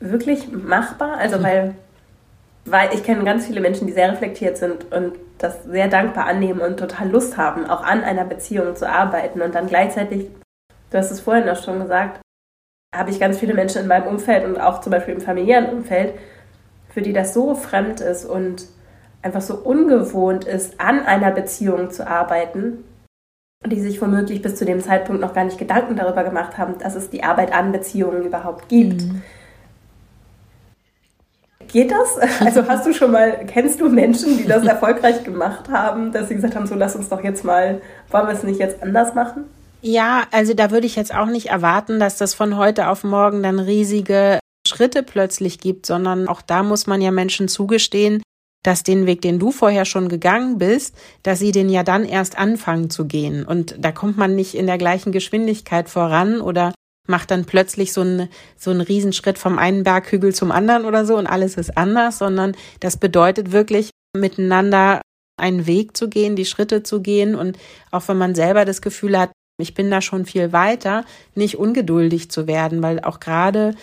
wirklich 0.00 0.52
machbar? 0.52 1.16
Also, 1.16 1.42
weil, 1.42 1.74
weil 2.66 2.92
ich 2.92 3.02
kenne 3.02 3.24
ganz 3.24 3.46
viele 3.46 3.62
Menschen, 3.62 3.86
die 3.86 3.94
sehr 3.94 4.12
reflektiert 4.12 4.58
sind 4.58 4.92
und 4.92 5.14
das 5.38 5.64
sehr 5.64 5.88
dankbar 5.88 6.26
annehmen 6.26 6.60
und 6.60 6.78
total 6.78 7.08
Lust 7.08 7.38
haben, 7.38 7.64
auch 7.64 7.82
an 7.82 8.04
einer 8.04 8.24
Beziehung 8.24 8.76
zu 8.76 8.88
arbeiten 8.88 9.40
und 9.40 9.54
dann 9.54 9.68
gleichzeitig, 9.68 10.26
du 10.90 10.98
hast 10.98 11.10
es 11.10 11.20
vorhin 11.20 11.48
auch 11.48 11.62
schon 11.62 11.80
gesagt, 11.80 12.20
habe 12.94 13.10
ich 13.10 13.20
ganz 13.20 13.38
viele 13.38 13.54
Menschen 13.54 13.82
in 13.82 13.88
meinem 13.88 14.08
Umfeld 14.08 14.44
und 14.44 14.60
auch 14.60 14.80
zum 14.80 14.90
Beispiel 14.90 15.14
im 15.14 15.20
familiären 15.20 15.66
Umfeld, 15.66 16.14
für 16.98 17.02
die 17.02 17.12
das 17.12 17.32
so 17.32 17.54
fremd 17.54 18.00
ist 18.00 18.24
und 18.24 18.66
einfach 19.22 19.40
so 19.40 19.54
ungewohnt 19.54 20.44
ist, 20.44 20.80
an 20.80 21.06
einer 21.06 21.30
Beziehung 21.30 21.92
zu 21.92 22.04
arbeiten, 22.08 22.82
die 23.64 23.80
sich 23.80 24.02
womöglich 24.02 24.42
bis 24.42 24.56
zu 24.56 24.64
dem 24.64 24.82
Zeitpunkt 24.82 25.20
noch 25.20 25.32
gar 25.32 25.44
nicht 25.44 25.58
Gedanken 25.58 25.94
darüber 25.94 26.24
gemacht 26.24 26.58
haben, 26.58 26.76
dass 26.80 26.96
es 26.96 27.08
die 27.08 27.22
Arbeit 27.22 27.52
an 27.52 27.70
Beziehungen 27.70 28.24
überhaupt 28.24 28.68
gibt. 28.68 29.02
Mhm. 29.02 29.22
Geht 31.68 31.92
das? 31.92 32.18
Also 32.44 32.66
hast 32.66 32.84
du 32.84 32.92
schon 32.92 33.12
mal, 33.12 33.46
kennst 33.46 33.80
du 33.80 33.88
Menschen, 33.88 34.36
die 34.36 34.48
das 34.48 34.64
erfolgreich 34.64 35.22
gemacht 35.22 35.68
haben, 35.68 36.10
dass 36.10 36.26
sie 36.26 36.34
gesagt 36.34 36.56
haben, 36.56 36.66
so 36.66 36.74
lass 36.74 36.96
uns 36.96 37.08
doch 37.08 37.22
jetzt 37.22 37.44
mal, 37.44 37.80
wollen 38.10 38.26
wir 38.26 38.34
es 38.34 38.42
nicht 38.42 38.58
jetzt 38.58 38.82
anders 38.82 39.14
machen? 39.14 39.44
Ja, 39.82 40.24
also 40.32 40.52
da 40.52 40.72
würde 40.72 40.88
ich 40.88 40.96
jetzt 40.96 41.14
auch 41.14 41.26
nicht 41.26 41.50
erwarten, 41.50 42.00
dass 42.00 42.18
das 42.18 42.34
von 42.34 42.56
heute 42.56 42.88
auf 42.88 43.04
morgen 43.04 43.44
dann 43.44 43.60
riesige 43.60 44.40
Schritte 44.68 45.02
plötzlich 45.02 45.58
gibt, 45.58 45.86
sondern 45.86 46.28
auch 46.28 46.42
da 46.42 46.62
muss 46.62 46.86
man 46.86 47.00
ja 47.00 47.10
Menschen 47.10 47.48
zugestehen, 47.48 48.22
dass 48.62 48.82
den 48.82 49.06
Weg, 49.06 49.22
den 49.22 49.38
du 49.38 49.50
vorher 49.50 49.84
schon 49.84 50.08
gegangen 50.08 50.58
bist, 50.58 50.94
dass 51.22 51.38
sie 51.38 51.52
den 51.52 51.68
ja 51.68 51.82
dann 51.82 52.04
erst 52.04 52.36
anfangen 52.36 52.90
zu 52.90 53.06
gehen. 53.06 53.44
Und 53.44 53.76
da 53.78 53.92
kommt 53.92 54.18
man 54.18 54.34
nicht 54.34 54.54
in 54.54 54.66
der 54.66 54.78
gleichen 54.78 55.12
Geschwindigkeit 55.12 55.88
voran 55.88 56.40
oder 56.40 56.72
macht 57.06 57.30
dann 57.30 57.44
plötzlich 57.44 57.92
so 57.92 58.02
einen, 58.02 58.28
so 58.56 58.70
einen 58.70 58.82
Riesenschritt 58.82 59.38
vom 59.38 59.58
einen 59.58 59.82
Berghügel 59.84 60.34
zum 60.34 60.50
anderen 60.50 60.84
oder 60.84 61.06
so 61.06 61.16
und 61.16 61.26
alles 61.26 61.56
ist 61.56 61.76
anders, 61.76 62.18
sondern 62.18 62.54
das 62.80 62.98
bedeutet 62.98 63.52
wirklich 63.52 63.90
miteinander 64.14 65.00
einen 65.38 65.66
Weg 65.66 65.96
zu 65.96 66.08
gehen, 66.08 66.36
die 66.36 66.44
Schritte 66.44 66.82
zu 66.82 67.00
gehen 67.00 67.34
und 67.34 67.56
auch 67.90 68.06
wenn 68.08 68.18
man 68.18 68.34
selber 68.34 68.64
das 68.64 68.82
Gefühl 68.82 69.18
hat, 69.18 69.30
ich 69.60 69.74
bin 69.74 69.90
da 69.90 70.00
schon 70.00 70.24
viel 70.24 70.52
weiter, 70.52 71.04
nicht 71.34 71.58
ungeduldig 71.58 72.30
zu 72.30 72.46
werden, 72.46 72.82
weil 72.82 73.00
auch 73.00 73.18
gerade 73.18 73.74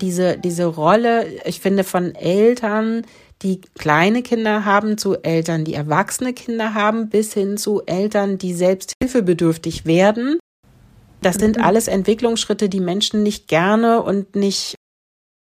diese, 0.00 0.38
diese 0.38 0.66
Rolle, 0.66 1.26
ich 1.44 1.60
finde, 1.60 1.84
von 1.84 2.14
Eltern, 2.14 3.06
die 3.42 3.60
kleine 3.60 4.22
Kinder 4.22 4.64
haben, 4.64 4.98
zu 4.98 5.22
Eltern, 5.22 5.64
die 5.64 5.74
erwachsene 5.74 6.32
Kinder 6.32 6.74
haben, 6.74 7.08
bis 7.08 7.34
hin 7.34 7.56
zu 7.56 7.82
Eltern, 7.86 8.38
die 8.38 8.54
selbst 8.54 8.94
hilfebedürftig 9.02 9.86
werden. 9.86 10.38
Das 11.20 11.36
sind 11.36 11.58
mhm. 11.58 11.64
alles 11.64 11.88
Entwicklungsschritte, 11.88 12.68
die 12.68 12.80
Menschen 12.80 13.22
nicht 13.22 13.48
gerne 13.48 14.02
und 14.02 14.34
nicht 14.36 14.74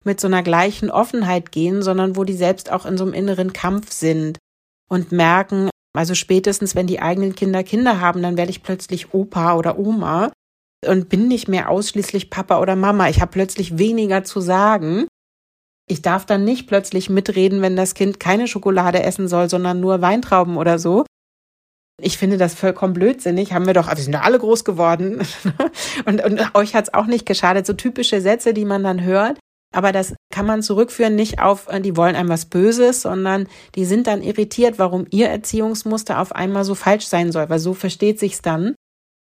mit 0.03 0.19
so 0.19 0.27
einer 0.27 0.43
gleichen 0.43 0.89
Offenheit 0.89 1.51
gehen, 1.51 1.81
sondern 1.81 2.15
wo 2.15 2.23
die 2.23 2.33
selbst 2.33 2.71
auch 2.71 2.85
in 2.85 2.97
so 2.97 3.03
einem 3.03 3.13
inneren 3.13 3.53
Kampf 3.53 3.91
sind 3.91 4.37
und 4.89 5.11
merken, 5.11 5.69
also 5.93 6.15
spätestens, 6.15 6.75
wenn 6.75 6.87
die 6.87 7.01
eigenen 7.01 7.35
Kinder 7.35 7.63
Kinder 7.63 7.99
haben, 7.99 8.21
dann 8.21 8.37
werde 8.37 8.51
ich 8.51 8.63
plötzlich 8.63 9.13
Opa 9.13 9.55
oder 9.55 9.77
Oma 9.77 10.31
und 10.85 11.09
bin 11.09 11.27
nicht 11.27 11.47
mehr 11.47 11.69
ausschließlich 11.69 12.29
Papa 12.29 12.59
oder 12.59 12.75
Mama. 12.75 13.09
Ich 13.09 13.21
habe 13.21 13.31
plötzlich 13.31 13.77
weniger 13.77 14.23
zu 14.23 14.41
sagen. 14.41 15.07
Ich 15.87 16.01
darf 16.01 16.25
dann 16.25 16.43
nicht 16.43 16.67
plötzlich 16.67 17.09
mitreden, 17.09 17.61
wenn 17.61 17.75
das 17.75 17.93
Kind 17.93 18.19
keine 18.19 18.47
Schokolade 18.47 19.03
essen 19.03 19.27
soll, 19.27 19.49
sondern 19.49 19.79
nur 19.79 20.01
Weintrauben 20.01 20.57
oder 20.57 20.79
so. 20.79 21.05
Ich 22.01 22.17
finde 22.17 22.37
das 22.37 22.55
vollkommen 22.55 22.93
blödsinnig. 22.93 23.53
Haben 23.53 23.67
wir 23.67 23.73
doch, 23.73 23.87
wir 23.87 23.97
sind 23.97 24.13
ja 24.13 24.21
alle 24.21 24.39
groß 24.39 24.63
geworden. 24.63 25.21
und, 26.05 26.23
und 26.23 26.55
euch 26.55 26.73
hat's 26.73 26.93
auch 26.93 27.05
nicht 27.05 27.25
geschadet. 27.25 27.65
So 27.65 27.73
typische 27.73 28.21
Sätze, 28.21 28.53
die 28.53 28.65
man 28.65 28.83
dann 28.83 29.03
hört. 29.03 29.37
Aber 29.73 29.91
das 29.91 30.13
kann 30.33 30.45
man 30.45 30.63
zurückführen 30.63 31.15
nicht 31.15 31.39
auf, 31.39 31.67
äh, 31.69 31.79
die 31.79 31.95
wollen 31.95 32.15
einem 32.15 32.29
was 32.29 32.45
Böses, 32.45 33.01
sondern 33.03 33.47
die 33.75 33.85
sind 33.85 34.07
dann 34.07 34.21
irritiert, 34.21 34.79
warum 34.79 35.05
ihr 35.11 35.29
Erziehungsmuster 35.29 36.19
auf 36.19 36.33
einmal 36.33 36.65
so 36.65 36.75
falsch 36.75 37.05
sein 37.05 37.31
soll, 37.31 37.49
weil 37.49 37.59
so 37.59 37.73
versteht 37.73 38.19
sich's 38.19 38.41
dann. 38.41 38.75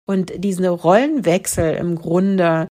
Und 0.10 0.44
diesen 0.44 0.66
Rollenwechsel 0.66 1.76
im 1.76 1.96
Grunde 1.96 2.68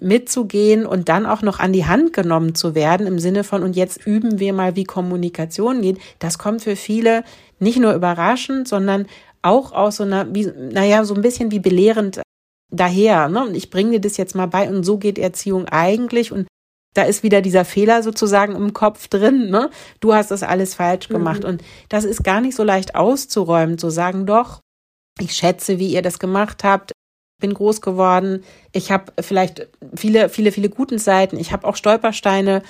mitzugehen 0.00 0.86
und 0.86 1.10
dann 1.10 1.26
auch 1.26 1.42
noch 1.42 1.58
an 1.58 1.74
die 1.74 1.84
Hand 1.84 2.14
genommen 2.14 2.54
zu 2.54 2.74
werden 2.74 3.06
im 3.06 3.18
Sinne 3.18 3.44
von, 3.44 3.62
und 3.62 3.76
jetzt 3.76 4.06
üben 4.06 4.38
wir 4.38 4.54
mal, 4.54 4.74
wie 4.74 4.84
Kommunikation 4.84 5.82
geht, 5.82 5.98
das 6.20 6.38
kommt 6.38 6.62
für 6.62 6.74
viele 6.74 7.22
nicht 7.58 7.78
nur 7.78 7.92
überraschend, 7.92 8.66
sondern 8.66 9.04
auch 9.42 9.72
aus 9.72 9.96
so 9.96 10.04
einer, 10.04 10.34
wie, 10.34 10.46
naja, 10.46 11.04
so 11.04 11.14
ein 11.14 11.20
bisschen 11.20 11.50
wie 11.50 11.58
belehrend 11.58 12.22
daher. 12.72 13.28
Ne? 13.28 13.44
Und 13.44 13.54
ich 13.54 13.68
bringe 13.68 13.90
dir 13.90 14.00
das 14.00 14.16
jetzt 14.16 14.34
mal 14.34 14.46
bei 14.46 14.66
und 14.66 14.84
so 14.84 14.96
geht 14.96 15.18
Erziehung 15.18 15.68
eigentlich 15.68 16.32
und 16.32 16.48
da 16.94 17.02
ist 17.02 17.22
wieder 17.22 17.42
dieser 17.42 17.66
Fehler 17.66 18.02
sozusagen 18.02 18.56
im 18.56 18.72
Kopf 18.72 19.08
drin, 19.08 19.50
ne? 19.50 19.68
Du 20.00 20.14
hast 20.14 20.30
das 20.30 20.42
alles 20.42 20.74
falsch 20.74 21.08
gemacht. 21.08 21.42
Mhm. 21.42 21.48
Und 21.50 21.64
das 21.90 22.04
ist 22.04 22.24
gar 22.24 22.40
nicht 22.40 22.56
so 22.56 22.62
leicht 22.62 22.94
auszuräumen, 22.94 23.76
zu 23.76 23.90
sagen, 23.90 24.24
doch, 24.24 24.60
ich 25.20 25.34
schätze, 25.34 25.78
wie 25.78 25.92
ihr 25.92 26.02
das 26.02 26.18
gemacht 26.18 26.64
habt. 26.64 26.92
Bin 27.40 27.54
groß 27.54 27.80
geworden. 27.80 28.44
Ich 28.72 28.90
habe 28.90 29.12
vielleicht 29.20 29.68
viele, 29.94 30.28
viele, 30.28 30.52
viele 30.52 30.68
guten 30.68 30.98
Seiten. 30.98 31.38
Ich 31.38 31.52
habe 31.52 31.66
auch 31.66 31.76
Stolpersteine 31.76 32.62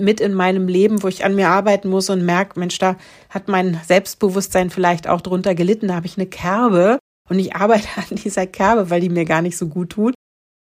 mit 0.00 0.20
in 0.20 0.34
meinem 0.34 0.68
Leben, 0.68 1.02
wo 1.02 1.08
ich 1.08 1.24
an 1.24 1.34
mir 1.34 1.48
arbeiten 1.48 1.88
muss 1.88 2.10
und 2.10 2.24
merke, 2.24 2.58
Mensch, 2.58 2.78
da 2.78 2.96
hat 3.30 3.48
mein 3.48 3.80
Selbstbewusstsein 3.86 4.70
vielleicht 4.70 5.08
auch 5.08 5.20
drunter 5.20 5.54
gelitten. 5.54 5.88
Da 5.88 5.94
habe 5.94 6.06
ich 6.06 6.16
eine 6.16 6.26
Kerbe 6.26 6.98
und 7.28 7.38
ich 7.38 7.54
arbeite 7.54 7.88
an 7.96 8.16
dieser 8.16 8.46
Kerbe, 8.46 8.90
weil 8.90 9.00
die 9.00 9.08
mir 9.08 9.24
gar 9.24 9.42
nicht 9.42 9.56
so 9.56 9.68
gut 9.68 9.90
tut 9.90 10.14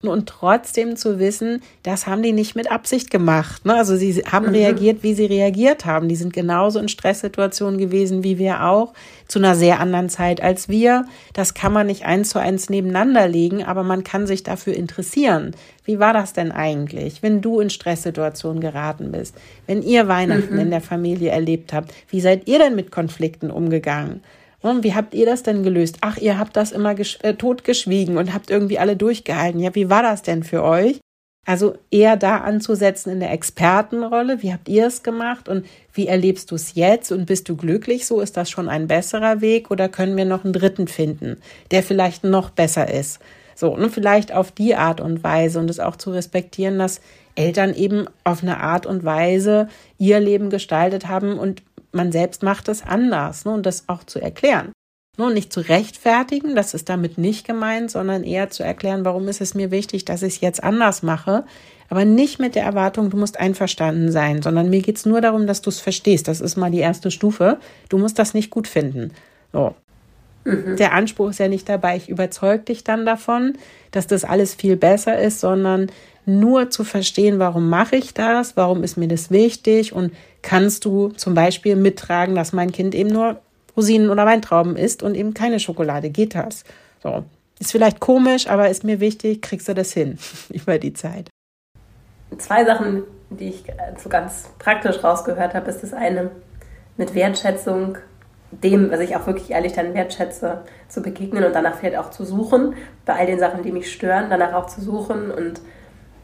und 0.08 0.30
trotzdem 0.30 0.96
zu 0.96 1.20
wissen, 1.20 1.62
das 1.84 2.08
haben 2.08 2.24
die 2.24 2.32
nicht 2.32 2.56
mit 2.56 2.72
Absicht 2.72 3.12
gemacht. 3.12 3.66
Ne? 3.66 3.76
Also 3.76 3.98
sie 3.98 4.14
haben 4.24 4.46
mhm. 4.46 4.54
reagiert, 4.54 5.04
wie 5.04 5.14
sie 5.14 5.26
reagiert 5.26 5.84
haben. 5.84 6.08
Die 6.08 6.16
sind 6.16 6.32
genauso 6.32 6.80
in 6.80 6.88
Stresssituationen 6.88 7.78
gewesen 7.78 8.24
wie 8.24 8.38
wir 8.38 8.64
auch, 8.64 8.94
zu 9.28 9.40
einer 9.40 9.56
sehr 9.56 9.82
anderen 9.82 10.08
Zeit 10.08 10.42
als 10.42 10.70
wir. 10.70 11.06
Das 11.34 11.54
kann 11.54 11.74
man 11.74 11.88
nicht 11.88 12.06
eins 12.06 12.30
zu 12.30 12.40
eins 12.40 12.70
nebeneinander 12.70 13.28
legen, 13.28 13.66
aber 13.66 13.84
man 13.84 14.06
kann 14.06 14.26
sich 14.26 14.44
dafür 14.44 14.74
interessieren. 14.74 15.54
Wie 15.84 16.00
war 16.00 16.14
das 16.14 16.32
denn 16.32 16.54
eigentlich, 16.54 17.22
wenn 17.22 17.42
du 17.42 17.60
in 17.60 17.70
Stresssituationen 17.70 18.62
geraten 18.62 19.12
bist? 19.12 19.36
Wenn 19.68 19.82
ihr 19.82 20.08
Weihnachten 20.08 20.54
mhm. 20.54 20.62
in 20.62 20.70
der 20.70 20.82
Familie 20.82 21.32
erlebt 21.32 21.74
habt, 21.74 21.94
wie 22.08 22.22
seid 22.22 22.48
ihr 22.48 22.60
denn 22.60 22.78
mit 22.78 22.90
Konflikten 22.90 23.52
umgegangen? 23.52 24.22
Und 24.62 24.84
wie 24.84 24.94
habt 24.94 25.14
ihr 25.14 25.26
das 25.26 25.44
denn 25.44 25.64
gelöst? 25.64 26.00
Ach, 26.02 26.18
ihr 26.18 26.38
habt 26.38 26.56
das 26.56 26.72
immer 26.72 26.98
äh, 27.00 27.34
totgeschwiegen 27.36 28.18
und 28.18 28.34
habt 28.34 28.50
irgendwie 28.50 28.80
alle 28.80 28.96
durchgehalten. 28.96 29.62
Ja, 29.62 29.74
wie 29.76 29.90
war 29.90 30.04
das 30.04 30.22
denn 30.22 30.44
für 30.44 30.64
euch? 30.64 31.00
Also 31.46 31.76
eher 31.90 32.18
da 32.18 32.38
anzusetzen 32.40 33.12
in 33.12 33.20
der 33.22 33.32
Expertenrolle. 33.32 34.44
Wie 34.44 34.54
habt 34.54 34.68
ihr 34.70 34.86
es 34.86 35.02
gemacht 35.02 35.50
und 35.50 35.66
wie 35.94 36.08
erlebst 36.08 36.52
du 36.52 36.56
es 36.56 36.76
jetzt 36.76 37.12
und 37.12 37.26
bist 37.26 37.50
du 37.50 37.56
glücklich? 37.56 38.06
So 38.06 38.20
ist 38.20 38.38
das 38.38 38.50
schon 38.50 38.70
ein 38.70 38.88
besserer 38.88 39.42
Weg 39.42 39.72
oder 39.72 39.90
können 39.90 40.18
wir 40.18 40.26
noch 40.26 40.44
einen 40.44 40.54
dritten 40.54 40.88
finden, 40.88 41.38
der 41.72 41.82
vielleicht 41.82 42.24
noch 42.24 42.50
besser 42.50 42.94
ist? 42.94 43.20
So, 43.56 43.74
und 43.74 43.90
vielleicht 43.92 44.32
auf 44.32 44.52
die 44.52 44.76
Art 44.76 45.02
und 45.02 45.24
Weise 45.24 45.60
und 45.60 45.70
es 45.70 45.80
auch 45.80 45.96
zu 45.96 46.12
respektieren, 46.12 46.78
dass 46.78 47.02
Eltern 47.36 47.74
eben 47.74 48.06
auf 48.24 48.44
eine 48.44 48.60
Art 48.60 48.86
und 48.86 49.04
Weise 49.04 49.68
ihr 49.98 50.20
Leben 50.20 50.50
gestaltet 50.50 51.08
haben 51.08 51.38
und 51.38 51.64
man 51.92 52.12
selbst 52.12 52.44
macht 52.44 52.68
es 52.68 52.84
anders 52.84 53.46
ne, 53.46 53.52
und 53.52 53.66
das 53.66 53.88
auch 53.88 54.04
zu 54.04 54.20
erklären. 54.20 54.72
Nur 55.18 55.32
nicht 55.32 55.52
zu 55.52 55.60
rechtfertigen, 55.60 56.56
das 56.56 56.74
ist 56.74 56.88
damit 56.88 57.18
nicht 57.18 57.46
gemeint, 57.46 57.92
sondern 57.92 58.24
eher 58.24 58.50
zu 58.50 58.64
erklären, 58.64 59.04
warum 59.04 59.28
ist 59.28 59.42
es 59.42 59.54
mir 59.54 59.70
wichtig, 59.70 60.06
dass 60.06 60.22
ich 60.22 60.36
es 60.36 60.42
jetzt 60.42 60.64
anders 60.64 61.04
mache, 61.04 61.44
aber 61.90 62.06
nicht 62.06 62.40
mit 62.40 62.56
der 62.56 62.64
Erwartung, 62.64 63.10
du 63.10 63.18
musst 63.18 63.40
einverstanden 63.40 64.12
sein, 64.12 64.42
sondern 64.42 64.70
mir 64.70 64.82
geht 64.82 64.98
es 64.98 65.06
nur 65.06 65.22
darum, 65.22 65.48
dass 65.48 65.62
du 65.62 65.70
es 65.72 65.80
verstehst. 65.80 66.28
Das 66.28 66.40
ist 66.40 66.56
mal 66.56 66.72
die 66.72 66.80
erste 66.80 67.10
Stufe. 67.10 67.58
Du 67.90 67.98
musst 67.98 68.20
das 68.20 68.34
nicht 68.34 68.52
gut 68.52 68.68
finden. 68.68 69.12
So. 69.52 69.76
Mhm. 70.46 70.78
Der 70.78 70.94
Anspruch 70.94 71.32
ist 71.32 71.40
ja 71.40 71.48
nicht 71.48 71.68
dabei, 71.68 71.98
ich 71.98 72.08
überzeug 72.08 72.66
dich 72.68 72.84
dann 72.84 73.06
davon, 73.06 73.58
dass 73.92 74.08
das 74.08 74.24
alles 74.24 74.54
viel 74.54 74.78
besser 74.78 75.20
ist, 75.20 75.40
sondern 75.40 75.92
nur 76.30 76.70
zu 76.70 76.84
verstehen, 76.84 77.40
warum 77.40 77.70
mache 77.70 77.96
ich 77.96 78.14
das, 78.14 78.56
warum 78.56 78.84
ist 78.84 78.98
mir 78.98 79.08
das 79.08 79.32
wichtig 79.32 79.94
und 79.94 80.14
kannst 80.42 80.86
du 80.86 81.10
zum 81.10 81.34
Beispiel 81.34 81.76
mittragen, 81.76 82.36
dass 82.36 82.54
mein 82.54 82.72
Kind 82.72 82.96
eben 82.96 83.10
nur 83.10 83.42
Rosinen 83.76 84.10
oder 84.10 84.26
Weintrauben 84.26 84.76
isst 84.76 85.04
und 85.04 85.16
eben 85.16 85.34
keine 85.34 85.60
Schokolade. 85.60 86.10
Geht 86.10 86.36
das? 86.36 86.64
So. 87.02 87.24
Ist 87.60 87.72
vielleicht 87.72 88.00
komisch, 88.00 88.48
aber 88.48 88.70
ist 88.70 88.84
mir 88.84 89.00
wichtig, 89.00 89.42
kriegst 89.42 89.68
du 89.68 89.74
das 89.74 89.92
hin 89.92 90.18
über 90.50 90.80
die 90.80 90.94
Zeit. 90.94 91.30
Zwei 92.38 92.64
Sachen, 92.64 93.04
die 93.30 93.50
ich 93.50 93.64
so 94.02 94.10
ganz 94.10 94.50
praktisch 94.60 95.04
rausgehört 95.04 95.54
habe, 95.54 95.70
ist 95.70 95.84
das 95.84 95.94
eine 95.94 96.32
mit 96.96 97.16
Wertschätzung 97.16 97.98
dem, 98.52 98.92
was 98.92 99.00
ich 99.00 99.16
auch 99.16 99.28
wirklich 99.28 99.52
ehrlich 99.52 99.74
dann 99.74 99.94
wertschätze, 99.94 100.64
zu 100.88 101.02
begegnen 101.02 101.44
und 101.44 101.54
danach 101.54 101.76
vielleicht 101.76 101.98
auch 101.98 102.10
zu 102.10 102.26
suchen, 102.26 102.76
bei 103.06 103.14
all 103.14 103.26
den 103.26 103.40
Sachen, 103.40 103.64
die 103.64 103.72
mich 103.72 103.92
stören, 103.92 104.30
danach 104.30 104.54
auch 104.54 104.66
zu 104.66 104.82
suchen 104.82 105.32
und 105.32 105.62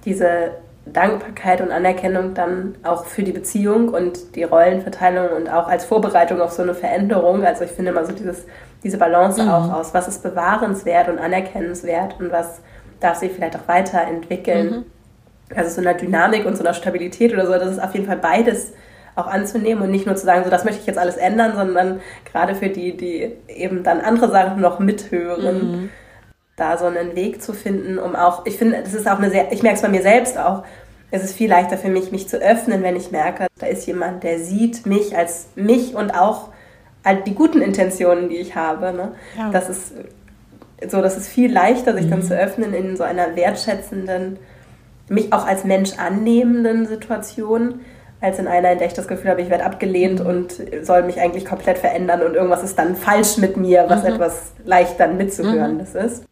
diese 0.06 0.52
Dankbarkeit 0.86 1.62
und 1.62 1.72
Anerkennung 1.72 2.36
dann 2.36 2.76
auch 2.84 3.06
für 3.06 3.24
die 3.24 3.32
Beziehung 3.32 3.90
und 3.90 4.36
die 4.36 4.44
Rollenverteilung 4.44 5.30
und 5.30 5.50
auch 5.50 5.68
als 5.68 5.84
Vorbereitung 5.84 6.42
auf 6.42 6.52
so 6.52 6.62
eine 6.62 6.76
Veränderung. 6.76 7.44
Also 7.44 7.64
ich 7.64 7.72
finde 7.72 7.92
immer 7.92 8.06
so 8.06 8.14
dieses, 8.14 8.46
diese 8.84 8.98
Balance 8.98 9.42
mhm. 9.42 9.50
auch 9.50 9.74
aus, 9.74 9.94
was 9.94 10.08
ist 10.08 10.22
bewahrenswert 10.22 11.10
und 11.10 11.18
anerkennenswert 11.18 12.20
und 12.20 12.32
was 12.32 12.62
darf 13.00 13.18
sich 13.18 13.32
vielleicht 13.32 13.56
auch 13.56 13.68
weiterentwickeln. 13.68 14.70
Mhm. 14.70 14.86
Also 15.56 15.70
so 15.70 15.82
einer 15.82 15.96
Dynamik 15.96 16.46
und 16.46 16.56
so 16.56 16.64
einer 16.64 16.74
Stabilität 16.74 17.34
oder 17.34 17.48
so, 17.48 17.54
das 17.54 17.72
ist 17.72 17.84
auf 17.84 17.94
jeden 17.94 18.06
Fall 18.06 18.18
beides 18.18 18.74
auch 19.16 19.28
anzunehmen 19.28 19.84
und 19.84 19.92
nicht 19.92 20.06
nur 20.06 20.16
zu 20.16 20.26
sagen, 20.26 20.44
so 20.44 20.50
das 20.50 20.66
möchte 20.66 20.82
ich 20.82 20.88
jetzt 20.88 21.00
alles 21.00 21.16
ändern, 21.16 21.54
sondern 21.56 22.02
gerade 22.32 22.54
für 22.54 22.70
die, 22.70 22.96
die 22.96 23.32
eben 23.48 23.82
dann 23.82 24.02
andere 24.02 24.30
Sachen 24.30 24.62
noch 24.62 24.80
mithören. 24.80 25.72
Mhm 25.72 25.90
da 26.56 26.78
so 26.78 26.86
einen 26.86 27.16
Weg 27.16 27.42
zu 27.42 27.54
finden, 27.54 28.00
um 28.00 28.16
auch, 28.16 28.46
ich 28.46 28.58
finde, 28.58 28.82
das 28.82 28.94
ist 28.94 29.08
auch 29.08 29.18
eine 29.18 29.30
sehr, 29.30 29.52
ich 29.52 29.62
merke 29.62 29.76
es 29.76 29.82
bei 29.82 29.90
mir 29.90 30.02
selbst 30.02 30.38
auch, 30.38 30.64
es 31.12 31.24
ist 31.24 31.36
viel 31.36 31.50
leichter 31.50 31.78
für 31.78 31.90
mich, 31.90 32.12
mich 32.12 32.28
zu 32.28 32.38
öffnen, 32.38 32.84
wenn 32.84 32.96
ich 32.96 33.12
merke, 33.12 33.48
da 33.60 33.68
ist 33.68 33.86
jemand, 33.86 34.24
der 34.24 34.40
sieht 34.40 34.86
mich 34.86 35.16
als 35.16 35.48
mich 35.56 35.96
und 35.96 36.12
auch 36.12 36.50
all 37.04 37.18
die 37.18 37.36
guten 37.36 37.62
Intentionen, 37.62 38.30
die 38.30 38.38
ich 38.38 38.56
habe. 38.56 38.92
Ne? 38.92 39.12
Ja. 39.38 39.50
Das 39.52 39.70
ist 39.70 39.94
so, 40.90 41.02
das 41.02 41.18
ist 41.18 41.28
viel 41.28 41.52
leichter, 41.52 41.94
sich 41.94 42.06
mhm. 42.06 42.12
dann 42.12 42.24
zu 42.24 42.38
öffnen 42.38 42.74
in 42.74 42.98
so 42.98 43.04
einer 43.04 43.36
wertschätzenden, 43.36 44.38
mich 45.08 45.32
auch 45.32 45.46
als 45.46 45.64
Mensch 45.64 45.92
annehmenden 45.98 46.88
Situation, 46.88 47.82
als 48.20 48.40
in 48.40 48.48
einer, 48.48 48.72
in 48.72 48.80
der 48.80 48.88
ich 48.88 48.94
das 48.94 49.08
Gefühl 49.08 49.30
habe, 49.30 49.42
ich 49.42 49.50
werde 49.50 49.66
abgelehnt 49.66 50.22
mhm. 50.22 50.26
und 50.26 50.56
soll 50.82 51.04
mich 51.04 51.20
eigentlich 51.22 51.46
komplett 51.46 51.78
verändern 51.78 52.24
und 52.24 52.34
irgendwas 52.34 52.64
ist 52.64 52.78
dann 52.78 52.96
falsch 52.96 53.38
mit 53.38 53.56
mir, 53.56 53.86
was 53.88 54.04
mhm. 54.04 54.14
etwas 54.14 54.54
leicht 54.66 55.00
dann 55.00 55.18
mitzuhören 55.18 55.76
mhm. 55.76 55.80
ist. 55.82 56.26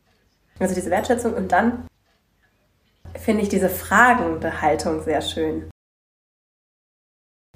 Also 0.59 0.75
diese 0.75 0.89
Wertschätzung 0.91 1.33
und 1.33 1.51
dann 1.51 1.87
finde 3.15 3.43
ich 3.43 3.49
diese 3.49 3.69
fragende 3.69 4.61
Haltung 4.61 5.01
sehr 5.01 5.21
schön. 5.21 5.69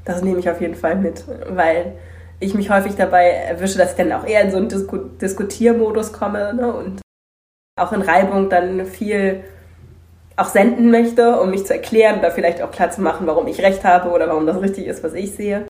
Das 0.06 0.22
nehme 0.22 0.40
ich 0.40 0.50
auf 0.50 0.62
jeden 0.62 0.76
Fall 0.76 0.96
mit, 0.96 1.26
weil 1.50 1.98
ich 2.40 2.54
mich 2.54 2.70
häufig 2.70 2.96
dabei 2.96 3.30
erwische, 3.30 3.78
dass 3.78 3.92
ich 3.92 3.98
dann 3.98 4.12
auch 4.12 4.26
eher 4.26 4.42
in 4.42 4.52
so 4.52 4.58
einen 4.58 4.70
Disku 4.70 4.98
Diskutiermodus 4.98 6.14
komme 6.14 6.54
ne, 6.54 6.74
und 6.74 7.02
auch 7.78 7.92
in 7.92 8.02
Reibung 8.02 8.50
dann 8.50 8.86
viel 8.86 9.44
auch 10.36 10.48
senden 10.48 10.92
möchte, 10.92 11.40
um 11.42 11.50
mich 11.50 11.66
zu 11.66 11.74
erklären 11.74 12.20
oder 12.20 12.32
vielleicht 12.32 12.62
auch 12.62 12.72
klar 12.72 12.92
zu 12.92 13.02
machen, 13.02 13.26
warum 13.28 13.48
ich 13.48 13.62
recht 13.62 13.84
habe 13.84 14.12
oder 14.12 14.28
warum 14.28 14.46
das 14.46 14.62
richtig 14.62 14.86
ist, 14.86 15.04
was 15.04 15.14
ich 15.14 15.32
sehe. 15.32 15.68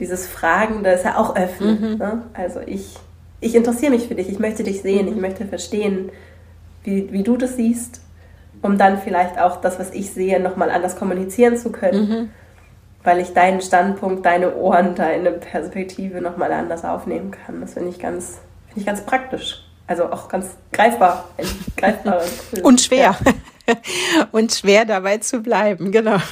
Dieses 0.00 0.26
Fragen, 0.26 0.82
das 0.82 1.00
ist 1.00 1.04
ja 1.04 1.18
auch 1.18 1.36
öffnen. 1.36 1.92
Mhm. 1.92 1.98
Ne? 1.98 2.22
Also 2.32 2.60
ich, 2.64 2.96
ich 3.40 3.54
interessiere 3.54 3.92
mich 3.92 4.08
für 4.08 4.14
dich, 4.14 4.30
ich 4.30 4.38
möchte 4.38 4.62
dich 4.62 4.80
sehen, 4.80 5.06
mhm. 5.06 5.12
ich 5.12 5.18
möchte 5.18 5.46
verstehen, 5.46 6.10
wie, 6.84 7.12
wie 7.12 7.22
du 7.22 7.36
das 7.36 7.56
siehst, 7.56 8.00
um 8.62 8.78
dann 8.78 8.98
vielleicht 8.98 9.38
auch 9.38 9.60
das, 9.60 9.78
was 9.78 9.92
ich 9.92 10.12
sehe, 10.12 10.40
nochmal 10.40 10.70
anders 10.70 10.96
kommunizieren 10.96 11.56
zu 11.56 11.70
können. 11.70 12.08
Mhm. 12.08 12.30
Weil 13.04 13.20
ich 13.20 13.32
deinen 13.32 13.60
Standpunkt, 13.60 14.26
deine 14.26 14.56
Ohren, 14.56 14.94
deine 14.94 15.30
Perspektive 15.32 16.20
nochmal 16.20 16.52
anders 16.52 16.84
aufnehmen 16.84 17.30
kann. 17.30 17.60
Das 17.60 17.74
finde 17.74 17.90
ich 17.90 17.98
ganz, 17.98 18.38
finde 18.68 18.80
ich 18.80 18.86
ganz 18.86 19.00
praktisch. 19.02 19.64
Also 19.86 20.04
auch 20.04 20.28
ganz 20.28 20.56
greifbar. 20.72 21.24
greifbar 21.76 22.20
und 22.62 22.80
schwer. 22.80 23.16
Ja. 23.24 23.74
und 24.32 24.52
schwer 24.52 24.84
dabei 24.84 25.18
zu 25.18 25.40
bleiben, 25.40 25.92
genau. 25.92 26.18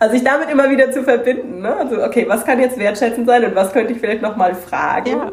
Also 0.00 0.16
sich 0.16 0.24
damit 0.24 0.50
immer 0.50 0.68
wieder 0.68 0.90
zu 0.90 1.02
verbinden. 1.02 1.62
Ne? 1.62 1.74
Also, 1.74 2.02
okay, 2.02 2.26
was 2.28 2.44
kann 2.44 2.60
jetzt 2.60 2.78
wertschätzend 2.78 3.26
sein 3.26 3.44
und 3.44 3.54
was 3.54 3.72
könnte 3.72 3.92
ich 3.92 4.00
vielleicht 4.00 4.20
nochmal 4.20 4.54
fragen? 4.54 5.10
Ja. 5.10 5.32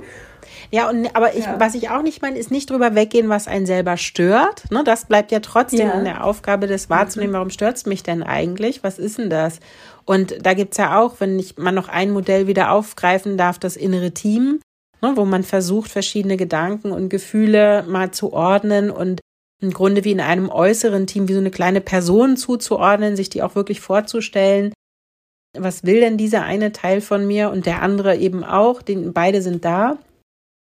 Ja, 0.71 0.89
und 0.89 1.13
aber 1.15 1.35
ich, 1.35 1.43
ja. 1.43 1.59
was 1.59 1.75
ich 1.75 1.89
auch 1.89 2.01
nicht 2.01 2.21
meine, 2.21 2.39
ist 2.39 2.49
nicht 2.49 2.69
drüber 2.69 2.95
weggehen, 2.95 3.27
was 3.27 3.47
einen 3.47 3.65
selber 3.65 3.97
stört. 3.97 4.71
Ne, 4.71 4.83
das 4.85 5.05
bleibt 5.05 5.31
ja 5.31 5.41
trotzdem 5.41 5.87
ja. 5.87 5.93
in 5.93 6.05
der 6.05 6.23
Aufgabe, 6.23 6.67
das 6.67 6.89
wahrzunehmen, 6.89 7.31
mhm. 7.31 7.35
warum 7.35 7.49
stört 7.49 7.75
es 7.75 7.85
mich 7.85 8.03
denn 8.03 8.23
eigentlich? 8.23 8.81
Was 8.83 8.97
ist 8.97 9.17
denn 9.17 9.29
das? 9.29 9.59
Und 10.05 10.45
da 10.45 10.53
gibt's 10.53 10.77
ja 10.77 10.99
auch, 10.99 11.15
wenn 11.19 11.37
ich 11.37 11.57
mal 11.57 11.73
noch 11.73 11.89
ein 11.89 12.11
Modell 12.11 12.47
wieder 12.47 12.71
aufgreifen 12.71 13.37
darf, 13.37 13.59
das 13.59 13.75
innere 13.75 14.11
Team, 14.11 14.61
ne, 15.01 15.11
wo 15.15 15.25
man 15.25 15.43
versucht, 15.43 15.91
verschiedene 15.91 16.37
Gedanken 16.37 16.91
und 16.91 17.09
Gefühle 17.09 17.83
mal 17.83 18.11
zu 18.11 18.31
ordnen 18.31 18.91
und 18.91 19.19
im 19.61 19.71
Grunde 19.71 20.03
wie 20.05 20.11
in 20.11 20.21
einem 20.21 20.49
äußeren 20.49 21.05
Team, 21.05 21.27
wie 21.27 21.33
so 21.33 21.39
eine 21.39 21.51
kleine 21.51 21.81
Person 21.81 22.37
zuzuordnen, 22.37 23.15
sich 23.15 23.29
die 23.29 23.43
auch 23.43 23.55
wirklich 23.55 23.81
vorzustellen. 23.81 24.73
Was 25.55 25.83
will 25.83 25.99
denn 25.99 26.17
dieser 26.17 26.43
eine 26.43 26.71
Teil 26.71 27.01
von 27.01 27.27
mir 27.27 27.51
und 27.51 27.65
der 27.65 27.81
andere 27.81 28.15
eben 28.15 28.43
auch? 28.43 28.81
Den, 28.81 29.11
beide 29.11 29.41
sind 29.41 29.65
da. 29.65 29.97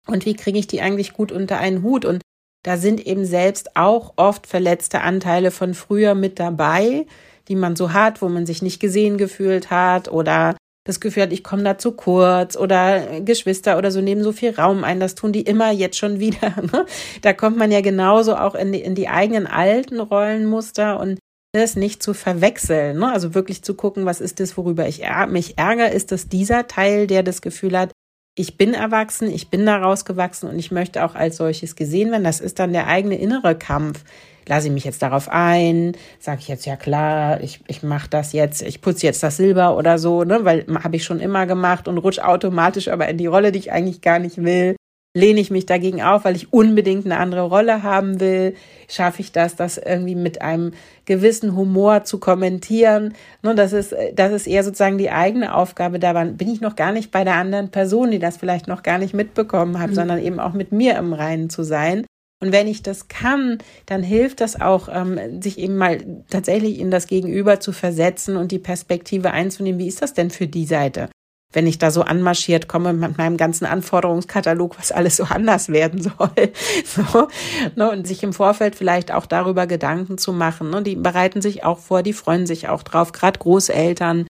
Und 0.07 0.25
wie 0.25 0.35
kriege 0.35 0.59
ich 0.59 0.67
die 0.67 0.81
eigentlich 0.81 1.13
gut 1.13 1.31
unter 1.31 1.57
einen 1.57 1.83
Hut? 1.83 2.05
Und 2.05 2.21
da 2.63 2.77
sind 2.77 3.05
eben 3.05 3.25
selbst 3.25 3.75
auch 3.75 4.13
oft 4.15 4.47
verletzte 4.47 5.01
Anteile 5.01 5.51
von 5.51 5.73
früher 5.73 6.15
mit 6.15 6.39
dabei, 6.39 7.05
die 7.47 7.55
man 7.55 7.75
so 7.75 7.93
hat, 7.93 8.21
wo 8.21 8.29
man 8.29 8.45
sich 8.45 8.61
nicht 8.61 8.79
gesehen 8.79 9.17
gefühlt 9.17 9.69
hat 9.69 10.11
oder 10.11 10.55
das 10.85 10.99
Gefühl 10.99 11.23
hat, 11.23 11.33
ich 11.33 11.43
komme 11.43 11.63
da 11.63 11.77
zu 11.77 11.93
kurz 11.93 12.55
oder 12.55 13.19
Geschwister 13.21 13.77
oder 13.77 13.91
so 13.91 14.01
nehmen 14.01 14.23
so 14.23 14.31
viel 14.31 14.51
Raum 14.51 14.83
ein, 14.83 14.99
das 14.99 15.15
tun 15.15 15.31
die 15.31 15.41
immer 15.41 15.71
jetzt 15.71 15.97
schon 15.97 16.19
wieder. 16.19 16.53
Ne? 16.61 16.85
Da 17.21 17.33
kommt 17.33 17.57
man 17.57 17.71
ja 17.71 17.81
genauso 17.81 18.35
auch 18.35 18.55
in 18.55 18.71
die, 18.71 18.81
in 18.81 18.95
die 18.95 19.09
eigenen 19.09 19.47
alten 19.47 19.99
Rollenmuster 19.99 20.99
und 20.99 21.19
das 21.53 21.75
nicht 21.75 22.03
zu 22.03 22.13
verwechseln. 22.13 22.99
Ne? 22.99 23.11
Also 23.11 23.33
wirklich 23.33 23.63
zu 23.63 23.75
gucken, 23.75 24.05
was 24.05 24.21
ist 24.21 24.39
das, 24.39 24.57
worüber 24.57 24.87
ich 24.87 25.03
mich 25.29 25.57
ärgere? 25.57 25.89
Ist 25.91 26.11
das 26.11 26.27
dieser 26.27 26.67
Teil, 26.67 27.07
der 27.07 27.23
das 27.23 27.41
Gefühl 27.41 27.77
hat, 27.77 27.91
ich 28.35 28.57
bin 28.57 28.73
erwachsen, 28.73 29.31
ich 29.31 29.49
bin 29.49 29.65
daraus 29.65 30.03
gewachsen 30.03 30.49
und 30.49 30.59
ich 30.59 30.71
möchte 30.71 31.05
auch 31.05 31.15
als 31.15 31.37
solches 31.37 31.75
gesehen 31.75 32.11
werden. 32.11 32.25
Das 32.25 32.41
ist 32.41 32.59
dann 32.59 32.73
der 32.73 32.87
eigene 32.87 33.15
innere 33.15 33.57
Kampf. 33.57 34.03
Lasse 34.47 34.67
ich 34.67 34.73
mich 34.73 34.83
jetzt 34.83 35.01
darauf 35.01 35.29
ein? 35.29 35.93
Sage 36.19 36.41
ich 36.41 36.47
jetzt 36.49 36.65
ja 36.65 36.75
klar, 36.75 37.41
ich, 37.41 37.61
ich 37.67 37.81
mache 37.81 38.09
das 38.09 38.33
jetzt, 38.33 38.61
ich 38.61 38.81
putze 38.81 39.07
jetzt 39.07 39.23
das 39.23 39.37
Silber 39.37 39.75
oder 39.75 39.97
so, 39.97 40.23
ne? 40.23 40.43
Weil 40.43 40.65
habe 40.83 40.97
ich 40.97 41.03
schon 41.03 41.19
immer 41.19 41.47
gemacht 41.47 41.87
und 41.87 41.97
rutsch 41.97 42.19
automatisch 42.19 42.89
aber 42.89 43.07
in 43.07 43.17
die 43.17 43.25
Rolle, 43.25 43.51
die 43.51 43.59
ich 43.59 43.71
eigentlich 43.71 44.01
gar 44.01 44.19
nicht 44.19 44.37
will 44.43 44.75
lehne 45.15 45.39
ich 45.39 45.49
mich 45.49 45.65
dagegen 45.65 46.03
auf, 46.03 46.25
weil 46.25 46.35
ich 46.35 46.53
unbedingt 46.53 47.05
eine 47.05 47.17
andere 47.17 47.43
Rolle 47.43 47.81
haben 47.81 48.19
will? 48.19 48.53
Schaffe 48.87 49.21
ich 49.21 49.31
das, 49.31 49.55
das 49.55 49.79
irgendwie 49.79 50.13
mit 50.13 50.41
einem 50.41 50.73
gewissen 51.05 51.55
Humor 51.55 52.03
zu 52.03 52.19
kommentieren? 52.19 53.15
Nun, 53.41 53.55
das 53.55 53.73
ist, 53.73 53.95
das 54.13 54.31
ist 54.33 54.45
eher 54.45 54.63
sozusagen 54.63 54.99
die 54.99 55.09
eigene 55.09 55.55
Aufgabe. 55.55 55.97
Da 55.97 56.13
bin 56.25 56.51
ich 56.51 56.61
noch 56.61 56.75
gar 56.75 56.91
nicht 56.91 57.09
bei 57.11 57.23
der 57.23 57.35
anderen 57.35 57.71
Person, 57.71 58.11
die 58.11 58.19
das 58.19 58.37
vielleicht 58.37 58.67
noch 58.67 58.83
gar 58.83 58.99
nicht 58.99 59.13
mitbekommen 59.13 59.79
hat, 59.79 59.91
mhm. 59.91 59.95
sondern 59.95 60.19
eben 60.21 60.39
auch 60.39 60.53
mit 60.53 60.71
mir 60.71 60.97
im 60.97 61.13
Reinen 61.13 61.49
zu 61.49 61.63
sein. 61.63 62.05
Und 62.43 62.51
wenn 62.51 62.67
ich 62.67 62.83
das 62.83 63.07
kann, 63.07 63.59
dann 63.85 64.03
hilft 64.03 64.41
das 64.41 64.59
auch, 64.59 64.89
ähm, 64.91 65.41
sich 65.41 65.57
eben 65.57 65.77
mal 65.77 66.23
tatsächlich 66.29 66.79
in 66.79 66.91
das 66.91 67.07
Gegenüber 67.07 67.61
zu 67.61 67.71
versetzen 67.71 68.35
und 68.35 68.51
die 68.51 68.59
Perspektive 68.59 69.31
einzunehmen. 69.31 69.79
Wie 69.79 69.87
ist 69.87 70.01
das 70.01 70.13
denn 70.13 70.29
für 70.29 70.45
die 70.45 70.65
Seite? 70.65 71.09
Wenn 71.55 71.67
ich 71.67 71.77
da 71.79 71.89
so 71.89 72.01
anmarschiert 72.01 72.67
komme 72.67 72.93
mit 72.93 73.17
meinem 73.17 73.37
ganzen 73.37 73.65
Anforderungskatalog, 73.65 74.77
was 74.77 74.91
alles 74.91 75.15
so 75.15 75.23
anders 75.23 75.69
werden 75.69 76.01
soll. 76.01 76.13
So, 76.85 77.27
ne, 77.75 77.89
und 77.91 78.05
sich 78.05 78.23
im 78.23 78.33
Vorfeld 78.33 78.75
vielleicht 78.75 79.11
auch 79.11 79.25
darüber 79.25 79.65
Gedanken 79.65 80.17
zu 80.17 80.33
machen. 80.33 80.69
Ne, 80.69 80.83
die 80.83 80.95
bereiten 80.95 81.41
sich 81.41 81.63
auch 81.63 81.79
vor, 81.79 82.03
die 82.03 82.13
freuen 82.13 82.45
sich 82.45 82.67
auch 82.67 82.83
drauf, 82.83 83.11
gerade 83.11 83.39
Großeltern. 83.39 84.27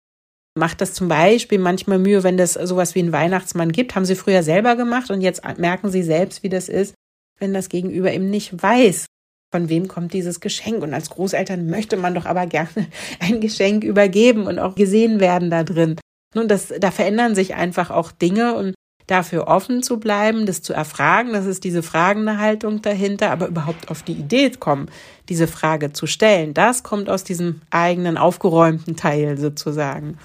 Macht 0.56 0.80
das 0.80 0.92
zum 0.92 1.08
Beispiel 1.08 1.58
manchmal 1.58 1.98
Mühe, 1.98 2.22
wenn 2.22 2.36
das 2.36 2.52
sowas 2.52 2.94
wie 2.94 3.02
ein 3.02 3.12
Weihnachtsmann 3.12 3.72
gibt, 3.72 3.94
haben 3.94 4.04
sie 4.04 4.14
früher 4.14 4.42
selber 4.42 4.76
gemacht 4.76 5.10
und 5.10 5.20
jetzt 5.20 5.42
merken 5.58 5.90
sie 5.90 6.02
selbst, 6.02 6.42
wie 6.42 6.48
das 6.48 6.68
ist, 6.68 6.94
wenn 7.40 7.54
das 7.54 7.68
Gegenüber 7.68 8.12
eben 8.12 8.30
nicht 8.30 8.62
weiß, 8.62 9.06
von 9.52 9.68
wem 9.68 9.88
kommt 9.88 10.12
dieses 10.12 10.40
Geschenk. 10.40 10.82
Und 10.82 10.94
als 10.94 11.10
Großeltern 11.10 11.68
möchte 11.68 11.96
man 11.96 12.14
doch 12.14 12.26
aber 12.26 12.46
gerne 12.46 12.68
ein 13.20 13.40
Geschenk 13.40 13.82
übergeben 13.82 14.46
und 14.46 14.58
auch 14.58 14.74
gesehen 14.74 15.20
werden 15.20 15.50
da 15.50 15.64
drin. 15.64 15.96
Und 16.34 16.50
das, 16.50 16.72
da 16.78 16.90
verändern 16.90 17.34
sich 17.34 17.54
einfach 17.54 17.90
auch 17.90 18.12
Dinge 18.12 18.54
und 18.54 18.74
dafür 19.06 19.48
offen 19.48 19.82
zu 19.82 20.00
bleiben, 20.00 20.46
das 20.46 20.62
zu 20.62 20.72
erfragen, 20.72 21.32
das 21.32 21.46
ist 21.46 21.64
diese 21.64 21.82
fragende 21.82 22.38
Haltung 22.38 22.80
dahinter, 22.80 23.30
aber 23.30 23.48
überhaupt 23.48 23.90
auf 23.90 24.02
die 24.02 24.14
Idee 24.14 24.50
kommen, 24.50 24.88
diese 25.28 25.46
Frage 25.46 25.92
zu 25.92 26.06
stellen, 26.06 26.54
das 26.54 26.82
kommt 26.82 27.10
aus 27.10 27.24
diesem 27.24 27.60
eigenen 27.70 28.16
aufgeräumten 28.16 28.96
Teil 28.96 29.36
sozusagen. 29.36 30.18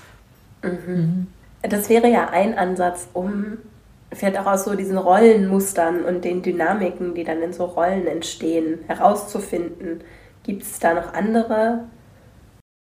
Mhm. 0.64 1.28
Das 1.62 1.90
wäre 1.90 2.10
ja 2.10 2.30
ein 2.30 2.58
Ansatz, 2.58 3.10
um 3.14 3.58
vielleicht 4.14 4.38
auch 4.38 4.46
aus 4.46 4.64
so 4.64 4.76
diesen 4.76 4.98
Rollenmustern 4.98 6.06
und 6.06 6.24
den 6.24 6.42
Dynamiken, 6.42 7.14
die 7.14 7.26
dann 7.26 7.42
in 7.42 7.54
so 7.54 7.66
Rollen 7.66 8.08
entstehen, 8.08 8.80
herauszufinden. 8.88 10.02
Gibt 10.44 10.64
es 10.64 10.80
da 10.80 10.94
noch 10.94 11.14
andere 11.14 11.84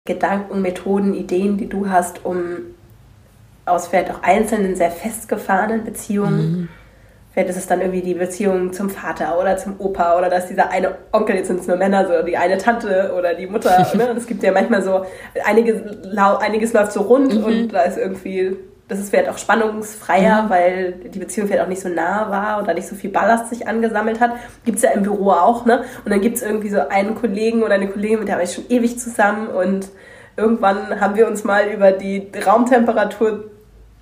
Gedanken, 0.06 0.62
Methoden, 0.62 1.14
Ideen, 1.14 1.56
die 1.56 1.68
du 1.68 1.88
hast, 1.88 2.24
um 2.24 2.74
aus 3.68 3.88
vielleicht 3.88 4.10
auch 4.10 4.22
einzelnen 4.22 4.74
sehr 4.74 4.90
festgefahrenen 4.90 5.84
Beziehungen 5.84 6.52
mhm 6.52 6.68
Vielleicht 7.38 7.50
ist 7.50 7.58
es 7.58 7.66
dann 7.68 7.80
irgendwie 7.80 8.02
die 8.02 8.14
Beziehung 8.14 8.72
zum 8.72 8.90
Vater 8.90 9.38
oder 9.38 9.56
zum 9.56 9.78
Opa 9.78 10.18
oder 10.18 10.28
dass 10.28 10.48
dieser 10.48 10.70
eine 10.70 10.96
Onkel, 11.12 11.36
jetzt 11.36 11.46
sind 11.46 11.60
es 11.60 11.68
nur 11.68 11.76
Männer, 11.76 12.04
so 12.04 12.26
die 12.26 12.36
eine 12.36 12.58
Tante 12.58 13.14
oder 13.16 13.34
die 13.34 13.46
Mutter. 13.46 13.86
ne? 13.94 14.10
Und 14.10 14.16
es 14.16 14.26
gibt 14.26 14.42
ja 14.42 14.50
manchmal 14.50 14.82
so, 14.82 15.06
einiges, 15.44 15.80
einiges 16.16 16.72
läuft 16.72 16.90
so 16.90 17.02
rund 17.02 17.32
mhm. 17.32 17.44
und 17.44 17.68
da 17.68 17.82
ist 17.82 17.96
irgendwie, 17.96 18.56
das 18.88 18.98
ist 18.98 19.10
vielleicht 19.10 19.28
auch 19.28 19.38
spannungsfreier, 19.38 20.42
mhm. 20.42 20.50
weil 20.50 20.92
die 20.94 21.18
Beziehung 21.20 21.46
vielleicht 21.46 21.62
auch 21.62 21.68
nicht 21.68 21.80
so 21.80 21.88
nah 21.88 22.28
war 22.28 22.60
oder 22.60 22.74
nicht 22.74 22.88
so 22.88 22.96
viel 22.96 23.10
Ballast 23.10 23.50
sich 23.50 23.68
angesammelt 23.68 24.18
hat. 24.18 24.32
Gibt 24.64 24.78
es 24.78 24.82
ja 24.82 24.90
im 24.90 25.04
Büro 25.04 25.30
auch, 25.30 25.64
ne? 25.64 25.84
Und 26.04 26.10
dann 26.10 26.20
gibt 26.20 26.38
es 26.38 26.42
irgendwie 26.42 26.70
so 26.70 26.88
einen 26.88 27.14
Kollegen 27.14 27.62
oder 27.62 27.74
eine 27.74 27.86
Kollegin, 27.86 28.18
mit 28.18 28.26
der 28.26 28.34
war 28.34 28.42
ich 28.42 28.54
schon 28.54 28.64
ewig 28.68 28.98
zusammen 28.98 29.46
und 29.46 29.90
irgendwann 30.36 31.00
haben 31.00 31.14
wir 31.14 31.28
uns 31.28 31.44
mal 31.44 31.68
über 31.68 31.92
die 31.92 32.32
Raumtemperatur 32.44 33.44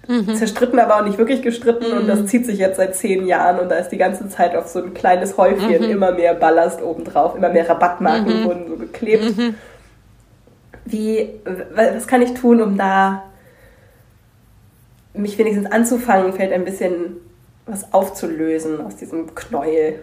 Mhm. 0.08 0.34
Zerstritten, 0.34 0.78
aber 0.78 0.98
auch 0.98 1.04
nicht 1.04 1.18
wirklich 1.18 1.42
gestritten 1.42 1.90
mhm. 1.90 1.98
und 1.98 2.06
das 2.06 2.20
mhm. 2.20 2.26
zieht 2.28 2.46
sich 2.46 2.58
jetzt 2.58 2.76
seit 2.76 2.94
zehn 2.94 3.26
Jahren 3.26 3.58
und 3.58 3.68
da 3.68 3.76
ist 3.76 3.88
die 3.90 3.96
ganze 3.96 4.28
Zeit 4.28 4.54
auf 4.54 4.68
so 4.68 4.82
ein 4.82 4.94
kleines 4.94 5.36
Häufchen 5.36 5.82
mhm. 5.84 5.90
immer 5.90 6.12
mehr 6.12 6.34
Ballast 6.34 6.82
obendrauf, 6.82 7.36
immer 7.36 7.48
mehr 7.48 7.68
Rabattmarken 7.68 8.42
mhm. 8.42 8.44
wurden 8.44 8.68
so 8.68 8.76
geklebt. 8.76 9.36
Mhm. 9.36 9.54
Wie, 10.84 11.30
was 11.74 12.06
kann 12.06 12.22
ich 12.22 12.34
tun, 12.34 12.60
um 12.60 12.78
da 12.78 13.24
mich 15.14 15.36
wenigstens 15.38 15.70
anzufangen, 15.70 16.32
vielleicht 16.32 16.52
ein 16.52 16.64
bisschen 16.64 17.16
was 17.66 17.92
aufzulösen 17.92 18.80
aus 18.80 18.96
diesem 18.96 19.34
Knäuel? 19.34 20.00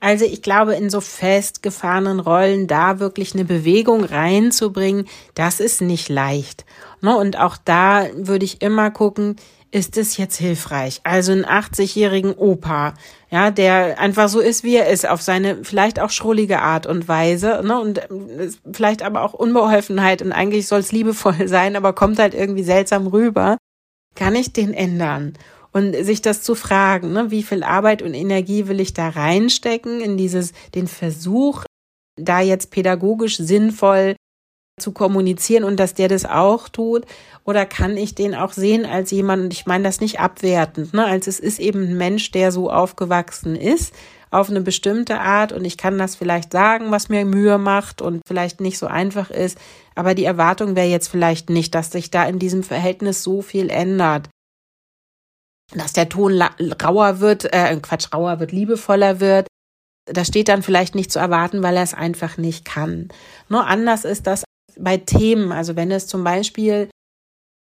Also 0.00 0.24
ich 0.24 0.42
glaube, 0.42 0.74
in 0.74 0.90
so 0.90 1.00
festgefahrenen 1.00 2.18
Rollen 2.18 2.66
da 2.66 2.98
wirklich 2.98 3.34
eine 3.34 3.44
Bewegung 3.44 4.02
reinzubringen, 4.02 5.06
das 5.34 5.60
ist 5.60 5.80
nicht 5.80 6.08
leicht. 6.08 6.64
Ne? 7.02 7.16
Und 7.16 7.38
auch 7.38 7.56
da 7.56 8.06
würde 8.14 8.44
ich 8.44 8.62
immer 8.62 8.90
gucken, 8.90 9.36
ist 9.72 9.96
es 9.96 10.18
jetzt 10.18 10.36
hilfreich? 10.36 11.00
Also 11.02 11.32
einen 11.32 11.46
80-jährigen 11.46 12.34
Opa, 12.34 12.94
ja, 13.30 13.50
der 13.50 13.98
einfach 13.98 14.28
so 14.28 14.38
ist, 14.38 14.64
wie 14.64 14.76
er 14.76 14.88
ist, 14.88 15.08
auf 15.08 15.22
seine 15.22 15.64
vielleicht 15.64 15.98
auch 15.98 16.10
schrullige 16.10 16.60
Art 16.60 16.86
und 16.86 17.08
Weise, 17.08 17.62
ne, 17.64 17.80
und 17.80 17.98
äh, 17.98 18.50
vielleicht 18.70 19.02
aber 19.02 19.22
auch 19.22 19.32
Unbeholfenheit 19.32 20.20
und 20.22 20.32
eigentlich 20.32 20.68
soll 20.68 20.80
es 20.80 20.92
liebevoll 20.92 21.36
sein, 21.48 21.74
aber 21.74 21.94
kommt 21.94 22.18
halt 22.18 22.34
irgendwie 22.34 22.62
seltsam 22.62 23.06
rüber. 23.06 23.56
Kann 24.14 24.34
ich 24.34 24.52
den 24.52 24.74
ändern? 24.74 25.32
Und 25.72 25.96
sich 26.04 26.20
das 26.20 26.42
zu 26.42 26.54
fragen, 26.54 27.14
ne, 27.14 27.30
wie 27.30 27.42
viel 27.42 27.62
Arbeit 27.62 28.02
und 28.02 28.12
Energie 28.12 28.68
will 28.68 28.78
ich 28.78 28.92
da 28.92 29.08
reinstecken 29.08 30.02
in 30.02 30.18
dieses, 30.18 30.52
den 30.74 30.86
Versuch, 30.86 31.64
da 32.16 32.40
jetzt 32.40 32.70
pädagogisch 32.70 33.38
sinnvoll 33.38 34.16
zu 34.82 34.92
kommunizieren 34.92 35.64
und 35.64 35.80
dass 35.80 35.94
der 35.94 36.08
das 36.08 36.26
auch 36.26 36.68
tut? 36.68 37.06
Oder 37.44 37.64
kann 37.64 37.96
ich 37.96 38.14
den 38.14 38.34
auch 38.34 38.52
sehen 38.52 38.84
als 38.84 39.10
jemand, 39.10 39.44
und 39.44 39.52
ich 39.52 39.64
meine 39.66 39.84
das 39.84 40.00
nicht 40.00 40.20
abwertend, 40.20 40.92
ne, 40.92 41.06
als 41.06 41.26
es 41.26 41.40
ist 41.40 41.58
eben 41.58 41.82
ein 41.84 41.96
Mensch, 41.96 42.30
der 42.30 42.52
so 42.52 42.70
aufgewachsen 42.70 43.56
ist, 43.56 43.94
auf 44.32 44.48
eine 44.48 44.62
bestimmte 44.62 45.20
Art 45.20 45.52
und 45.52 45.64
ich 45.64 45.76
kann 45.76 45.98
das 45.98 46.16
vielleicht 46.16 46.52
sagen, 46.52 46.90
was 46.90 47.10
mir 47.10 47.24
Mühe 47.24 47.58
macht 47.58 48.00
und 48.00 48.22
vielleicht 48.26 48.60
nicht 48.60 48.78
so 48.78 48.86
einfach 48.86 49.30
ist, 49.30 49.58
aber 49.94 50.14
die 50.14 50.24
Erwartung 50.24 50.74
wäre 50.74 50.88
jetzt 50.88 51.08
vielleicht 51.08 51.50
nicht, 51.50 51.74
dass 51.74 51.92
sich 51.92 52.10
da 52.10 52.24
in 52.24 52.38
diesem 52.38 52.62
Verhältnis 52.62 53.22
so 53.22 53.42
viel 53.42 53.68
ändert. 53.68 54.30
Dass 55.74 55.92
der 55.92 56.08
Ton 56.08 56.40
rauer 56.82 57.20
wird, 57.20 57.52
äh, 57.52 57.76
Quatsch, 57.80 58.12
rauer 58.12 58.40
wird, 58.40 58.52
liebevoller 58.52 59.20
wird. 59.20 59.46
Das 60.06 60.28
steht 60.28 60.48
dann 60.48 60.62
vielleicht 60.62 60.94
nicht 60.94 61.12
zu 61.12 61.18
erwarten, 61.18 61.62
weil 61.62 61.76
er 61.76 61.82
es 61.82 61.94
einfach 61.94 62.36
nicht 62.36 62.64
kann. 62.64 63.08
Nur 63.48 63.66
anders 63.66 64.04
ist 64.04 64.26
das 64.26 64.44
bei 64.78 64.96
Themen, 64.96 65.52
also 65.52 65.76
wenn 65.76 65.90
es 65.90 66.06
zum 66.06 66.24
Beispiel, 66.24 66.88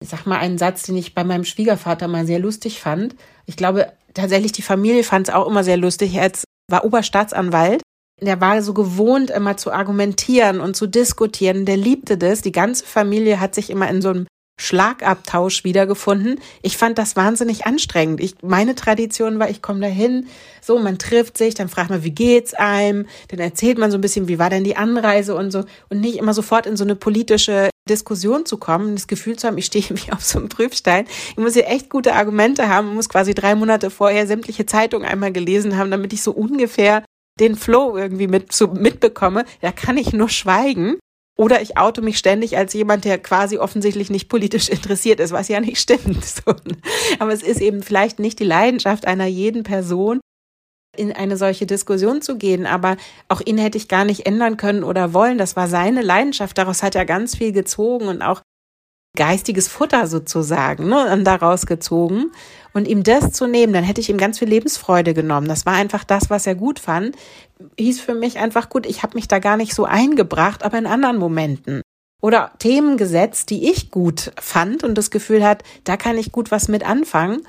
ich 0.02 0.10
sag 0.10 0.26
mal 0.26 0.39
einen 0.39 0.58
Satz, 0.58 0.84
den 0.84 0.97
ich 0.97 1.14
bei 1.14 1.24
meinem 1.24 1.43
Schwiegervater 1.43 2.08
mal 2.08 2.26
sehr 2.26 2.39
lustig 2.39 2.80
fand. 2.80 3.16
Ich 3.45 3.56
glaube, 3.56 3.91
tatsächlich 4.14 4.52
die 4.52 4.62
Familie 4.62 5.04
fand 5.04 5.28
es 5.28 5.34
auch 5.34 5.47
immer 5.47 5.64
sehr 5.64 5.78
lustig. 5.78 6.16
Er 6.16 6.32
war 6.70 6.86
Oberstaatsanwalt. 6.86 7.82
Der 8.22 8.39
war 8.39 8.62
so 8.62 8.74
gewohnt, 8.74 9.32
immer 9.32 9.58
zu 9.58 9.72
argumentieren 9.72 10.60
und 10.60 10.76
zu 10.76 10.88
diskutieren. 10.88 11.66
Der 11.66 11.78
liebte 11.78 12.18
das. 12.18 12.41
Die 12.41 12.52
ganze 12.52 12.86
Familie 12.86 13.39
hat 13.39 13.56
sich 13.56 13.70
immer 13.70 13.89
in 13.89 14.02
so 14.02 14.10
einem 14.10 14.28
Schlagabtausch 14.62 15.64
wiedergefunden. 15.64 16.39
Ich 16.62 16.78
fand 16.78 16.97
das 16.97 17.16
wahnsinnig 17.16 17.66
anstrengend. 17.66 18.22
Ich, 18.22 18.36
meine 18.43 18.76
Tradition 18.76 19.39
war, 19.39 19.49
ich 19.49 19.62
komme 19.62 19.80
dahin, 19.80 20.28
so, 20.62 20.78
man 20.78 20.99
trifft 20.99 21.38
sich, 21.38 21.55
dann 21.55 21.68
fragt 21.68 21.89
man, 21.89 22.03
wie 22.03 22.12
geht's 22.12 22.53
einem? 22.53 23.07
Dann 23.30 23.39
erzählt 23.39 23.80
man 23.80 23.89
so 23.89 23.97
ein 23.97 24.01
bisschen, 24.01 24.28
wie 24.28 24.38
war 24.38 24.51
denn 24.51 24.64
die 24.64 24.78
Anreise 24.78 25.34
und 25.36 25.49
so. 25.49 25.64
Und 25.89 26.01
nicht 26.01 26.18
immer 26.18 26.36
sofort 26.36 26.68
in 26.68 26.78
so 26.78 26.84
eine 26.84 26.95
politische 26.95 27.70
Diskussion 27.89 28.45
zu 28.45 28.57
kommen, 28.57 28.93
das 28.93 29.07
Gefühl 29.07 29.36
zu 29.36 29.47
haben, 29.47 29.57
ich 29.57 29.66
stehe 29.66 29.89
wie 29.89 30.12
auf 30.12 30.24
so 30.24 30.38
einem 30.38 30.49
Prüfstein. 30.49 31.05
Ich 31.32 31.38
muss 31.38 31.53
hier 31.53 31.68
echt 31.68 31.89
gute 31.89 32.14
Argumente 32.14 32.70
haben, 32.70 32.89
ich 32.89 32.95
muss 32.95 33.09
quasi 33.09 33.34
drei 33.34 33.55
Monate 33.55 33.89
vorher 33.89 34.28
sämtliche 34.28 34.68
Zeitungen 34.68 35.07
einmal 35.07 35.32
gelesen 35.32 35.76
haben, 35.76 35.89
damit 35.89 36.14
ich 36.14 36.22
so 36.22 36.32
ungefähr 36.32 37.03
den 37.39 37.55
Flow 37.55 37.97
irgendwie 37.97 38.28
mit, 38.28 38.53
so 38.53 38.68
mitbekomme. 38.68 39.45
Da 39.62 39.72
kann 39.72 39.97
ich 39.97 40.14
nur 40.14 40.30
schweigen. 40.30 40.97
Oder 41.42 41.60
ich 41.60 41.76
auto 41.76 42.04
mich 42.04 42.20
ständig 42.20 42.56
als 42.56 42.72
jemand, 42.74 43.04
der 43.04 43.18
quasi 43.18 43.58
offensichtlich 43.58 44.12
nicht 44.12 44.30
politisch 44.30 44.70
interessiert 44.70 45.20
ist, 45.20 45.32
was 45.32 45.48
ja 45.48 45.60
nicht 45.60 45.80
stimmt. 45.80 46.24
Aber 47.20 47.34
es 47.34 47.42
ist 47.42 47.60
eben 47.60 47.82
vielleicht 47.82 48.20
nicht 48.20 48.38
die 48.38 48.44
Leidenschaft 48.44 49.08
einer 49.08 49.26
jeden 49.26 49.64
Person, 49.64 50.20
in 50.96 51.12
eine 51.12 51.38
solche 51.38 51.66
Diskussion 51.66 52.22
zu 52.22 52.38
gehen. 52.38 52.68
Aber 52.68 52.96
auch 53.28 53.42
ihn 53.44 53.58
hätte 53.58 53.80
ich 53.80 53.88
gar 53.88 54.06
nicht 54.06 54.28
ändern 54.28 54.56
können 54.56 54.84
oder 54.84 55.16
wollen. 55.16 55.39
Das 55.39 55.56
war 55.56 55.68
seine 55.68 56.04
Leidenschaft. 56.04 56.60
Daraus 56.60 56.84
hat 56.84 56.94
er 56.94 57.06
ganz 57.06 57.36
viel 57.36 57.54
gezogen 57.54 58.08
und 58.08 58.22
auch 58.22 58.42
geistiges 59.16 59.68
Futter 59.68 60.07
sozusagen 60.07 60.88
ne, 60.88 61.22
daraus 61.24 61.66
gezogen. 61.66 62.32
Und 62.74 62.88
ihm 62.88 63.03
das 63.03 63.34
zu 63.34 63.47
nehmen, 63.47 63.74
dann 63.74 63.84
hätte 63.84 63.99
ich 63.99 64.09
ihm 64.09 64.18
ganz 64.18 64.39
viel 64.39 64.47
Lebensfreude 64.47 65.14
genommen. 65.14 65.47
Das 65.47 65.66
war 65.66 65.74
einfach 65.74 66.05
das, 66.05 66.30
was 66.30 66.47
er 66.47 66.55
gut 66.55 66.80
fand. 66.80 67.18
Hieß 67.78 67.99
für 67.99 68.16
mich 68.16 68.39
einfach 68.39 68.70
gut, 68.70 68.86
ich 68.86 69.03
habe 69.03 69.16
mich 69.16 69.28
da 69.28 69.39
gar 69.39 69.57
nicht 69.57 69.76
so 69.76 69.84
eingebracht, 69.84 70.64
aber 70.64 70.78
in 70.78 70.88
anderen 70.88 71.18
Momenten. 71.18 71.82
Oder 72.22 72.51
Themen 72.59 72.97
gesetzt, 72.97 73.49
die 73.49 73.70
ich 73.70 73.91
gut 73.91 74.32
fand 74.39 74.84
und 74.84 74.97
das 74.97 75.12
Gefühl 75.12 75.43
hat, 75.43 75.64
da 75.84 75.97
kann 75.97 76.18
ich 76.18 76.32
gut 76.32 76.51
was 76.51 76.68
mit 76.68 76.88
anfangen. 76.88 77.41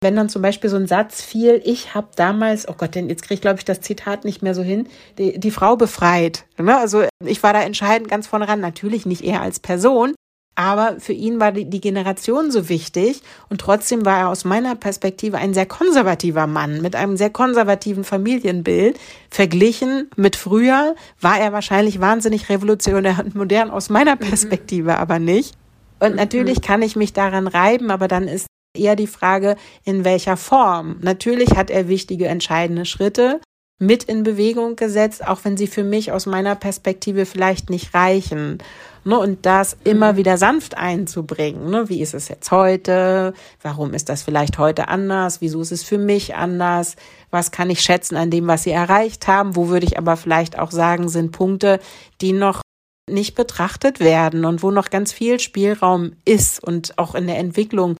Wenn 0.00 0.16
dann 0.16 0.28
zum 0.28 0.42
Beispiel 0.42 0.70
so 0.70 0.76
ein 0.76 0.86
Satz 0.86 1.22
fiel, 1.22 1.60
ich 1.64 1.94
habe 1.94 2.08
damals, 2.14 2.68
oh 2.68 2.74
Gott, 2.76 2.94
denn 2.94 3.08
jetzt 3.08 3.22
kriege 3.22 3.34
ich, 3.34 3.40
glaube 3.40 3.58
ich, 3.58 3.64
das 3.64 3.80
Zitat 3.80 4.24
nicht 4.24 4.42
mehr 4.42 4.54
so 4.54 4.62
hin, 4.62 4.86
die, 5.18 5.40
die 5.40 5.50
Frau 5.50 5.76
befreit. 5.76 6.44
Ne? 6.56 6.76
Also 6.76 7.04
ich 7.24 7.42
war 7.42 7.52
da 7.52 7.62
entscheidend 7.62 8.08
ganz 8.08 8.26
vorne 8.26 8.46
ran, 8.46 8.60
natürlich 8.60 9.06
nicht 9.06 9.24
er 9.24 9.40
als 9.40 9.58
Person, 9.58 10.14
aber 10.58 10.96
für 10.98 11.12
ihn 11.12 11.38
war 11.38 11.52
die, 11.52 11.80
Generation 11.80 12.50
so 12.50 12.68
wichtig 12.68 13.22
und 13.48 13.60
trotzdem 13.60 14.04
war 14.04 14.18
er 14.18 14.28
aus 14.28 14.44
meiner 14.44 14.74
Perspektive 14.74 15.38
ein 15.38 15.54
sehr 15.54 15.66
konservativer 15.66 16.48
Mann 16.48 16.82
mit 16.82 16.96
einem 16.96 17.16
sehr 17.16 17.30
konservativen 17.30 18.02
Familienbild. 18.02 18.98
Verglichen 19.30 20.10
mit 20.16 20.34
früher 20.34 20.96
war 21.20 21.38
er 21.38 21.52
wahrscheinlich 21.52 22.00
wahnsinnig 22.00 22.48
revolutionär 22.48 23.20
und 23.24 23.36
modern 23.36 23.70
aus 23.70 23.88
meiner 23.88 24.16
mhm. 24.16 24.18
Perspektive, 24.18 24.90
mhm. 24.90 24.96
aber 24.96 25.20
nicht. 25.20 25.54
Und 26.00 26.16
natürlich 26.16 26.60
kann 26.60 26.82
ich 26.82 26.96
mich 26.96 27.12
daran 27.12 27.46
reiben, 27.46 27.92
aber 27.92 28.08
dann 28.08 28.26
ist 28.26 28.48
eher 28.76 28.96
die 28.96 29.06
Frage, 29.06 29.56
in 29.84 30.04
welcher 30.04 30.36
Form. 30.36 30.96
Natürlich 31.02 31.50
hat 31.50 31.70
er 31.70 31.86
wichtige, 31.86 32.26
entscheidende 32.26 32.84
Schritte 32.84 33.40
mit 33.78 34.04
in 34.04 34.24
Bewegung 34.24 34.74
gesetzt, 34.74 35.26
auch 35.26 35.44
wenn 35.44 35.56
sie 35.56 35.68
für 35.68 35.84
mich 35.84 36.10
aus 36.10 36.26
meiner 36.26 36.56
Perspektive 36.56 37.26
vielleicht 37.26 37.70
nicht 37.70 37.94
reichen. 37.94 38.58
Ne, 39.04 39.18
und 39.18 39.46
das 39.46 39.76
immer 39.84 40.16
wieder 40.16 40.36
sanft 40.36 40.76
einzubringen. 40.76 41.70
Ne? 41.70 41.88
Wie 41.88 42.00
ist 42.00 42.14
es 42.14 42.28
jetzt 42.28 42.50
heute? 42.50 43.32
Warum 43.62 43.94
ist 43.94 44.08
das 44.08 44.22
vielleicht 44.22 44.58
heute 44.58 44.88
anders? 44.88 45.40
Wieso 45.40 45.60
ist 45.60 45.72
es 45.72 45.82
für 45.82 45.98
mich 45.98 46.34
anders? 46.34 46.96
Was 47.30 47.50
kann 47.50 47.70
ich 47.70 47.80
schätzen 47.80 48.16
an 48.16 48.30
dem, 48.30 48.46
was 48.46 48.64
sie 48.64 48.70
erreicht 48.70 49.28
haben? 49.28 49.56
Wo 49.56 49.68
würde 49.68 49.86
ich 49.86 49.98
aber 49.98 50.16
vielleicht 50.16 50.58
auch 50.58 50.70
sagen, 50.70 51.08
sind 51.08 51.32
Punkte, 51.32 51.80
die 52.20 52.32
noch 52.32 52.60
nicht 53.08 53.34
betrachtet 53.34 54.00
werden 54.00 54.44
und 54.44 54.62
wo 54.62 54.70
noch 54.70 54.90
ganz 54.90 55.12
viel 55.12 55.40
Spielraum 55.40 56.12
ist 56.24 56.62
und 56.62 56.98
auch 56.98 57.14
in 57.14 57.26
der 57.26 57.38
Entwicklung 57.38 57.96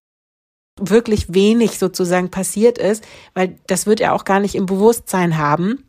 wirklich 0.79 1.33
wenig 1.33 1.77
sozusagen 1.77 2.29
passiert 2.29 2.77
ist, 2.77 3.03
weil 3.33 3.57
das 3.67 3.85
wird 3.85 4.01
er 4.01 4.13
auch 4.13 4.23
gar 4.23 4.39
nicht 4.39 4.55
im 4.55 4.65
Bewusstsein 4.65 5.37
haben. 5.37 5.83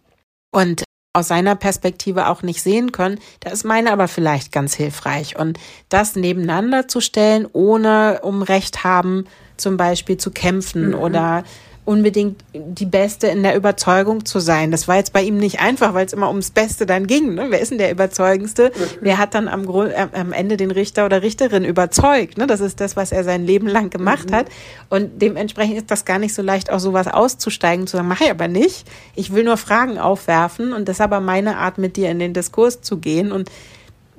Und 0.53 0.83
aus 1.13 1.29
seiner 1.29 1.57
Perspektive 1.57 2.29
auch 2.29 2.43
nicht 2.43 2.63
sehen 2.63 2.93
können, 2.93 3.19
da 3.41 3.51
ist 3.51 3.65
meine 3.65 3.93
aber 3.93 4.07
vielleicht 4.07 4.53
ganz 4.53 4.75
hilfreich. 4.75 5.37
Und 5.39 5.59
das 5.89 6.15
nebeneinander 6.15 6.87
zu 6.87 7.01
stellen, 7.01 7.49
ohne 7.53 8.21
um 8.23 8.43
Recht 8.43 8.85
haben 8.85 9.25
zum 9.57 9.77
Beispiel 9.77 10.17
zu 10.17 10.31
kämpfen 10.31 10.89
mhm. 10.89 10.95
oder 10.95 11.45
unbedingt 11.85 12.45
die 12.53 12.87
Beste 12.87 13.27
in 13.29 13.43
der 13.43 13.57
Überzeugung 13.57 14.25
zu 14.25 14.39
sein. 14.39 14.71
Das 14.71 14.87
war 14.87 14.97
jetzt 14.97 15.13
bei 15.13 15.23
ihm 15.23 15.39
nicht 15.39 15.61
einfach, 15.61 15.95
weil 15.95 16.07
es 16.07 16.13
immer 16.13 16.29
ums 16.29 16.51
Beste 16.51 16.87
dann 16.87 17.07
ging. 17.07 17.35
Ne? 17.35 17.47
Wer 17.49 17.61
ist 17.61 17.71
denn 17.71 17.79
der 17.79 17.91
Überzeugendste? 17.91 18.71
Wer 19.01 19.19
hat 19.19 19.35
dann 19.35 19.49
am, 19.49 19.65
äh, 19.65 20.07
am 20.13 20.33
Ende 20.33 20.57
den 20.57 20.71
Richter 20.71 21.07
oder 21.07 21.23
Richterin 21.23 21.65
überzeugt? 21.65 22.39
Ne? 22.39 22.47
Das 22.47 22.61
ist 22.61 22.81
das, 22.81 22.97
was 22.97 23.13
er 23.13 23.25
sein 23.25 23.45
Leben 23.45 23.67
lang 23.67 23.91
gemacht 23.91 24.31
mhm. 24.31 24.35
hat. 24.35 24.47
Und 24.89 25.23
dementsprechend 25.23 25.79
ist 25.79 25.91
das 25.91 26.05
gar 26.05 26.19
nicht 26.19 26.35
so 26.35 26.43
leicht, 26.43 26.71
auch 26.71 26.81
sowas 26.81 27.09
auszusteigen, 27.09 27.87
zu 27.87 27.97
sagen, 27.97 28.09
mache 28.09 28.25
ich 28.25 28.31
aber 28.31 28.49
nicht. 28.49 28.87
Ich 29.15 29.33
will 29.33 29.45
nur 29.45 29.57
Fragen 29.57 29.99
aufwerfen 29.99 30.73
und 30.73 30.89
das 30.89 30.97
ist 30.97 31.01
aber 31.01 31.21
meine 31.21 31.57
Art, 31.57 31.79
mit 31.79 31.97
dir 31.97 32.11
in 32.11 32.19
den 32.19 32.35
Diskurs 32.35 32.83
zu 32.83 32.99
gehen. 32.99 33.33
Und 33.33 33.51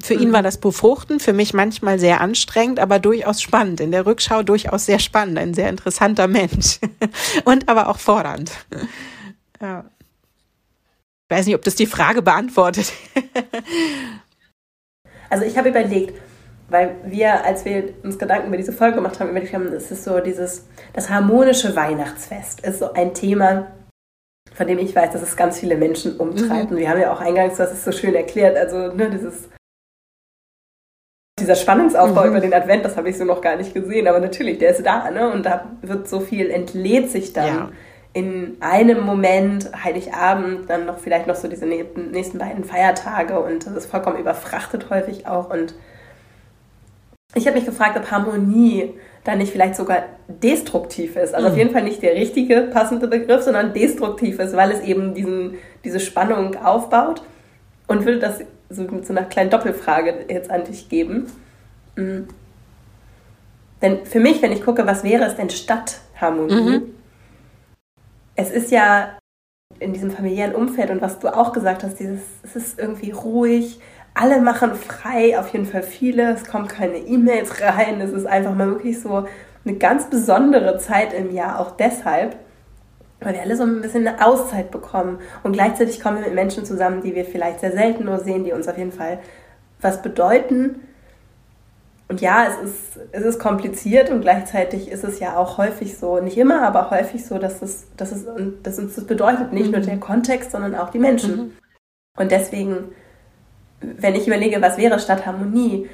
für 0.05 0.13
ihn 0.13 0.33
war 0.33 0.43
das 0.43 0.57
befruchten, 0.57 1.19
für 1.19 1.33
mich 1.33 1.53
manchmal 1.53 1.99
sehr 1.99 2.21
anstrengend, 2.21 2.79
aber 2.79 2.99
durchaus 2.99 3.41
spannend. 3.41 3.79
In 3.79 3.91
der 3.91 4.05
Rückschau 4.05 4.43
durchaus 4.43 4.85
sehr 4.85 4.99
spannend, 4.99 5.37
ein 5.37 5.53
sehr 5.53 5.69
interessanter 5.69 6.27
Mensch 6.27 6.79
und 7.45 7.69
aber 7.69 7.89
auch 7.89 7.99
fordernd. 7.99 8.51
Ja. 9.61 9.85
Ich 11.29 11.37
weiß 11.37 11.45
nicht, 11.45 11.55
ob 11.55 11.63
das 11.63 11.75
die 11.75 11.85
Frage 11.85 12.21
beantwortet. 12.21 12.91
also 15.29 15.45
ich 15.45 15.57
habe 15.57 15.69
überlegt, 15.69 16.19
weil 16.69 16.95
wir, 17.05 17.45
als 17.45 17.65
wir 17.65 17.93
uns 18.03 18.17
Gedanken 18.17 18.47
über 18.47 18.57
diese 18.57 18.73
Folge 18.73 18.95
gemacht 18.95 19.19
haben, 19.19 19.29
überlegt 19.29 19.53
haben, 19.53 19.67
es 19.67 19.91
ist 19.91 20.03
so 20.03 20.19
dieses, 20.19 20.65
das 20.93 21.09
harmonische 21.09 21.75
Weihnachtsfest 21.75 22.61
ist 22.61 22.79
so 22.79 22.93
ein 22.93 23.13
Thema, 23.13 23.67
von 24.53 24.67
dem 24.67 24.79
ich 24.79 24.95
weiß, 24.95 25.13
dass 25.13 25.21
es 25.21 25.35
ganz 25.35 25.59
viele 25.59 25.75
Menschen 25.75 26.17
umtreibt. 26.17 26.71
Mhm. 26.71 26.75
Und 26.75 26.77
wir 26.77 26.89
haben 26.89 26.99
ja 26.99 27.13
auch 27.13 27.21
eingangs, 27.21 27.57
das 27.57 27.71
ist 27.71 27.83
so 27.83 27.91
schön 27.91 28.15
erklärt, 28.15 28.57
also 28.57 28.93
ne, 28.93 29.09
dieses 29.09 29.49
dieser 31.41 31.55
Spannungsaufbau 31.55 32.23
mhm. 32.23 32.29
über 32.29 32.39
den 32.39 32.53
Advent, 32.53 32.85
das 32.85 32.95
habe 32.95 33.09
ich 33.09 33.17
so 33.17 33.25
noch 33.25 33.41
gar 33.41 33.55
nicht 33.55 33.73
gesehen, 33.73 34.07
aber 34.07 34.19
natürlich, 34.19 34.59
der 34.59 34.71
ist 34.71 34.85
da, 34.85 35.09
ne? 35.11 35.31
Und 35.31 35.45
da 35.45 35.65
wird 35.81 36.07
so 36.07 36.19
viel 36.19 36.49
entlädt 36.49 37.11
sich 37.11 37.33
dann 37.33 37.47
ja. 37.47 37.69
in 38.13 38.57
einem 38.59 39.01
Moment, 39.01 39.69
Heiligabend, 39.83 40.69
dann 40.69 40.85
noch 40.85 40.99
vielleicht 40.99 41.27
noch 41.27 41.35
so 41.35 41.47
diese 41.47 41.65
nächsten 41.65 42.37
beiden 42.37 42.63
Feiertage 42.63 43.39
und 43.39 43.65
das 43.65 43.73
ist 43.73 43.85
vollkommen 43.87 44.17
überfrachtet 44.17 44.89
häufig 44.89 45.27
auch. 45.27 45.49
Und 45.49 45.75
ich 47.33 47.47
habe 47.47 47.57
mich 47.57 47.65
gefragt, 47.65 47.97
ob 47.97 48.11
Harmonie 48.11 48.93
dann 49.23 49.37
nicht 49.37 49.51
vielleicht 49.51 49.75
sogar 49.75 50.03
destruktiv 50.27 51.15
ist. 51.15 51.33
Also 51.33 51.47
mhm. 51.47 51.51
auf 51.51 51.57
jeden 51.57 51.71
Fall 51.71 51.83
nicht 51.83 52.01
der 52.01 52.15
richtige 52.15 52.61
passende 52.73 53.07
Begriff, 53.07 53.43
sondern 53.43 53.73
destruktiv 53.73 54.39
ist, 54.39 54.55
weil 54.55 54.71
es 54.71 54.81
eben 54.81 55.13
diesen, 55.13 55.55
diese 55.83 55.99
Spannung 55.99 56.55
aufbaut 56.55 57.21
und 57.87 58.05
würde 58.05 58.19
das 58.19 58.41
so 58.71 58.83
mit 58.83 59.05
so 59.05 59.13
einer 59.13 59.25
kleinen 59.25 59.49
Doppelfrage 59.49 60.25
jetzt 60.29 60.49
an 60.49 60.63
dich 60.63 60.89
geben. 60.89 61.27
Mhm. 61.95 62.27
Denn 63.81 64.05
für 64.05 64.19
mich, 64.19 64.41
wenn 64.41 64.51
ich 64.51 64.63
gucke, 64.63 64.85
was 64.85 65.03
wäre 65.03 65.25
es 65.25 65.35
denn 65.35 65.49
statt 65.49 65.99
Harmonie? 66.15 66.53
Mhm. 66.53 66.83
Es 68.35 68.51
ist 68.51 68.71
ja 68.71 69.17
in 69.79 69.93
diesem 69.93 70.11
familiären 70.11 70.53
Umfeld 70.53 70.91
und 70.91 71.01
was 71.01 71.19
du 71.19 71.27
auch 71.35 71.53
gesagt 71.53 71.83
hast, 71.83 71.99
dieses, 71.99 72.21
es 72.43 72.55
ist 72.55 72.79
irgendwie 72.79 73.11
ruhig, 73.11 73.79
alle 74.13 74.41
machen 74.41 74.75
frei, 74.75 75.39
auf 75.39 75.51
jeden 75.53 75.65
Fall 75.65 75.83
viele, 75.83 76.31
es 76.33 76.45
kommen 76.45 76.67
keine 76.67 76.97
E-Mails 76.97 77.61
rein, 77.61 78.01
es 78.01 78.11
ist 78.11 78.27
einfach 78.27 78.53
mal 78.53 78.67
wirklich 78.67 79.01
so 79.01 79.25
eine 79.65 79.77
ganz 79.77 80.09
besondere 80.09 80.77
Zeit 80.77 81.13
im 81.13 81.33
Jahr, 81.33 81.59
auch 81.59 81.71
deshalb, 81.71 82.35
weil 83.21 83.35
wir 83.35 83.41
alle 83.41 83.55
so 83.55 83.63
ein 83.63 83.81
bisschen 83.81 84.07
eine 84.07 84.25
Auszeit 84.25 84.71
bekommen. 84.71 85.19
Und 85.43 85.53
gleichzeitig 85.53 86.01
kommen 86.01 86.17
wir 86.17 86.25
mit 86.25 86.35
Menschen 86.35 86.65
zusammen, 86.65 87.01
die 87.01 87.15
wir 87.15 87.25
vielleicht 87.25 87.59
sehr 87.59 87.71
selten 87.71 88.05
nur 88.05 88.19
sehen, 88.19 88.43
die 88.43 88.51
uns 88.51 88.67
auf 88.67 88.77
jeden 88.77 88.91
Fall 88.91 89.19
was 89.79 90.01
bedeuten. 90.01 90.81
Und 92.07 92.19
ja, 92.19 92.47
es 92.47 92.69
ist, 92.69 92.99
es 93.13 93.23
ist 93.23 93.39
kompliziert 93.39 94.09
und 94.09 94.21
gleichzeitig 94.21 94.91
ist 94.91 95.03
es 95.03 95.19
ja 95.19 95.37
auch 95.37 95.57
häufig 95.57 95.97
so, 95.97 96.19
nicht 96.19 96.37
immer, 96.37 96.63
aber 96.63 96.89
häufig 96.89 97.25
so, 97.25 97.37
dass 97.37 97.61
es, 97.61 97.85
dass 97.95 98.11
es, 98.11 98.25
dass 98.63 98.79
uns 98.79 98.95
das 98.95 99.05
bedeutet, 99.05 99.53
nicht 99.53 99.67
mhm. 99.67 99.71
nur 99.71 99.81
der 99.81 99.97
Kontext, 99.97 100.51
sondern 100.51 100.75
auch 100.75 100.89
die 100.89 100.99
Menschen. 100.99 101.35
Mhm. 101.37 101.51
Und 102.17 102.31
deswegen, 102.31 102.91
wenn 103.79 104.15
ich 104.15 104.27
überlege, 104.27 104.61
was 104.61 104.77
wäre 104.77 104.99
statt 104.99 105.25
Harmonie, 105.25 105.89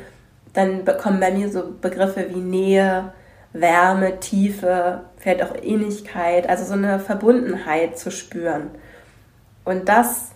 dann 0.54 0.86
kommen 0.98 1.20
bei 1.20 1.32
mir 1.32 1.52
so 1.52 1.76
Begriffe 1.80 2.26
wie 2.30 2.40
Nähe, 2.40 3.14
Wärme, 3.60 4.20
Tiefe, 4.20 5.06
vielleicht 5.18 5.44
auch 5.44 5.56
Innigkeit, 5.56 6.48
also 6.48 6.66
so 6.66 6.74
eine 6.74 7.00
Verbundenheit 7.00 7.98
zu 7.98 8.12
spüren. 8.12 8.72
Und 9.66 9.90
das 9.90 10.32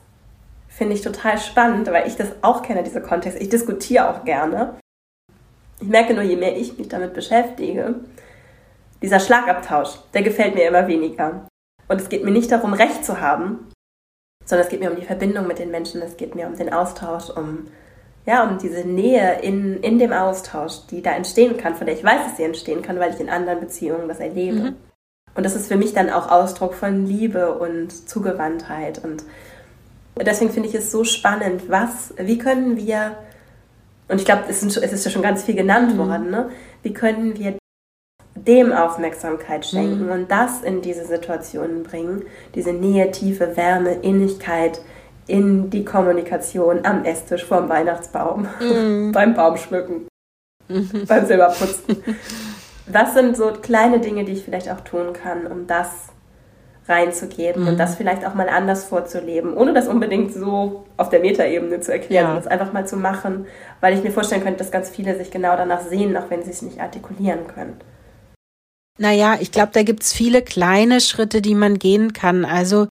finde 0.68 0.94
ich 0.94 1.02
total 1.02 1.38
spannend, 1.38 1.92
weil 1.92 2.08
ich 2.08 2.16
das 2.16 2.30
auch 2.42 2.64
kenne, 2.64 2.84
diese 2.84 3.02
Kontexte. 3.02 3.42
Ich 3.42 3.50
diskutiere 3.50 4.10
auch 4.10 4.24
gerne. 4.24 4.76
Ich 5.80 5.88
merke 5.88 6.14
nur, 6.14 6.24
je 6.24 6.36
mehr 6.36 6.58
ich 6.58 6.78
mich 6.78 6.88
damit 6.88 7.14
beschäftige, 7.14 7.96
dieser 9.02 9.20
Schlagabtausch, 9.20 9.98
der 10.14 10.22
gefällt 10.22 10.56
mir 10.56 10.68
immer 10.68 10.88
weniger. 10.88 11.48
Und 11.88 12.00
es 12.02 12.10
geht 12.10 12.24
mir 12.24 12.32
nicht 12.32 12.52
darum, 12.52 12.74
Recht 12.74 13.04
zu 13.04 13.20
haben, 13.20 13.72
sondern 14.46 14.66
es 14.66 14.70
geht 14.70 14.80
mir 14.80 14.92
um 14.92 14.96
die 14.96 15.06
Verbindung 15.06 15.48
mit 15.48 15.60
den 15.60 15.72
Menschen, 15.72 16.02
es 16.02 16.18
geht 16.18 16.36
mir 16.36 16.48
um 16.48 16.56
den 16.56 16.72
Austausch, 16.72 17.30
um 17.30 17.68
ja, 18.26 18.44
um 18.44 18.58
diese 18.58 18.88
Nähe 18.88 19.40
in, 19.42 19.82
in 19.82 19.98
dem 19.98 20.14
Austausch, 20.14 20.86
die 20.92 21.02
da 21.02 21.12
entstehen 21.12 21.58
kann, 21.58 21.76
von 21.76 21.88
der 21.88 21.96
ich 21.96 22.04
weiß, 22.04 22.24
dass 22.26 22.38
sie 22.38 22.44
entstehen 22.44 22.82
kann, 22.82 23.00
weil 23.00 23.14
ich 23.14 23.20
in 23.20 23.30
anderen 23.30 23.60
Beziehungen 23.60 24.08
das 24.08 24.20
erlebe. 24.20 24.58
Mhm. 24.58 24.76
Und 25.34 25.46
das 25.46 25.56
ist 25.56 25.68
für 25.68 25.78
mich 25.78 25.94
dann 25.94 26.10
auch 26.10 26.30
Ausdruck 26.30 26.74
von 26.74 27.06
Liebe 27.06 27.54
und 27.58 28.10
Zugewandtheit. 28.10 29.04
Und 29.04 29.24
deswegen 30.20 30.52
finde 30.52 30.70
ich 30.70 30.76
es 30.76 30.92
so 30.92 31.04
spannend, 31.04 31.64
was, 31.70 32.14
wie 32.18 32.38
können 32.38 32.78
wir, 32.78 33.18
und 34.08 34.20
ich 34.20 34.26
glaube, 34.26 34.44
es, 34.50 34.62
es, 34.64 34.78
ist 34.78 35.06
ja 35.06 35.12
schon 35.12 35.22
ganz 35.22 35.44
viel 35.44 35.56
genannt 35.56 35.94
mhm. 35.94 35.98
worden, 35.98 36.30
ne? 36.30 36.50
wie 36.84 36.94
können 36.94 37.38
wir 37.38 37.58
dem 38.36 38.72
Aufmerksamkeit 38.72 39.66
schenken 39.66 40.06
mhm. 40.06 40.12
und 40.12 40.32
das 40.32 40.62
in 40.62 40.82
diese 40.82 41.06
Situationen 41.06 41.84
bringen, 41.84 42.24
diese 42.56 42.74
Nähe, 42.74 43.12
Tiefe, 43.12 43.56
Wärme, 43.56 43.94
Innigkeit, 44.02 44.82
in 45.28 45.70
die 45.70 45.86
Kommunikation 45.86 46.86
am 46.86 47.06
Esstisch 47.06 47.46
vorm 47.46 47.70
Weihnachtsbaum, 47.70 48.48
mm. 48.60 49.12
beim 49.14 49.34
Baumschmücken, 49.34 50.08
mm. 50.68 51.06
beim 51.08 51.26
Silberputzen. 51.26 52.04
Was 52.88 53.14
sind 53.14 53.38
so 53.38 53.54
kleine 53.54 54.00
Dinge, 54.00 54.26
die 54.26 54.34
ich 54.34 54.44
vielleicht 54.44 54.70
auch 54.70 54.82
tun 54.82 55.14
kann, 55.14 55.48
um 55.48 55.68
das 55.68 56.10
reinzugeben 56.88 57.64
mm. 57.64 57.68
und 57.68 57.78
das 57.78 57.96
vielleicht 57.96 58.26
auch 58.26 58.34
mal 58.34 58.50
anders 58.50 58.86
vorzuleben, 58.86 59.56
ohne 59.56 59.74
das 59.74 59.88
unbedingt 59.88 60.34
so 60.34 60.86
auf 60.98 61.10
der 61.10 61.20
Metaebene 61.20 61.80
zu 61.80 61.92
erklären, 61.92 62.30
ja. 62.30 62.36
das 62.36 62.48
einfach 62.48 62.74
mal 62.74 62.88
zu 62.88 62.98
machen, 62.98 63.46
weil 63.80 63.94
ich 63.94 64.04
mir 64.04 64.12
vorstellen 64.12 64.44
könnte, 64.44 64.60
dass 64.60 64.72
ganz 64.72 64.90
viele 64.90 65.18
sich 65.18 65.32
genau 65.32 65.56
danach 65.56 65.82
sehen, 65.82 66.18
auch 66.18 66.30
wenn 66.30 66.44
sie 66.44 66.52
es 66.52 66.62
nicht 66.62 66.80
artikulieren 66.80 67.48
können. 67.48 67.80
Naja, 68.98 69.38
ich 69.40 69.52
glaube, 69.52 69.72
da 69.74 69.84
gibt 69.84 70.04
es 70.04 70.14
viele 70.14 70.42
kleine 70.42 71.02
Schritte, 71.02 71.42
die 71.42 71.56
man 71.56 71.80
gehen 71.80 72.14
kann. 72.14 72.46
Also 72.46 72.88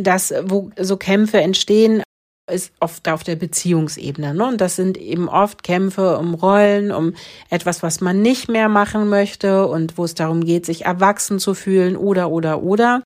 dass 0.00 0.32
wo 0.44 0.70
so 0.78 0.96
Kämpfe 0.96 1.40
entstehen, 1.40 2.02
ist 2.50 2.72
oft 2.80 3.08
auf 3.08 3.22
der 3.22 3.36
Beziehungsebene. 3.36 4.34
Ne? 4.34 4.46
Und 4.46 4.60
das 4.60 4.76
sind 4.76 4.98
eben 4.98 5.28
oft 5.28 5.62
Kämpfe 5.62 6.18
um 6.18 6.34
Rollen, 6.34 6.92
um 6.92 7.14
etwas, 7.50 7.82
was 7.82 8.00
man 8.00 8.20
nicht 8.20 8.48
mehr 8.48 8.68
machen 8.68 9.08
möchte 9.08 9.66
und 9.66 9.96
wo 9.96 10.04
es 10.04 10.14
darum 10.14 10.44
geht, 10.44 10.66
sich 10.66 10.84
erwachsen 10.84 11.38
zu 11.38 11.54
fühlen 11.54 11.96
oder, 11.96 12.30
oder, 12.30 12.62
oder. 12.62 13.02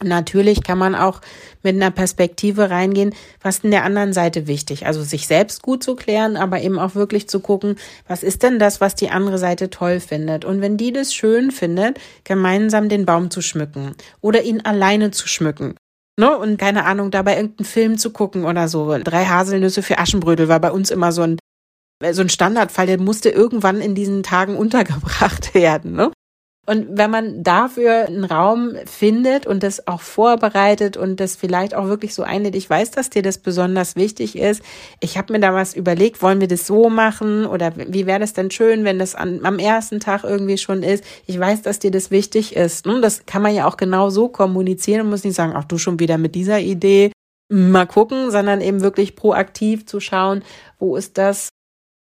Natürlich 0.00 0.62
kann 0.62 0.78
man 0.78 0.94
auch 0.94 1.20
mit 1.64 1.74
einer 1.74 1.90
Perspektive 1.90 2.70
reingehen, 2.70 3.12
was 3.42 3.58
in 3.60 3.72
der 3.72 3.82
anderen 3.82 4.12
Seite 4.12 4.46
wichtig. 4.46 4.86
Also 4.86 5.02
sich 5.02 5.26
selbst 5.26 5.60
gut 5.60 5.82
zu 5.82 5.96
klären, 5.96 6.36
aber 6.36 6.60
eben 6.60 6.78
auch 6.78 6.94
wirklich 6.94 7.28
zu 7.28 7.40
gucken, 7.40 7.74
was 8.06 8.22
ist 8.22 8.44
denn 8.44 8.60
das, 8.60 8.80
was 8.80 8.94
die 8.94 9.10
andere 9.10 9.38
Seite 9.38 9.70
toll 9.70 9.98
findet. 9.98 10.44
Und 10.44 10.60
wenn 10.60 10.76
die 10.76 10.92
das 10.92 11.12
schön 11.12 11.50
findet, 11.50 11.98
gemeinsam 12.22 12.88
den 12.88 13.06
Baum 13.06 13.32
zu 13.32 13.42
schmücken 13.42 13.96
oder 14.20 14.42
ihn 14.42 14.60
alleine 14.60 15.10
zu 15.10 15.26
schmücken 15.26 15.74
Ne? 16.18 16.36
Und 16.36 16.58
keine 16.58 16.84
Ahnung, 16.84 17.12
dabei 17.12 17.36
irgendeinen 17.36 17.64
Film 17.64 17.96
zu 17.96 18.10
gucken 18.10 18.44
oder 18.44 18.66
so. 18.66 18.98
Drei 18.98 19.24
Haselnüsse 19.26 19.82
für 19.82 19.98
Aschenbrödel 19.98 20.48
war 20.48 20.58
bei 20.58 20.72
uns 20.72 20.90
immer 20.90 21.12
so 21.12 21.22
ein, 21.22 21.38
so 22.10 22.22
ein 22.22 22.28
Standardfall, 22.28 22.86
der 22.86 22.98
musste 22.98 23.30
irgendwann 23.30 23.80
in 23.80 23.94
diesen 23.94 24.24
Tagen 24.24 24.56
untergebracht 24.58 25.54
werden. 25.54 25.92
Ne? 25.92 26.10
Und 26.68 26.86
wenn 26.98 27.10
man 27.10 27.42
dafür 27.42 28.04
einen 28.04 28.24
Raum 28.24 28.74
findet 28.84 29.46
und 29.46 29.62
das 29.62 29.86
auch 29.86 30.02
vorbereitet 30.02 30.98
und 30.98 31.18
das 31.18 31.34
vielleicht 31.34 31.74
auch 31.74 31.86
wirklich 31.86 32.14
so 32.14 32.24
einlädt, 32.24 32.54
ich 32.54 32.68
weiß, 32.68 32.90
dass 32.90 33.08
dir 33.08 33.22
das 33.22 33.38
besonders 33.38 33.96
wichtig 33.96 34.36
ist. 34.36 34.62
Ich 35.00 35.16
habe 35.16 35.32
mir 35.32 35.40
da 35.40 35.54
was 35.54 35.74
überlegt, 35.74 36.20
wollen 36.20 36.42
wir 36.42 36.46
das 36.46 36.66
so 36.66 36.90
machen 36.90 37.46
oder 37.46 37.72
wie 37.74 38.04
wäre 38.04 38.20
das 38.20 38.34
denn 38.34 38.50
schön, 38.50 38.84
wenn 38.84 38.98
das 38.98 39.14
an, 39.14 39.46
am 39.46 39.58
ersten 39.58 39.98
Tag 39.98 40.24
irgendwie 40.24 40.58
schon 40.58 40.82
ist? 40.82 41.04
Ich 41.24 41.40
weiß, 41.40 41.62
dass 41.62 41.78
dir 41.78 41.90
das 41.90 42.10
wichtig 42.10 42.54
ist. 42.54 42.86
Und 42.86 43.00
das 43.00 43.24
kann 43.24 43.40
man 43.40 43.54
ja 43.54 43.66
auch 43.66 43.78
genau 43.78 44.10
so 44.10 44.28
kommunizieren 44.28 45.00
und 45.00 45.08
muss 45.08 45.24
nicht 45.24 45.36
sagen, 45.36 45.54
ach 45.56 45.64
du 45.64 45.78
schon 45.78 45.98
wieder 46.00 46.18
mit 46.18 46.34
dieser 46.34 46.60
Idee. 46.60 47.12
Mal 47.50 47.86
gucken, 47.86 48.30
sondern 48.30 48.60
eben 48.60 48.82
wirklich 48.82 49.16
proaktiv 49.16 49.86
zu 49.86 50.00
schauen, 50.00 50.44
wo 50.78 50.96
ist 50.96 51.16
das, 51.16 51.48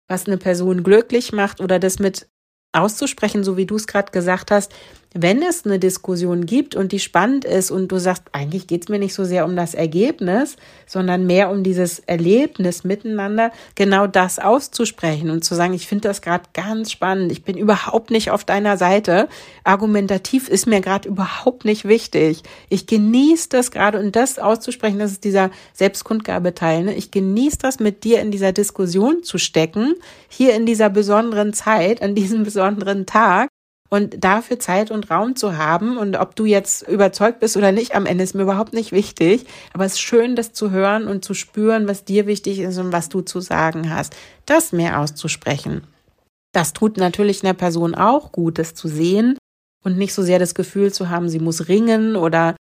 was 0.07 0.25
eine 0.25 0.37
Person 0.37 0.83
glücklich 0.83 1.33
macht 1.33 1.59
oder 1.59 1.79
das 1.79 1.99
mit 1.99 2.27
auszusprechen, 2.73 3.43
so 3.43 3.55
wie 3.55 3.65
du 3.65 3.75
es 3.75 3.87
gerade 3.87 4.11
gesagt 4.11 4.51
hast, 4.51 4.73
wenn 5.13 5.41
es 5.43 5.65
eine 5.65 5.79
Diskussion 5.79 6.45
gibt 6.45 6.75
und 6.75 6.91
die 6.91 6.99
spannend 6.99 7.45
ist 7.45 7.71
und 7.71 7.91
du 7.91 7.99
sagst, 7.99 8.23
eigentlich 8.31 8.67
geht 8.67 8.83
es 8.83 8.89
mir 8.89 8.99
nicht 8.99 9.13
so 9.13 9.25
sehr 9.25 9.45
um 9.45 9.55
das 9.55 9.73
Ergebnis, 9.73 10.57
sondern 10.87 11.27
mehr 11.27 11.51
um 11.51 11.63
dieses 11.63 11.99
Erlebnis 11.99 12.83
miteinander, 12.83 13.51
genau 13.75 14.07
das 14.07 14.39
auszusprechen 14.39 15.29
und 15.29 15.43
zu 15.43 15.55
sagen, 15.55 15.73
ich 15.73 15.87
finde 15.87 16.07
das 16.07 16.21
gerade 16.21 16.45
ganz 16.53 16.91
spannend, 16.91 17.31
ich 17.31 17.43
bin 17.43 17.57
überhaupt 17.57 18.09
nicht 18.09 18.31
auf 18.31 18.43
deiner 18.43 18.77
Seite, 18.77 19.29
argumentativ 19.63 20.49
ist 20.49 20.65
mir 20.65 20.81
gerade 20.81 21.07
überhaupt 21.07 21.65
nicht 21.65 21.87
wichtig. 21.87 22.43
Ich 22.69 22.87
genieße 22.87 23.49
das 23.49 23.71
gerade 23.71 23.99
und 23.99 24.15
das 24.15 24.39
auszusprechen, 24.39 24.99
das 24.99 25.11
ist 25.11 25.23
dieser 25.23 25.51
Selbstkundgabeteil. 25.73 26.85
Ne? 26.85 26.95
Ich 26.95 27.11
genieße 27.11 27.57
das 27.59 27.79
mit 27.79 28.03
dir 28.03 28.19
in 28.21 28.31
dieser 28.31 28.51
Diskussion 28.51 29.23
zu 29.23 29.37
stecken, 29.37 29.93
hier 30.27 30.55
in 30.55 30.65
dieser 30.65 30.89
besonderen 30.89 31.53
Zeit, 31.53 32.01
an 32.01 32.15
diesem 32.15 32.43
besonderen 32.43 33.05
Tag 33.05 33.49
und 33.93 34.23
dafür 34.23 34.57
Zeit 34.57 34.89
und 34.89 35.11
Raum 35.11 35.35
zu 35.35 35.55
haben 35.55 35.99
und 35.99 36.17
ob 36.17 36.35
du 36.35 36.45
jetzt 36.45 36.81
überzeugt 36.87 37.39
bist 37.39 37.55
oder 37.57 37.71
nicht, 37.71 37.93
am 37.93 38.07
Ende 38.07 38.23
ist 38.23 38.33
mir 38.33 38.41
überhaupt 38.41 38.73
nicht 38.73 38.91
wichtig. 38.91 39.45
Aber 39.71 39.85
es 39.85 39.93
ist 39.93 39.99
schön, 39.99 40.35
das 40.35 40.51
zu 40.51 40.71
hören 40.71 41.05
und 41.05 41.23
zu 41.23 41.35
spüren, 41.35 41.87
was 41.87 42.03
dir 42.03 42.25
wichtig 42.25 42.57
ist 42.57 42.79
und 42.79 42.91
was 42.91 43.09
du 43.09 43.21
zu 43.21 43.39
sagen 43.39 43.93
hast. 43.93 44.15
Das 44.47 44.71
mehr 44.71 44.99
auszusprechen. 44.99 45.83
Das 46.53 46.73
tut 46.73 46.97
natürlich 46.97 47.43
einer 47.43 47.53
Person 47.53 47.93
auch 47.93 48.31
gut, 48.31 48.57
das 48.57 48.73
zu 48.73 48.87
sehen 48.87 49.37
und 49.85 49.95
nicht 49.95 50.15
so 50.15 50.23
sehr 50.23 50.39
das 50.39 50.55
Gefühl 50.55 50.91
zu 50.91 51.11
haben, 51.11 51.29
sie 51.29 51.37
muss 51.37 51.67
ringen 51.67 52.15
oder 52.15 52.55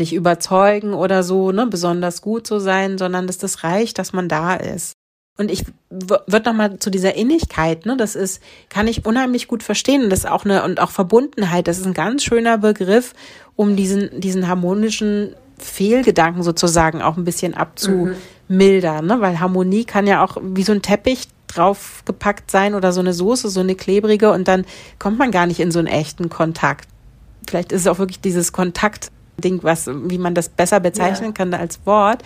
dich 0.00 0.14
überzeugen 0.14 0.94
oder 0.94 1.22
so, 1.22 1.52
ne, 1.52 1.68
besonders 1.68 2.22
gut 2.22 2.44
zu 2.44 2.58
sein, 2.58 2.98
sondern 2.98 3.28
dass 3.28 3.38
das 3.38 3.62
reicht, 3.62 4.00
dass 4.00 4.12
man 4.12 4.28
da 4.28 4.56
ist. 4.56 4.94
Und 5.38 5.50
ich 5.50 5.64
würde 5.90 6.50
noch 6.50 6.56
mal 6.56 6.78
zu 6.78 6.88
dieser 6.88 7.14
Innigkeit, 7.14 7.84
ne, 7.84 7.96
das 7.96 8.16
ist, 8.16 8.42
kann 8.70 8.88
ich 8.88 9.04
unheimlich 9.04 9.48
gut 9.48 9.62
verstehen. 9.62 10.08
Das 10.08 10.20
ist 10.20 10.30
auch 10.30 10.44
eine, 10.44 10.64
und 10.64 10.80
auch 10.80 10.90
Verbundenheit, 10.90 11.68
das 11.68 11.78
ist 11.78 11.86
ein 11.86 11.94
ganz 11.94 12.24
schöner 12.24 12.56
Begriff, 12.56 13.12
um 13.54 13.76
diesen, 13.76 14.20
diesen 14.20 14.48
harmonischen 14.48 15.34
Fehlgedanken 15.58 16.42
sozusagen 16.42 17.02
auch 17.02 17.16
ein 17.16 17.24
bisschen 17.24 17.54
abzumildern, 17.54 19.04
mhm. 19.04 19.10
ne, 19.10 19.20
weil 19.20 19.40
Harmonie 19.40 19.84
kann 19.84 20.06
ja 20.06 20.24
auch 20.24 20.38
wie 20.42 20.62
so 20.62 20.72
ein 20.72 20.82
Teppich 20.82 21.28
draufgepackt 21.48 22.50
sein 22.50 22.74
oder 22.74 22.92
so 22.92 23.00
eine 23.00 23.12
Soße, 23.12 23.48
so 23.48 23.60
eine 23.60 23.74
klebrige 23.74 24.32
und 24.32 24.48
dann 24.48 24.64
kommt 24.98 25.18
man 25.18 25.30
gar 25.30 25.46
nicht 25.46 25.60
in 25.60 25.70
so 25.70 25.78
einen 25.78 25.88
echten 25.88 26.28
Kontakt. 26.28 26.88
Vielleicht 27.48 27.72
ist 27.72 27.82
es 27.82 27.86
auch 27.86 27.98
wirklich 27.98 28.20
dieses 28.20 28.52
Kontaktding, 28.52 29.60
was, 29.62 29.86
wie 29.86 30.18
man 30.18 30.34
das 30.34 30.48
besser 30.48 30.80
bezeichnen 30.80 31.28
ja. 31.28 31.32
kann 31.32 31.54
als 31.54 31.80
Wort 31.84 32.22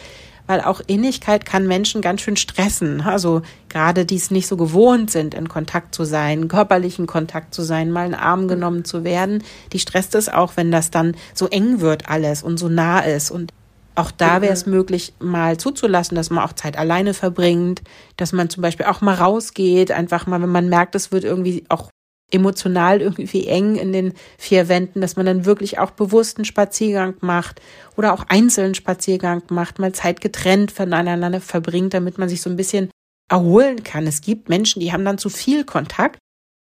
weil 0.50 0.62
auch 0.62 0.80
Innigkeit 0.88 1.44
kann 1.44 1.68
Menschen 1.68 2.00
ganz 2.00 2.22
schön 2.22 2.36
stressen. 2.36 3.02
Also 3.02 3.42
gerade 3.68 4.04
die 4.04 4.16
es 4.16 4.32
nicht 4.32 4.48
so 4.48 4.56
gewohnt 4.56 5.08
sind, 5.08 5.32
in 5.32 5.48
Kontakt 5.48 5.94
zu 5.94 6.02
sein, 6.02 6.48
körperlichen 6.48 7.06
Kontakt 7.06 7.54
zu 7.54 7.62
sein, 7.62 7.92
mal 7.92 8.06
in 8.06 8.12
den 8.12 8.20
Arm 8.20 8.48
genommen 8.48 8.84
zu 8.84 9.04
werden, 9.04 9.44
die 9.72 9.78
stresst 9.78 10.16
es 10.16 10.28
auch, 10.28 10.56
wenn 10.56 10.72
das 10.72 10.90
dann 10.90 11.14
so 11.34 11.46
eng 11.46 11.80
wird 11.80 12.08
alles 12.08 12.42
und 12.42 12.58
so 12.58 12.68
nah 12.68 12.98
ist. 12.98 13.30
Und 13.30 13.52
auch 13.94 14.10
da 14.10 14.42
wäre 14.42 14.52
es 14.52 14.66
mhm. 14.66 14.72
möglich, 14.72 15.12
mal 15.20 15.56
zuzulassen, 15.56 16.16
dass 16.16 16.30
man 16.30 16.42
auch 16.42 16.54
Zeit 16.54 16.76
alleine 16.76 17.14
verbringt, 17.14 17.82
dass 18.16 18.32
man 18.32 18.50
zum 18.50 18.62
Beispiel 18.62 18.86
auch 18.86 19.02
mal 19.02 19.14
rausgeht, 19.14 19.92
einfach 19.92 20.26
mal, 20.26 20.42
wenn 20.42 20.50
man 20.50 20.68
merkt, 20.68 20.96
es 20.96 21.12
wird 21.12 21.22
irgendwie 21.22 21.62
auch 21.68 21.90
emotional 22.30 23.00
irgendwie 23.00 23.46
eng 23.46 23.76
in 23.76 23.92
den 23.92 24.12
vier 24.38 24.68
Wänden, 24.68 25.00
dass 25.00 25.16
man 25.16 25.26
dann 25.26 25.44
wirklich 25.44 25.78
auch 25.78 25.90
bewussten 25.90 26.44
Spaziergang 26.44 27.14
macht 27.20 27.60
oder 27.96 28.12
auch 28.12 28.24
einzelnen 28.28 28.74
Spaziergang 28.74 29.42
macht, 29.50 29.78
mal 29.78 29.92
Zeit 29.92 30.20
getrennt 30.20 30.70
voneinander 30.70 31.40
verbringt, 31.40 31.94
damit 31.94 32.18
man 32.18 32.28
sich 32.28 32.42
so 32.42 32.50
ein 32.50 32.56
bisschen 32.56 32.90
erholen 33.28 33.82
kann. 33.82 34.06
Es 34.06 34.20
gibt 34.20 34.48
Menschen, 34.48 34.80
die 34.80 34.92
haben 34.92 35.04
dann 35.04 35.18
zu 35.18 35.28
viel 35.28 35.64
Kontakt. 35.64 36.18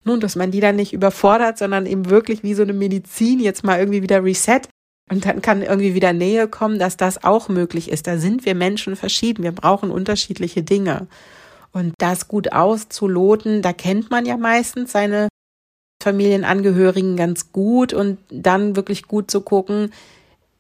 Nun, 0.05 0.21
dass 0.21 0.35
man 0.35 0.51
die 0.51 0.61
dann 0.61 0.77
nicht 0.77 0.93
überfordert, 0.93 1.59
sondern 1.59 1.87
eben 1.87 2.11
wirklich 2.11 2.43
wie 2.43 2.55
so 2.55 2.63
eine 2.63 2.73
Medizin 2.73 3.39
jetzt 3.39 3.63
mal 3.63 3.79
irgendwie 3.79 4.03
wieder 4.03 4.25
reset 4.25 4.63
und 5.11 5.27
dann 5.27 5.43
kann 5.43 5.63
irgendwie 5.63 5.95
wieder 5.95 6.13
Nähe 6.13 6.49
kommen, 6.49 6.79
dass 6.79 6.97
das 6.97 7.23
auch 7.23 7.49
möglich 7.49 7.91
ist. 7.91 8.07
Da 8.07 8.19
sind 8.19 8.45
wir 8.45 8.55
Menschen 8.55 8.97
verschieden. 8.97 9.43
Wir 9.43 9.53
brauchen 9.53 9.91
unterschiedliche 9.91 10.63
Dinge. 10.63 11.07
Und 11.73 11.95
das 11.99 12.29
gut 12.29 12.53
auszuloten, 12.53 13.63
da 13.63 13.73
kennt 13.73 14.11
man 14.11 14.27
ja 14.27 14.37
meistens 14.37 14.93
seine 14.93 15.29
Familienangehörigen 16.03 17.17
ganz 17.17 17.53
gut 17.53 17.93
und 17.93 18.19
dann 18.31 18.77
wirklich 18.77 19.09
gut 19.09 19.31
zu 19.31 19.41
gucken, 19.41 19.93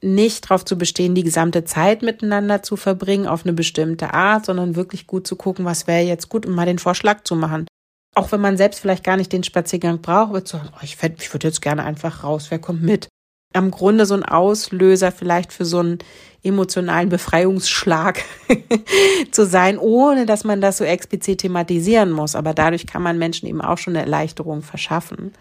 nicht 0.00 0.44
darauf 0.44 0.64
zu 0.64 0.76
bestehen, 0.76 1.14
die 1.14 1.22
gesamte 1.22 1.64
Zeit 1.64 2.02
miteinander 2.02 2.62
zu 2.62 2.76
verbringen 2.76 3.26
auf 3.26 3.44
eine 3.44 3.52
bestimmte 3.52 4.12
Art, 4.12 4.46
sondern 4.46 4.74
wirklich 4.74 5.06
gut 5.06 5.26
zu 5.26 5.36
gucken, 5.36 5.64
was 5.64 5.86
wäre 5.86 6.02
jetzt 6.02 6.28
gut 6.28 6.44
und 6.44 6.54
mal 6.54 6.66
den 6.66 6.78
Vorschlag 6.78 7.22
zu 7.24 7.36
machen. 7.36 7.66
Auch 8.14 8.32
wenn 8.32 8.40
man 8.40 8.56
selbst 8.56 8.80
vielleicht 8.80 9.04
gar 9.04 9.16
nicht 9.16 9.32
den 9.32 9.44
Spaziergang 9.44 10.00
braucht, 10.00 10.32
wird 10.32 10.48
zu 10.48 10.56
sagen, 10.56 10.70
oh, 10.74 10.80
ich, 10.82 10.98
ich 11.18 11.32
würde 11.32 11.46
jetzt 11.46 11.62
gerne 11.62 11.84
einfach 11.84 12.24
raus, 12.24 12.46
wer 12.50 12.58
kommt 12.58 12.82
mit? 12.82 13.08
Am 13.54 13.70
Grunde 13.70 14.06
so 14.06 14.14
ein 14.14 14.24
Auslöser 14.24 15.12
vielleicht 15.12 15.52
für 15.52 15.64
so 15.64 15.78
einen 15.78 15.98
emotionalen 16.42 17.08
Befreiungsschlag 17.08 18.20
zu 19.30 19.46
sein, 19.46 19.78
ohne 19.78 20.26
dass 20.26 20.44
man 20.44 20.60
das 20.60 20.78
so 20.78 20.84
explizit 20.84 21.40
thematisieren 21.40 22.10
muss. 22.10 22.34
Aber 22.34 22.52
dadurch 22.54 22.86
kann 22.86 23.02
man 23.02 23.18
Menschen 23.18 23.48
eben 23.48 23.60
auch 23.60 23.78
schon 23.78 23.94
eine 23.94 24.04
Erleichterung 24.04 24.62
verschaffen. 24.62 25.32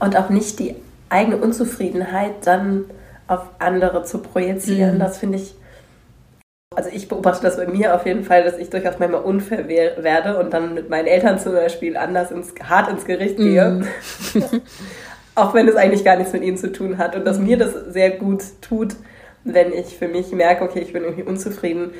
Und 0.00 0.16
auch 0.16 0.30
nicht 0.30 0.58
die 0.58 0.74
eigene 1.08 1.36
Unzufriedenheit 1.36 2.46
dann 2.46 2.86
auf 3.28 3.42
andere 3.58 4.04
zu 4.04 4.18
projizieren. 4.18 4.96
Mhm. 4.96 4.98
Das 4.98 5.18
finde 5.18 5.38
ich, 5.38 5.54
also 6.74 6.90
ich 6.92 7.08
beobachte 7.08 7.42
das 7.42 7.56
bei 7.56 7.66
mir 7.66 7.94
auf 7.94 8.04
jeden 8.04 8.24
Fall, 8.24 8.42
dass 8.42 8.58
ich 8.58 8.70
durchaus 8.70 8.98
manchmal 8.98 9.22
unfair 9.22 9.68
werde 9.68 10.38
und 10.38 10.52
dann 10.52 10.74
mit 10.74 10.90
meinen 10.90 11.06
Eltern 11.06 11.38
zum 11.38 11.52
Beispiel 11.52 11.96
anders 11.96 12.32
ins, 12.32 12.52
hart 12.68 12.90
ins 12.90 13.04
Gericht 13.04 13.36
gehe. 13.36 13.84
Mhm. 14.34 14.42
auch 15.34 15.54
wenn 15.54 15.68
es 15.68 15.76
eigentlich 15.76 16.04
gar 16.04 16.16
nichts 16.16 16.32
mit 16.32 16.42
ihnen 16.42 16.56
zu 16.56 16.72
tun 16.72 16.98
hat. 16.98 17.16
Und 17.16 17.26
dass 17.26 17.38
mir 17.38 17.56
das 17.56 17.72
sehr 17.88 18.10
gut 18.10 18.42
tut, 18.60 18.96
wenn 19.44 19.72
ich 19.72 19.96
für 19.96 20.08
mich 20.08 20.32
merke, 20.32 20.64
okay, 20.64 20.80
ich 20.80 20.92
bin 20.92 21.02
irgendwie 21.02 21.24
unzufrieden, 21.24 21.92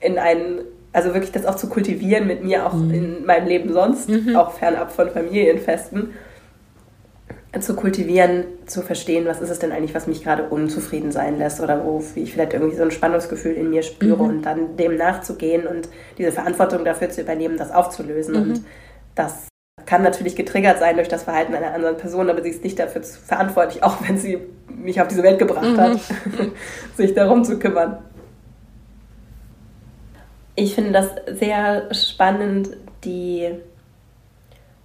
in 0.00 0.18
einen, 0.18 0.60
also 0.92 1.12
wirklich 1.12 1.32
das 1.32 1.44
auch 1.44 1.56
zu 1.56 1.68
kultivieren 1.68 2.26
mit 2.26 2.44
mir 2.44 2.66
auch 2.66 2.74
mhm. 2.74 2.94
in 2.94 3.26
meinem 3.26 3.46
Leben 3.46 3.72
sonst, 3.72 4.08
mhm. 4.08 4.36
auch 4.36 4.52
fernab 4.52 4.92
von 4.92 5.10
Familienfesten, 5.10 6.14
zu 7.60 7.74
kultivieren, 7.74 8.44
zu 8.66 8.82
verstehen, 8.82 9.26
was 9.26 9.40
ist 9.40 9.48
es 9.48 9.58
denn 9.58 9.72
eigentlich, 9.72 9.94
was 9.94 10.06
mich 10.06 10.22
gerade 10.22 10.44
unzufrieden 10.44 11.10
sein 11.10 11.38
lässt 11.38 11.60
oder 11.60 11.82
wo 11.82 12.04
ich 12.14 12.32
vielleicht 12.32 12.52
irgendwie 12.52 12.76
so 12.76 12.82
ein 12.82 12.90
Spannungsgefühl 12.90 13.54
in 13.54 13.70
mir 13.70 13.82
spüre 13.82 14.22
mhm. 14.22 14.28
und 14.28 14.42
dann 14.42 14.76
dem 14.76 14.96
nachzugehen 14.96 15.66
und 15.66 15.88
diese 16.18 16.30
Verantwortung 16.30 16.84
dafür 16.84 17.08
zu 17.10 17.22
übernehmen, 17.22 17.56
das 17.56 17.72
aufzulösen. 17.72 18.36
Und 18.36 18.48
mhm. 18.48 18.64
das 19.14 19.48
kann 19.88 20.02
natürlich 20.02 20.36
getriggert 20.36 20.78
sein 20.78 20.96
durch 20.96 21.08
das 21.08 21.22
Verhalten 21.22 21.54
einer 21.54 21.72
anderen 21.72 21.96
Person, 21.96 22.28
aber 22.28 22.42
sie 22.42 22.50
ist 22.50 22.62
nicht 22.62 22.78
dafür 22.78 23.02
verantwortlich, 23.02 23.82
auch 23.82 24.06
wenn 24.06 24.18
sie 24.18 24.38
mich 24.68 25.00
auf 25.00 25.08
diese 25.08 25.22
Welt 25.22 25.38
gebracht 25.38 25.64
mhm. 25.64 25.80
hat, 25.80 25.98
sich 26.98 27.14
darum 27.14 27.42
zu 27.42 27.58
kümmern. 27.58 27.96
Ich 30.56 30.74
finde 30.74 30.92
das 30.92 31.08
sehr 31.38 31.94
spannend, 31.94 32.76
die, 33.02 33.48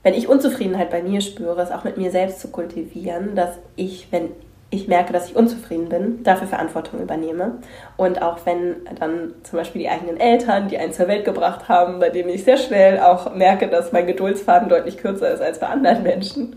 wenn 0.03 0.13
ich 0.13 0.29
Unzufriedenheit 0.29 0.89
bei 0.89 1.03
mir 1.03 1.19
spüre, 1.19 1.61
es 1.61 1.71
auch 1.71 1.83
mit 1.83 1.97
mir 1.97 2.09
selbst 2.09 2.39
zu 2.39 2.47
kultivieren, 2.47 3.35
dass 3.35 3.57
ich, 3.75 4.07
wenn 4.09 4.29
ich 4.73 4.87
merke, 4.87 5.13
dass 5.13 5.29
ich 5.29 5.35
unzufrieden 5.35 5.89
bin, 5.89 6.23
dafür 6.23 6.47
Verantwortung 6.47 6.99
übernehme. 6.99 7.59
Und 7.95 8.21
auch 8.21 8.39
wenn 8.45 8.75
dann 8.99 9.33
zum 9.43 9.59
Beispiel 9.59 9.83
die 9.83 9.89
eigenen 9.89 10.19
Eltern, 10.19 10.67
die 10.67 10.77
einen 10.77 10.93
zur 10.93 11.07
Welt 11.07 11.25
gebracht 11.25 11.69
haben, 11.69 11.99
bei 11.99 12.09
denen 12.09 12.29
ich 12.29 12.43
sehr 12.43 12.57
schnell 12.57 12.99
auch 12.99 13.35
merke, 13.35 13.67
dass 13.67 13.91
mein 13.91 14.07
Geduldsfaden 14.07 14.69
deutlich 14.69 14.97
kürzer 14.97 15.31
ist 15.31 15.41
als 15.41 15.59
bei 15.59 15.67
anderen 15.67 16.03
Menschen, 16.03 16.55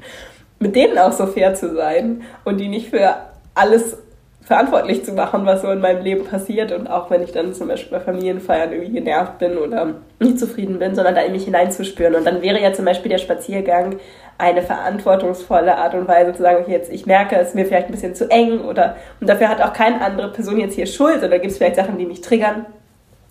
mit 0.58 0.74
denen 0.74 0.98
auch 0.98 1.12
so 1.12 1.26
fair 1.26 1.54
zu 1.54 1.74
sein 1.74 2.22
und 2.44 2.58
die 2.58 2.68
nicht 2.68 2.88
für 2.88 3.16
alles 3.54 3.98
verantwortlich 4.46 5.04
zu 5.04 5.12
machen, 5.12 5.44
was 5.44 5.62
so 5.62 5.70
in 5.70 5.80
meinem 5.80 6.02
Leben 6.02 6.24
passiert. 6.24 6.72
Und 6.72 6.86
auch 6.86 7.10
wenn 7.10 7.22
ich 7.22 7.32
dann 7.32 7.52
zum 7.52 7.68
Beispiel 7.68 7.98
bei 7.98 8.04
Familienfeiern 8.04 8.72
irgendwie 8.72 8.92
genervt 8.92 9.38
bin 9.38 9.58
oder 9.58 9.94
nicht 10.20 10.38
zufrieden 10.38 10.78
bin, 10.78 10.94
sondern 10.94 11.16
da 11.16 11.20
in 11.22 11.32
mich 11.32 11.44
hineinzuspüren. 11.44 12.14
Und 12.14 12.24
dann 12.24 12.42
wäre 12.42 12.62
ja 12.62 12.72
zum 12.72 12.84
Beispiel 12.84 13.10
der 13.10 13.18
Spaziergang 13.18 13.96
eine 14.39 14.62
verantwortungsvolle 14.62 15.76
Art 15.76 15.95
und 15.95 16.07
Weise 16.09 16.34
zu 16.34 16.43
sagen, 16.43 16.62
okay, 16.62 16.72
jetzt 16.72 16.93
ich 16.93 17.07
merke, 17.07 17.37
es 17.37 17.49
ist 17.49 17.55
mir 17.55 17.64
vielleicht 17.64 17.87
ein 17.87 17.93
bisschen 17.93 18.14
zu 18.14 18.30
eng 18.30 18.61
oder 18.61 18.97
und 19.20 19.28
dafür 19.28 19.49
hat 19.49 19.62
auch 19.62 19.72
keine 19.72 20.01
andere 20.01 20.30
Person 20.32 20.59
jetzt 20.59 20.74
hier 20.74 20.87
Schuld 20.87 21.22
oder 21.22 21.39
gibt 21.39 21.53
es 21.53 21.59
vielleicht 21.59 21.76
Sachen, 21.76 21.99
die 21.99 22.07
mich 22.07 22.20
triggern. 22.20 22.66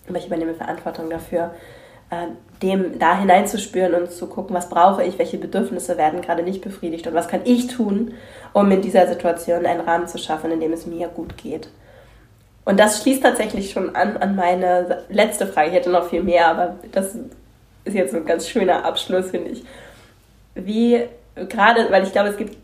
Aber 0.08 0.18
ich 0.18 0.26
übernehme 0.26 0.54
Verantwortung 0.54 1.10
dafür, 1.10 1.52
äh, 2.10 2.26
dem 2.62 2.98
da 2.98 3.18
hineinzuspüren 3.18 3.94
und 3.94 4.10
zu 4.10 4.26
gucken, 4.26 4.54
was 4.54 4.68
brauche 4.68 5.04
ich, 5.04 5.18
welche 5.18 5.38
Bedürfnisse 5.38 5.96
werden 5.96 6.22
gerade 6.22 6.42
nicht 6.42 6.62
befriedigt 6.62 7.06
und 7.06 7.14
was 7.14 7.28
kann 7.28 7.40
ich 7.44 7.68
tun, 7.68 8.14
um 8.52 8.70
in 8.70 8.82
dieser 8.82 9.06
Situation 9.06 9.66
einen 9.66 9.80
Rahmen 9.80 10.08
zu 10.08 10.18
schaffen, 10.18 10.50
in 10.50 10.60
dem 10.60 10.72
es 10.72 10.86
mir 10.86 11.08
gut 11.08 11.36
geht. 11.36 11.68
Und 12.64 12.80
das 12.80 13.02
schließt 13.02 13.22
tatsächlich 13.22 13.70
schon 13.70 13.94
an 13.94 14.16
an 14.16 14.34
meine 14.34 15.04
letzte 15.08 15.46
Frage. 15.46 15.68
Ich 15.68 15.74
hätte 15.74 15.90
noch 15.90 16.08
viel 16.08 16.22
mehr, 16.22 16.48
aber 16.48 16.76
das 16.90 17.16
ist 17.84 17.94
jetzt 17.94 18.12
ein 18.14 18.26
ganz 18.26 18.48
schöner 18.48 18.84
Abschluss, 18.84 19.30
finde 19.30 19.50
ich. 19.50 19.64
Wie 20.56 21.04
gerade, 21.36 21.86
weil 21.90 22.02
ich 22.02 22.12
glaube, 22.12 22.30
es 22.30 22.36
gibt 22.36 22.56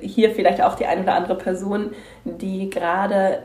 hier 0.00 0.30
vielleicht 0.30 0.62
auch 0.62 0.74
die 0.74 0.86
eine 0.86 1.02
oder 1.02 1.14
andere 1.14 1.36
Person, 1.36 1.90
die 2.24 2.70
gerade 2.70 3.40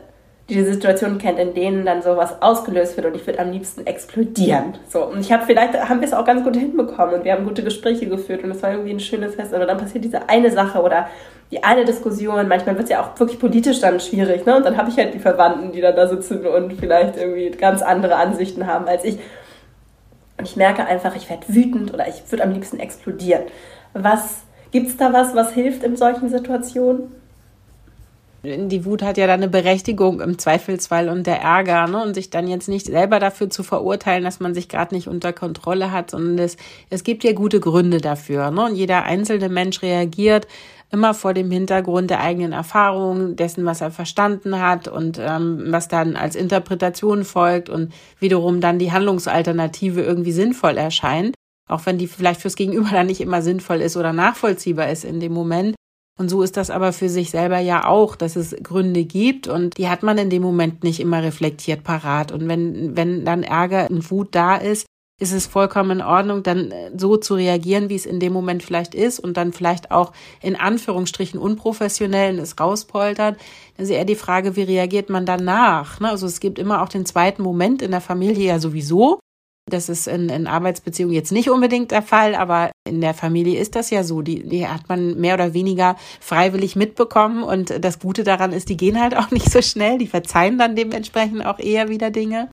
die 0.48 0.56
die 0.56 0.64
Situation 0.64 1.16
kennt, 1.16 1.38
in 1.38 1.54
denen 1.54 1.86
dann 1.86 2.02
sowas 2.02 2.42
ausgelöst 2.42 2.96
wird 2.96 3.06
und 3.06 3.16
ich 3.16 3.26
würde 3.26 3.38
am 3.38 3.50
liebsten 3.50 3.86
explodieren. 3.86 4.74
So, 4.90 5.06
und 5.06 5.20
ich 5.20 5.32
habe 5.32 5.44
vielleicht, 5.46 5.72
haben 5.88 6.00
wir 6.00 6.06
es 6.06 6.12
auch 6.12 6.26
ganz 6.26 6.44
gut 6.44 6.54
hinbekommen 6.54 7.14
und 7.14 7.24
wir 7.24 7.32
haben 7.32 7.44
gute 7.44 7.62
Gespräche 7.62 8.06
geführt 8.06 8.44
und 8.44 8.50
es 8.50 8.62
war 8.62 8.72
irgendwie 8.72 8.90
ein 8.90 9.00
schönes 9.00 9.36
Fest, 9.36 9.54
aber 9.54 9.64
dann 9.64 9.78
passiert 9.78 10.04
diese 10.04 10.28
eine 10.28 10.50
Sache 10.50 10.82
oder 10.82 11.08
die 11.50 11.64
eine 11.64 11.86
Diskussion, 11.86 12.46
manchmal 12.46 12.74
wird 12.76 12.84
es 12.84 12.90
ja 12.90 13.02
auch 13.02 13.18
wirklich 13.18 13.38
politisch 13.38 13.80
dann 13.80 14.00
schwierig, 14.00 14.44
ne? 14.44 14.56
Und 14.56 14.66
dann 14.66 14.76
habe 14.76 14.90
ich 14.90 14.96
halt 14.96 15.14
die 15.14 15.18
Verwandten, 15.18 15.72
die 15.72 15.80
dann 15.80 15.96
da 15.96 16.06
sitzen 16.08 16.46
und 16.46 16.74
vielleicht 16.74 17.16
irgendwie 17.16 17.50
ganz 17.50 17.80
andere 17.80 18.16
Ansichten 18.16 18.66
haben 18.66 18.86
als 18.86 19.04
ich. 19.04 19.18
Und 20.36 20.48
ich 20.48 20.56
merke 20.56 20.84
einfach, 20.84 21.14
ich 21.16 21.30
werde 21.30 21.48
wütend 21.48 21.94
oder 21.94 22.08
ich 22.08 22.22
würde 22.30 22.44
am 22.44 22.52
liebsten 22.52 22.80
explodieren. 22.80 23.44
Was, 23.92 24.38
gibt 24.72 24.88
es 24.88 24.96
da 24.96 25.12
was, 25.12 25.34
was 25.34 25.52
hilft 25.52 25.84
in 25.84 25.96
solchen 25.96 26.28
Situationen? 26.28 27.12
die 28.44 28.84
Wut 28.84 29.02
hat 29.02 29.16
ja 29.16 29.26
dann 29.26 29.40
eine 29.42 29.48
Berechtigung 29.48 30.20
im 30.20 30.38
Zweifelsfall 30.38 31.08
und 31.08 31.26
der 31.26 31.40
Ärger, 31.40 31.86
ne? 31.86 32.02
Und 32.02 32.14
sich 32.14 32.28
dann 32.28 32.46
jetzt 32.46 32.68
nicht 32.68 32.86
selber 32.86 33.18
dafür 33.18 33.48
zu 33.48 33.62
verurteilen, 33.62 34.22
dass 34.22 34.38
man 34.40 34.54
sich 34.54 34.68
gerade 34.68 34.94
nicht 34.94 35.08
unter 35.08 35.32
Kontrolle 35.32 35.92
hat, 35.92 36.10
sondern 36.10 36.38
es, 36.38 36.56
es 36.90 37.04
gibt 37.04 37.24
ja 37.24 37.32
gute 37.32 37.58
Gründe 37.58 37.98
dafür, 37.98 38.50
ne? 38.50 38.66
Und 38.66 38.74
jeder 38.74 39.04
einzelne 39.04 39.48
Mensch 39.48 39.82
reagiert 39.82 40.46
immer 40.90 41.14
vor 41.14 41.34
dem 41.34 41.50
Hintergrund 41.50 42.10
der 42.10 42.20
eigenen 42.20 42.52
Erfahrungen, 42.52 43.36
dessen, 43.36 43.64
was 43.64 43.80
er 43.80 43.90
verstanden 43.90 44.60
hat 44.60 44.88
und 44.88 45.18
ähm, 45.20 45.64
was 45.68 45.88
dann 45.88 46.16
als 46.16 46.36
Interpretation 46.36 47.24
folgt 47.24 47.68
und 47.68 47.92
wiederum 48.20 48.60
dann 48.60 48.78
die 48.78 48.92
Handlungsalternative 48.92 50.02
irgendwie 50.02 50.32
sinnvoll 50.32 50.76
erscheint, 50.76 51.34
auch 51.68 51.84
wenn 51.86 51.98
die 51.98 52.06
vielleicht 52.06 52.40
fürs 52.40 52.56
Gegenüber 52.56 52.90
dann 52.92 53.06
nicht 53.06 53.20
immer 53.20 53.42
sinnvoll 53.42 53.80
ist 53.80 53.96
oder 53.96 54.12
nachvollziehbar 54.12 54.90
ist 54.90 55.04
in 55.04 55.20
dem 55.20 55.32
Moment. 55.32 55.74
Und 56.16 56.28
so 56.28 56.42
ist 56.42 56.56
das 56.56 56.70
aber 56.70 56.92
für 56.92 57.08
sich 57.08 57.30
selber 57.30 57.58
ja 57.58 57.86
auch, 57.86 58.14
dass 58.14 58.36
es 58.36 58.54
Gründe 58.62 59.04
gibt 59.04 59.48
und 59.48 59.76
die 59.78 59.88
hat 59.88 60.04
man 60.04 60.16
in 60.16 60.30
dem 60.30 60.42
Moment 60.42 60.84
nicht 60.84 61.00
immer 61.00 61.24
reflektiert 61.24 61.82
parat. 61.82 62.30
Und 62.30 62.46
wenn, 62.46 62.96
wenn 62.96 63.24
dann 63.24 63.42
Ärger 63.42 63.90
und 63.90 64.08
Wut 64.12 64.28
da 64.30 64.54
ist, 64.54 64.86
ist 65.20 65.32
es 65.32 65.46
vollkommen 65.46 66.00
in 66.00 66.02
Ordnung, 66.02 66.42
dann 66.42 66.70
äh, 66.70 66.90
so 66.96 67.16
zu 67.16 67.34
reagieren, 67.34 67.88
wie 67.88 67.94
es 67.94 68.06
in 68.06 68.18
dem 68.18 68.32
Moment 68.32 68.62
vielleicht 68.62 68.94
ist 68.94 69.20
und 69.20 69.36
dann 69.36 69.52
vielleicht 69.52 69.90
auch 69.90 70.12
in 70.42 70.56
Anführungsstrichen 70.56 71.38
unprofessionell 71.38 72.38
es 72.38 72.58
rauspoltert. 72.58 73.38
Das 73.76 73.84
ist 73.84 73.94
eher 73.94 74.04
die 74.04 74.16
Frage, 74.16 74.56
wie 74.56 74.62
reagiert 74.62 75.10
man 75.10 75.24
danach? 75.24 76.00
Ne? 76.00 76.10
Also 76.10 76.26
es 76.26 76.40
gibt 76.40 76.58
immer 76.58 76.82
auch 76.82 76.88
den 76.88 77.06
zweiten 77.06 77.42
Moment 77.42 77.80
in 77.80 77.92
der 77.92 78.00
Familie 78.00 78.46
ja 78.46 78.58
sowieso. 78.58 79.20
Das 79.70 79.88
ist 79.88 80.08
in, 80.08 80.28
in 80.28 80.46
Arbeitsbeziehungen 80.46 81.14
jetzt 81.14 81.32
nicht 81.32 81.48
unbedingt 81.48 81.90
der 81.90 82.02
Fall, 82.02 82.34
aber 82.34 82.70
in 82.86 83.00
der 83.00 83.14
Familie 83.14 83.58
ist 83.58 83.76
das 83.76 83.88
ja 83.88 84.04
so. 84.04 84.20
Die, 84.20 84.46
die 84.46 84.66
hat 84.66 84.90
man 84.90 85.18
mehr 85.18 85.34
oder 85.34 85.54
weniger 85.54 85.96
freiwillig 86.20 86.76
mitbekommen. 86.76 87.42
Und 87.42 87.72
das 87.82 87.98
Gute 87.98 88.24
daran 88.24 88.52
ist, 88.52 88.68
die 88.68 88.76
gehen 88.76 89.00
halt 89.00 89.16
auch 89.16 89.30
nicht 89.30 89.50
so 89.50 89.62
schnell. 89.62 89.96
Die 89.96 90.06
verzeihen 90.06 90.58
dann 90.58 90.76
dementsprechend 90.76 91.46
auch 91.46 91.58
eher 91.60 91.88
wieder 91.88 92.10
Dinge 92.10 92.50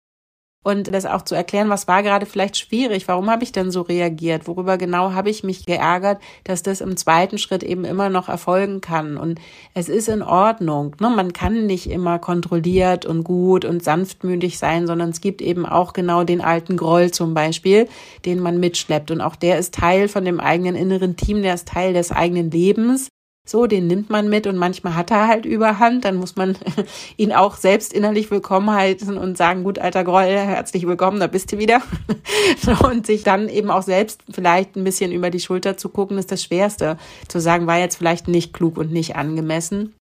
und 0.64 0.93
das 0.93 1.05
auch 1.07 1.24
zu 1.24 1.34
erklären, 1.34 1.70
was 1.70 1.88
war 1.88 2.03
gerade 2.03 2.28
vielleicht 2.28 2.55
schwierig, 2.55 3.07
warum 3.07 3.30
habe 3.32 3.43
ich 3.43 3.51
denn 3.51 3.72
so 3.72 3.82
reagiert, 3.82 4.47
worüber 4.47 4.78
genau 4.78 5.14
habe 5.14 5.32
ich 5.32 5.43
mich 5.43 5.66
geärgert, 5.66 6.22
dass 6.43 6.62
das 6.62 6.82
im 6.82 6.97
zweiten 6.97 7.39
Schritt 7.39 7.64
eben 7.64 7.84
immer 7.84 8.09
noch 8.09 8.30
erfolgen 8.30 8.80
kann. 8.80 9.18
Und 9.18 9.39
es 9.74 9.89
ist 9.89 10.07
in 10.07 10.22
Ordnung. 10.22 10.95
Ne? 10.99 11.09
Man 11.09 11.34
kann 11.34 11.66
nicht 11.66 11.89
immer 11.89 12.20
kontrolliert 12.20 13.07
und 13.07 13.24
gut 13.24 13.66
und 13.66 13.84
sanftmütig 13.84 14.59
sein, 14.59 14.86
sondern 14.86 15.09
es 15.09 15.22
gibt 15.22 15.41
eben 15.41 15.66
auch 15.66 15.93
genau 15.93 16.24
den 16.24 16.41
alten 16.41 16.78
Groll 16.78 17.09
zum 17.09 17.34
Beispiel, 17.34 17.88
den 18.26 18.39
man 18.39 18.59
mitschleppt. 18.59 19.09
Und 19.09 19.22
auch 19.22 19.36
der 19.36 19.57
ist 19.57 19.74
Teil 19.74 20.07
von 20.07 20.26
dem 20.26 20.39
eigenen 20.39 20.76
inneren 20.76 21.16
Team, 21.16 21.41
der 21.41 21.55
ist 21.55 21.70
Teil 21.70 21.93
des 21.93 22.12
eigenen 22.12 22.51
Lebens. 22.51 23.07
So, 23.47 23.65
den 23.65 23.87
nimmt 23.87 24.09
man 24.09 24.29
mit 24.29 24.45
und 24.45 24.55
manchmal 24.55 24.95
hat 24.95 25.09
er 25.09 25.27
halt 25.27 25.45
Überhand. 25.45 26.05
Dann 26.05 26.15
muss 26.15 26.35
man 26.35 26.55
ihn 27.17 27.33
auch 27.33 27.57
selbst 27.57 27.91
innerlich 27.91 28.29
willkommen 28.29 28.69
heißen 28.69 29.17
und 29.17 29.37
sagen, 29.37 29.63
gut, 29.63 29.79
alter 29.79 30.03
Groll, 30.03 30.27
herzlich 30.27 30.85
willkommen, 30.85 31.19
da 31.19 31.27
bist 31.27 31.51
du 31.51 31.57
wieder. 31.57 31.81
und 32.83 33.07
sich 33.07 33.23
dann 33.23 33.49
eben 33.49 33.71
auch 33.71 33.81
selbst 33.81 34.21
vielleicht 34.29 34.75
ein 34.75 34.83
bisschen 34.83 35.11
über 35.11 35.31
die 35.31 35.39
Schulter 35.39 35.75
zu 35.75 35.89
gucken, 35.89 36.17
ist 36.17 36.31
das 36.31 36.43
Schwerste. 36.43 36.97
Zu 37.27 37.39
sagen, 37.39 37.67
war 37.67 37.79
jetzt 37.79 37.97
vielleicht 37.97 38.27
nicht 38.27 38.53
klug 38.53 38.77
und 38.77 38.91
nicht 38.91 39.15
angemessen. 39.15 39.95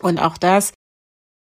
Und 0.00 0.20
auch 0.20 0.38
das 0.38 0.72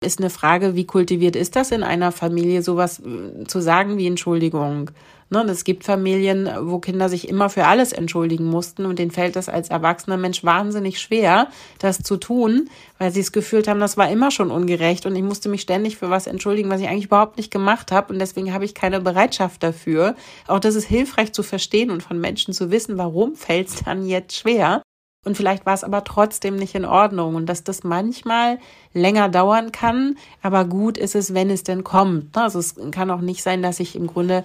ist 0.02 0.20
eine 0.20 0.32
Frage, 0.32 0.76
wie 0.76 0.86
kultiviert 0.86 1.36
ist 1.36 1.56
das 1.56 1.72
in 1.72 1.84
einer 1.84 2.12
Familie, 2.12 2.64
sowas 2.64 3.00
äh, 3.00 3.46
zu 3.46 3.62
sagen 3.62 3.98
wie 3.98 4.08
Entschuldigung? 4.08 4.92
Ne, 5.30 5.44
es 5.44 5.64
gibt 5.64 5.86
Familien, 5.86 6.50
wo 6.64 6.80
Kinder 6.80 7.08
sich 7.08 7.30
immer 7.30 7.50
für 7.50 7.66
alles 7.66 7.94
entschuldigen 7.94 8.46
mussten 8.46 8.86
und 8.86 9.00
denen 9.00 9.12
fällt 9.12 9.38
das 9.38 9.48
als 9.48 9.70
erwachsener 9.70 10.18
Mensch 10.18 10.44
wahnsinnig 10.44 11.00
schwer, 11.00 11.48
das 11.80 12.00
zu 12.00 12.18
tun, 12.18 12.70
weil 12.98 13.12
sie 13.12 13.22
es 13.22 13.32
gefühlt 13.32 13.70
haben, 13.70 13.80
das 13.80 13.96
war 13.96 14.12
immer 14.12 14.30
schon 14.32 14.52
ungerecht 14.52 15.06
und 15.06 15.16
ich 15.16 15.24
musste 15.24 15.48
mich 15.48 15.62
ständig 15.62 15.96
für 15.96 16.10
was 16.10 16.28
entschuldigen, 16.28 16.70
was 16.70 16.82
ich 16.82 16.90
eigentlich 16.90 17.06
überhaupt 17.06 17.38
nicht 17.38 17.50
gemacht 17.50 17.94
habe 17.94 18.12
und 18.12 18.20
deswegen 18.20 18.54
habe 18.54 18.66
ich 18.66 18.74
keine 18.74 19.00
Bereitschaft 19.00 19.64
dafür. 19.64 20.16
Auch 20.48 20.60
das 20.60 20.76
ist 20.76 20.88
hilfreich 20.88 21.32
zu 21.32 21.44
verstehen 21.44 21.92
und 21.92 22.04
von 22.04 22.20
Menschen 22.20 22.54
zu 22.54 22.70
wissen, 22.70 22.98
warum 22.98 23.36
fällt 23.36 23.70
es 23.70 23.84
dann 23.86 24.06
jetzt 24.06 24.36
schwer. 24.36 24.82
Und 25.24 25.38
vielleicht 25.38 25.66
war 25.68 25.76
es 25.76 25.84
aber 25.84 26.04
trotzdem 26.04 26.56
nicht 26.56 26.74
in 26.74 26.86
Ordnung 26.86 27.36
und 27.36 27.46
dass 27.46 27.64
das 27.64 27.84
manchmal 27.84 28.58
länger 28.94 29.30
dauern 29.30 29.72
kann, 29.72 30.18
aber 30.42 30.66
gut 30.66 30.98
ist 30.98 31.14
es, 31.14 31.36
wenn 31.36 31.52
es 31.52 31.64
denn 31.64 31.84
kommt. 31.84 32.36
Also 32.36 32.58
es 32.58 32.76
kann 32.92 33.12
auch 33.12 33.22
nicht 33.22 33.44
sein, 33.44 33.62
dass 33.62 33.80
ich 33.80 33.96
im 33.96 34.08
Grunde 34.08 34.44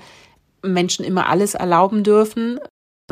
Menschen 0.63 1.05
immer 1.05 1.29
alles 1.29 1.55
erlauben 1.55 2.05
dürfen 2.05 2.61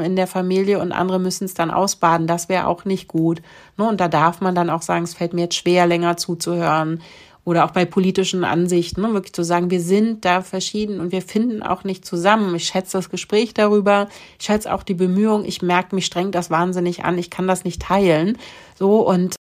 in 0.02 0.16
der 0.16 0.26
Familie 0.26 0.80
und 0.80 0.92
andere 0.92 1.20
müssen 1.20 1.44
es 1.44 1.54
dann 1.54 1.70
ausbaden. 1.70 2.26
Das 2.26 2.48
wäre 2.48 2.66
auch 2.66 2.84
nicht 2.84 3.06
gut. 3.08 3.40
Ne, 3.76 3.88
und 3.88 4.00
da 4.00 4.08
darf 4.08 4.40
man 4.40 4.54
dann 4.54 4.68
auch 4.68 4.82
sagen, 4.82 5.04
es 5.04 5.14
fällt 5.14 5.32
mir 5.32 5.42
jetzt 5.42 5.54
schwer, 5.54 5.86
länger 5.86 6.16
zuzuhören. 6.16 7.00
Oder 7.44 7.64
auch 7.64 7.72
bei 7.72 7.84
politischen 7.84 8.42
Ansichten, 8.42 9.02
ne, 9.02 9.12
wirklich 9.12 9.34
zu 9.34 9.44
sagen, 9.44 9.70
wir 9.70 9.80
sind 9.80 10.24
da 10.24 10.40
verschieden 10.40 11.00
und 11.00 11.12
wir 11.12 11.20
finden 11.20 11.62
auch 11.62 11.84
nicht 11.84 12.04
zusammen. 12.04 12.54
Ich 12.54 12.66
schätze 12.66 12.96
das 12.96 13.10
Gespräch 13.10 13.52
darüber, 13.52 14.08
ich 14.38 14.46
schätze 14.46 14.72
auch 14.72 14.82
die 14.82 14.94
Bemühungen, 14.94 15.44
ich 15.44 15.60
merke, 15.60 15.94
mich 15.94 16.06
strengt 16.06 16.34
das 16.34 16.50
wahnsinnig 16.50 17.04
an, 17.04 17.18
ich 17.18 17.30
kann 17.30 17.46
das 17.46 17.64
nicht 17.64 17.82
teilen. 17.82 18.38
So, 18.78 19.06
und 19.06 19.36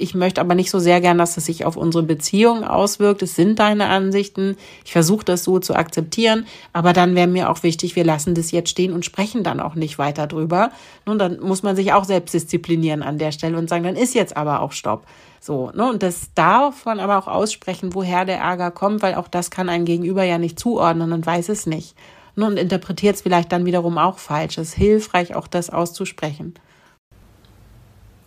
ich 0.00 0.14
möchte 0.14 0.40
aber 0.40 0.54
nicht 0.54 0.70
so 0.70 0.78
sehr 0.78 1.00
gern, 1.02 1.18
dass 1.18 1.36
es 1.36 1.44
sich 1.44 1.66
auf 1.66 1.76
unsere 1.76 2.02
Beziehung 2.02 2.64
auswirkt. 2.64 3.22
Es 3.22 3.36
sind 3.36 3.58
deine 3.58 3.88
Ansichten. 3.88 4.56
Ich 4.84 4.92
versuche 4.92 5.26
das 5.26 5.44
so 5.44 5.58
zu 5.58 5.74
akzeptieren. 5.74 6.46
Aber 6.72 6.94
dann 6.94 7.14
wäre 7.14 7.26
mir 7.26 7.50
auch 7.50 7.62
wichtig, 7.62 7.96
wir 7.96 8.04
lassen 8.04 8.34
das 8.34 8.50
jetzt 8.50 8.70
stehen 8.70 8.94
und 8.94 9.04
sprechen 9.04 9.42
dann 9.44 9.60
auch 9.60 9.74
nicht 9.74 9.98
weiter 9.98 10.26
drüber. 10.26 10.70
Nun, 11.04 11.18
dann 11.18 11.38
muss 11.40 11.62
man 11.62 11.76
sich 11.76 11.92
auch 11.92 12.04
selbst 12.04 12.32
disziplinieren 12.32 13.02
an 13.02 13.18
der 13.18 13.30
Stelle 13.30 13.58
und 13.58 13.68
sagen, 13.68 13.84
dann 13.84 13.96
ist 13.96 14.14
jetzt 14.14 14.38
aber 14.38 14.62
auch 14.62 14.72
Stopp. 14.72 15.06
So, 15.40 15.70
ne? 15.70 15.88
Und 15.88 16.02
das 16.02 16.34
darf 16.34 16.84
man 16.84 17.00
aber 17.00 17.18
auch 17.18 17.26
aussprechen, 17.26 17.94
woher 17.94 18.26
der 18.26 18.38
Ärger 18.38 18.70
kommt, 18.70 19.02
weil 19.02 19.14
auch 19.14 19.26
das 19.26 19.50
kann 19.50 19.70
ein 19.70 19.86
Gegenüber 19.86 20.22
ja 20.22 20.36
nicht 20.36 20.58
zuordnen 20.58 21.12
und 21.12 21.26
weiß 21.26 21.48
es 21.48 21.66
nicht. 21.66 21.96
Ne? 22.36 22.46
Und 22.46 22.58
interpretiert 22.58 23.16
es 23.16 23.22
vielleicht 23.22 23.50
dann 23.50 23.64
wiederum 23.64 23.96
auch 23.96 24.18
falsch. 24.18 24.58
Es 24.58 24.68
ist 24.68 24.74
hilfreich, 24.74 25.34
auch 25.34 25.46
das 25.46 25.70
auszusprechen. 25.70 26.54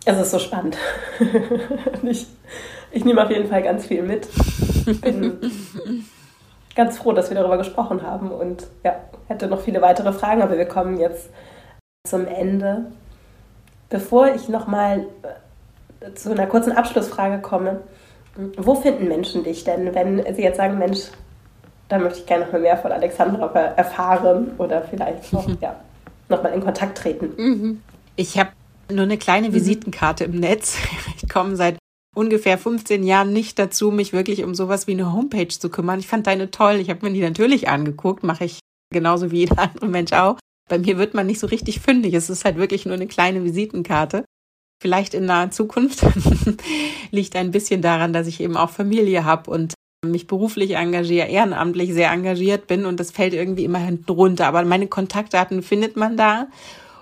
Es 0.04 0.18
ist 0.18 0.32
so 0.32 0.40
spannend. 0.40 0.76
ich, 2.02 2.26
ich 2.90 3.04
nehme 3.04 3.22
auf 3.24 3.30
jeden 3.30 3.48
Fall 3.48 3.62
ganz 3.62 3.86
viel 3.86 4.02
mit. 4.02 4.28
Bin 5.00 5.38
ganz 6.74 6.98
froh, 6.98 7.12
dass 7.12 7.30
wir 7.30 7.36
darüber 7.36 7.56
gesprochen 7.56 8.02
haben 8.02 8.30
und 8.32 8.66
ja, 8.82 8.96
hätte 9.28 9.46
noch 9.46 9.60
viele 9.60 9.80
weitere 9.80 10.12
Fragen, 10.12 10.42
aber 10.42 10.58
wir 10.58 10.66
kommen 10.66 10.98
jetzt 10.98 11.30
zum 12.06 12.26
Ende. 12.26 12.86
Bevor 13.88 14.34
ich 14.34 14.48
nochmal 14.48 15.06
zu 16.14 16.30
einer 16.30 16.46
kurzen 16.46 16.72
Abschlussfrage 16.72 17.40
komme, 17.40 17.80
wo 18.56 18.74
finden 18.74 19.08
Menschen 19.08 19.44
dich 19.44 19.64
denn, 19.64 19.94
wenn 19.94 20.34
sie 20.34 20.42
jetzt 20.42 20.56
sagen, 20.56 20.78
Mensch, 20.78 21.00
da 21.88 21.98
möchte 21.98 22.20
ich 22.20 22.26
gerne 22.26 22.46
noch 22.46 22.58
mehr 22.58 22.76
von 22.76 22.92
Alexandra 22.92 23.46
erfahren 23.46 24.52
oder 24.58 24.82
vielleicht 24.82 25.32
noch, 25.32 25.48
ja, 25.60 25.76
nochmal 26.28 26.52
in 26.52 26.62
Kontakt 26.62 26.98
treten? 26.98 27.32
Mhm. 27.36 27.82
Ich 28.16 28.38
habe 28.38 28.50
nur 28.90 29.04
eine 29.04 29.18
kleine 29.18 29.50
mhm. 29.50 29.54
Visitenkarte 29.54 30.24
im 30.24 30.38
Netz. 30.40 30.76
Ich 31.22 31.30
komme 31.30 31.56
seit 31.56 31.78
ungefähr 32.14 32.58
15 32.58 33.02
Jahren 33.02 33.32
nicht 33.32 33.58
dazu, 33.58 33.90
mich 33.90 34.12
wirklich 34.12 34.44
um 34.44 34.54
sowas 34.54 34.86
wie 34.86 34.92
eine 34.92 35.12
Homepage 35.12 35.48
zu 35.48 35.70
kümmern. 35.70 35.98
Ich 35.98 36.06
fand 36.06 36.26
deine 36.26 36.50
toll. 36.50 36.74
Ich 36.74 36.90
habe 36.90 37.04
mir 37.06 37.12
die 37.12 37.22
natürlich 37.22 37.68
angeguckt, 37.68 38.22
mache 38.22 38.44
ich 38.44 38.60
genauso 38.92 39.30
wie 39.30 39.38
jeder 39.38 39.58
andere 39.62 39.86
Mensch 39.86 40.12
auch. 40.12 40.38
Bei 40.68 40.78
mir 40.78 40.98
wird 40.98 41.14
man 41.14 41.26
nicht 41.26 41.40
so 41.40 41.46
richtig 41.46 41.80
fündig. 41.80 42.14
Es 42.14 42.30
ist 42.30 42.44
halt 42.44 42.56
wirklich 42.56 42.84
nur 42.84 42.94
eine 42.94 43.06
kleine 43.06 43.42
Visitenkarte. 43.42 44.24
Vielleicht 44.82 45.14
in 45.14 45.24
naher 45.24 45.50
Zukunft 45.50 46.04
liegt 47.10 47.36
ein 47.36 47.50
bisschen 47.50 47.80
daran, 47.80 48.12
dass 48.12 48.26
ich 48.26 48.40
eben 48.40 48.56
auch 48.56 48.70
Familie 48.70 49.24
habe 49.24 49.50
und 49.50 49.74
mich 50.04 50.26
beruflich 50.26 50.76
engagiere, 50.76 51.28
ehrenamtlich 51.28 51.94
sehr 51.94 52.10
engagiert 52.10 52.66
bin 52.66 52.84
und 52.84 53.00
das 53.00 53.10
fällt 53.10 53.32
irgendwie 53.32 53.64
immer 53.64 53.78
hinten 53.78 54.10
runter. 54.12 54.46
Aber 54.46 54.62
meine 54.64 54.86
Kontaktdaten 54.86 55.62
findet 55.62 55.96
man 55.96 56.16
da 56.16 56.48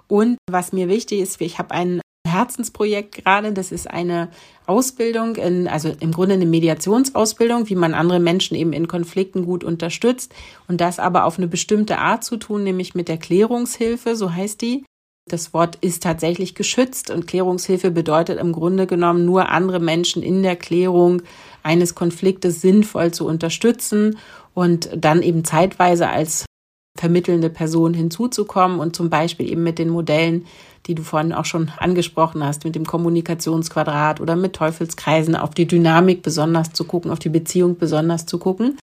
und 0.06 0.36
was 0.48 0.72
mir 0.72 0.88
wichtig 0.88 1.20
ist, 1.20 1.40
ich 1.40 1.58
habe 1.58 1.72
ein 1.72 2.00
Herzensprojekt 2.26 3.24
gerade. 3.24 3.52
Das 3.52 3.72
ist 3.72 3.88
eine 3.88 4.28
Ausbildung, 4.66 5.36
in, 5.36 5.68
also 5.68 5.92
im 6.00 6.12
Grunde 6.12 6.34
eine 6.34 6.46
Mediationsausbildung, 6.46 7.68
wie 7.68 7.74
man 7.74 7.94
andere 7.94 8.20
Menschen 8.20 8.56
eben 8.56 8.72
in 8.72 8.88
Konflikten 8.88 9.44
gut 9.44 9.64
unterstützt. 9.64 10.34
Und 10.68 10.80
das 10.80 10.98
aber 10.98 11.24
auf 11.24 11.38
eine 11.38 11.48
bestimmte 11.48 11.98
Art 11.98 12.24
zu 12.24 12.36
tun, 12.36 12.64
nämlich 12.64 12.94
mit 12.94 13.08
der 13.08 13.18
Klärungshilfe, 13.18 14.16
so 14.16 14.32
heißt 14.32 14.60
die. 14.62 14.84
Das 15.28 15.54
Wort 15.54 15.76
ist 15.76 16.02
tatsächlich 16.02 16.54
geschützt 16.54 17.10
und 17.10 17.26
Klärungshilfe 17.26 17.90
bedeutet 17.90 18.40
im 18.40 18.52
Grunde 18.52 18.86
genommen 18.86 19.24
nur 19.24 19.50
andere 19.50 19.78
Menschen 19.78 20.22
in 20.22 20.42
der 20.42 20.56
Klärung 20.56 21.22
eines 21.62 21.94
Konfliktes 21.94 22.60
sinnvoll 22.60 23.12
zu 23.12 23.26
unterstützen 23.26 24.18
und 24.52 24.90
dann 24.96 25.22
eben 25.22 25.44
zeitweise 25.44 26.08
als 26.08 26.44
vermittelnde 26.98 27.50
Person 27.50 27.94
hinzuzukommen 27.94 28.78
und 28.78 28.94
zum 28.94 29.10
Beispiel 29.10 29.50
eben 29.50 29.62
mit 29.62 29.78
den 29.78 29.88
Modellen, 29.88 30.46
die 30.86 30.94
du 30.94 31.02
vorhin 31.02 31.32
auch 31.32 31.44
schon 31.44 31.70
angesprochen 31.78 32.44
hast, 32.44 32.64
mit 32.64 32.74
dem 32.74 32.84
Kommunikationsquadrat 32.84 34.20
oder 34.20 34.36
mit 34.36 34.54
Teufelskreisen 34.54 35.36
auf 35.36 35.50
die 35.50 35.66
Dynamik 35.66 36.22
besonders 36.22 36.72
zu 36.72 36.84
gucken, 36.84 37.10
auf 37.10 37.18
die 37.18 37.28
Beziehung 37.28 37.78
besonders 37.78 38.26
zu 38.26 38.38
gucken. 38.38 38.76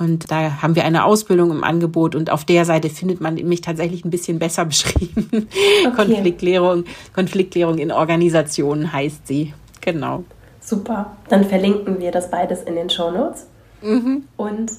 Und 0.00 0.30
da 0.30 0.62
haben 0.62 0.76
wir 0.76 0.86
eine 0.86 1.04
Ausbildung 1.04 1.50
im 1.50 1.62
Angebot 1.62 2.14
und 2.14 2.30
auf 2.30 2.46
der 2.46 2.64
Seite 2.64 2.88
findet 2.88 3.20
man 3.20 3.34
mich 3.34 3.60
tatsächlich 3.60 4.02
ein 4.02 4.10
bisschen 4.10 4.38
besser 4.38 4.64
beschrieben. 4.64 5.28
Okay. 5.30 5.94
Konfliktklärung, 5.94 6.84
Konfliktklärung 7.14 7.76
in 7.76 7.92
Organisationen 7.92 8.94
heißt 8.94 9.26
sie. 9.26 9.52
Genau. 9.82 10.24
Super. 10.58 11.16
Dann 11.28 11.44
verlinken 11.44 12.00
wir 12.00 12.12
das 12.12 12.30
beides 12.30 12.62
in 12.62 12.76
den 12.76 12.88
Show 12.88 13.10
Notes. 13.10 13.46
Mhm. 13.82 14.24
Und 14.38 14.72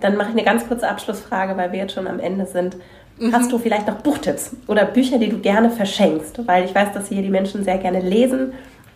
dann 0.00 0.16
mache 0.16 0.28
ich 0.30 0.34
eine 0.34 0.44
ganz 0.44 0.66
kurze 0.66 0.88
Abschlussfrage, 0.88 1.58
weil 1.58 1.72
wir 1.72 1.80
jetzt 1.80 1.92
schon 1.92 2.06
am 2.06 2.18
Ende 2.18 2.46
sind. 2.46 2.78
Mhm. 3.18 3.34
Hast 3.34 3.52
du 3.52 3.58
vielleicht 3.58 3.86
noch 3.86 3.96
Buchtipps 3.96 4.56
oder 4.66 4.86
Bücher, 4.86 5.18
die 5.18 5.28
du 5.28 5.40
gerne 5.40 5.70
verschenkst? 5.70 6.46
Weil 6.46 6.64
ich 6.64 6.74
weiß, 6.74 6.94
dass 6.94 7.08
hier 7.08 7.20
die 7.20 7.28
Menschen 7.28 7.64
sehr 7.64 7.76
gerne 7.76 8.00
lesen 8.00 8.54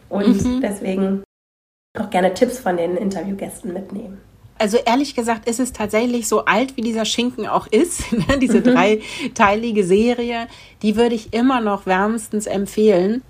und 0.09 0.43
mhm. 0.43 0.63
deswegen 0.63 1.25
auch 1.99 2.09
gerne 2.09 2.33
Tipps 2.33 2.59
von 2.59 2.79
den 2.79 2.97
Interviewgästen 2.97 3.75
mitnehmen. 3.75 4.19
Also 4.59 4.79
ehrlich 4.85 5.15
gesagt 5.15 5.49
ist 5.49 5.61
es 5.61 5.73
tatsächlich 5.73 6.29
so 6.29 6.45
alt, 6.45 6.77
wie 6.77 6.81
dieser 6.81 7.05
Schinken 7.05 7.47
auch 7.47 7.67
ist, 7.67 8.13
ne? 8.13 8.39
diese 8.41 8.59
mhm. 8.59 8.65
dreiteilige 8.65 9.85
Serie, 9.85 10.49
die 10.83 10.97
würde 10.97 11.15
ich 11.15 11.33
immer 11.33 11.61
noch 11.61 11.87
wärmstens 11.87 12.47
empfehlen 12.47 13.23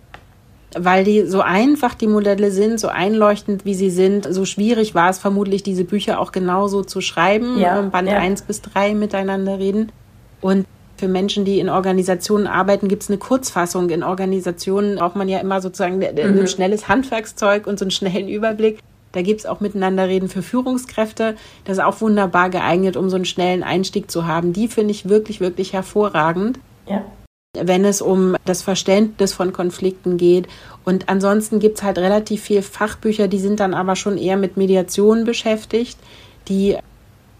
weil 0.76 1.04
die 1.04 1.24
so 1.26 1.40
einfach 1.40 1.94
die 1.94 2.06
Modelle 2.06 2.50
sind, 2.50 2.78
so 2.78 2.88
einleuchtend 2.88 3.64
wie 3.64 3.74
sie 3.74 3.90
sind. 3.90 4.26
So 4.30 4.44
schwierig 4.44 4.94
war 4.94 5.08
es 5.10 5.18
vermutlich, 5.18 5.62
diese 5.62 5.84
Bücher 5.84 6.20
auch 6.20 6.32
genauso 6.32 6.82
zu 6.82 7.00
schreiben, 7.00 7.58
ja, 7.58 7.78
ähm, 7.78 7.90
Band 7.90 8.08
ja. 8.08 8.18
1 8.18 8.42
bis 8.42 8.60
3 8.62 8.94
miteinander 8.94 9.58
reden. 9.58 9.92
Und 10.40 10.66
für 10.96 11.08
Menschen, 11.08 11.44
die 11.44 11.60
in 11.60 11.68
Organisationen 11.68 12.46
arbeiten, 12.46 12.88
gibt 12.88 13.04
es 13.04 13.08
eine 13.08 13.18
Kurzfassung. 13.18 13.88
In 13.90 14.02
Organisationen 14.02 14.96
braucht 14.96 15.16
man 15.16 15.28
ja 15.28 15.38
immer 15.38 15.60
sozusagen 15.60 15.98
mhm. 15.98 16.40
ein 16.40 16.48
schnelles 16.48 16.88
Handwerkszeug 16.88 17.66
und 17.66 17.78
so 17.78 17.84
einen 17.84 17.90
schnellen 17.90 18.28
Überblick. 18.28 18.80
Da 19.12 19.22
gibt 19.22 19.40
es 19.40 19.46
auch 19.46 19.60
Miteinanderreden 19.60 20.28
für 20.28 20.42
Führungskräfte. 20.42 21.36
Das 21.64 21.78
ist 21.78 21.84
auch 21.84 22.00
wunderbar 22.00 22.50
geeignet, 22.50 22.96
um 22.96 23.08
so 23.10 23.16
einen 23.16 23.24
schnellen 23.24 23.62
Einstieg 23.62 24.10
zu 24.10 24.26
haben. 24.26 24.52
Die 24.52 24.68
finde 24.68 24.92
ich 24.92 25.08
wirklich, 25.08 25.40
wirklich 25.40 25.72
hervorragend. 25.72 26.58
Ja 26.86 27.04
wenn 27.60 27.84
es 27.84 28.02
um 28.02 28.36
das 28.44 28.62
Verständnis 28.62 29.32
von 29.32 29.52
Konflikten 29.52 30.16
geht. 30.16 30.46
Und 30.84 31.08
ansonsten 31.08 31.58
gibt 31.58 31.78
es 31.78 31.82
halt 31.82 31.98
relativ 31.98 32.42
viel 32.42 32.62
Fachbücher, 32.62 33.28
die 33.28 33.38
sind 33.38 33.60
dann 33.60 33.74
aber 33.74 33.96
schon 33.96 34.18
eher 34.18 34.36
mit 34.36 34.56
Mediation 34.56 35.24
beschäftigt. 35.24 35.98
Die 36.48 36.76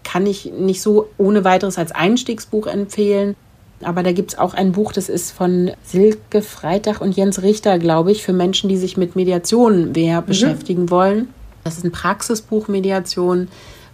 kann 0.03 0.25
ich 0.25 0.51
nicht 0.51 0.81
so 0.81 1.09
ohne 1.17 1.43
weiteres 1.43 1.77
als 1.77 1.91
Einstiegsbuch 1.91 2.67
empfehlen. 2.67 3.35
Aber 3.81 4.03
da 4.03 4.11
gibt 4.11 4.33
es 4.33 4.39
auch 4.39 4.53
ein 4.53 4.73
Buch, 4.73 4.91
das 4.91 5.07
ist 5.07 5.31
von 5.31 5.71
Silke 5.83 6.41
Freitag 6.41 6.99
und 6.99 7.15
Jens 7.15 7.41
Richter, 7.41 7.79
glaube 7.79 8.11
ich, 8.11 8.23
für 8.23 8.33
Menschen, 8.33 8.67
die 8.67 8.75
sich 8.75 8.97
mit 8.97 9.15
Mediation 9.15 9.93
mehr 9.93 10.21
mhm. 10.21 10.25
beschäftigen 10.25 10.89
wollen. 10.89 11.29
Das 11.69 11.77
ist 11.77 11.85
ein 11.85 11.91
Praxisbuch 11.91 12.67
Mediation 12.67 13.47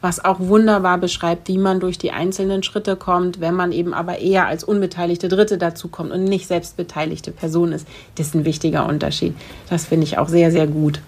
was 0.06 0.24
auch 0.24 0.40
wunderbar 0.40 1.00
beschreibt, 1.00 1.48
wie 1.48 1.58
man 1.58 1.80
durch 1.80 1.98
die 1.98 2.12
einzelnen 2.12 2.62
Schritte 2.62 2.96
kommt, 2.96 3.42
wenn 3.42 3.56
man 3.56 3.72
eben 3.72 3.92
aber 3.92 4.20
eher 4.20 4.46
als 4.46 4.64
unbeteiligte 4.64 5.30
Dritte 5.30 5.58
dazukommt 5.58 6.12
und 6.12 6.26
nicht 6.26 6.48
selbst 6.48 6.78
beteiligte 6.78 7.32
Person 7.32 7.72
ist. 7.72 7.88
Das 8.14 8.28
ist 8.28 8.36
ein 8.36 8.46
wichtiger 8.46 8.88
Unterschied. 8.88 9.36
Das 9.68 9.86
finde 9.86 10.06
ich 10.06 10.20
auch 10.20 10.28
sehr, 10.28 10.52
sehr 10.52 10.68
gut. 10.68 11.02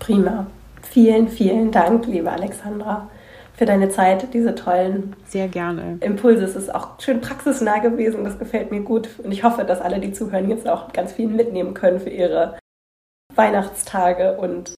Prima. 0.00 0.46
Vielen, 0.82 1.28
vielen 1.28 1.70
Dank, 1.70 2.06
liebe 2.06 2.30
Alexandra, 2.30 3.08
für 3.54 3.64
deine 3.64 3.88
Zeit, 3.88 4.34
diese 4.34 4.54
tollen 4.54 5.16
sehr 5.26 5.48
gerne. 5.48 5.96
Impulse. 6.00 6.44
Es 6.44 6.54
ist 6.54 6.74
auch 6.74 7.00
schön 7.00 7.22
praxisnah 7.22 7.78
gewesen. 7.78 8.22
Das 8.22 8.38
gefällt 8.38 8.70
mir 8.70 8.82
gut. 8.82 9.08
Und 9.24 9.32
ich 9.32 9.44
hoffe, 9.44 9.64
dass 9.64 9.80
alle, 9.80 9.98
die 9.98 10.12
zuhören, 10.12 10.50
jetzt 10.50 10.68
auch 10.68 10.92
ganz 10.92 11.12
viel 11.12 11.28
mitnehmen 11.28 11.72
können 11.72 12.00
für 12.00 12.10
ihre 12.10 12.58
Weihnachtstage 13.34 14.36
und 14.36 14.74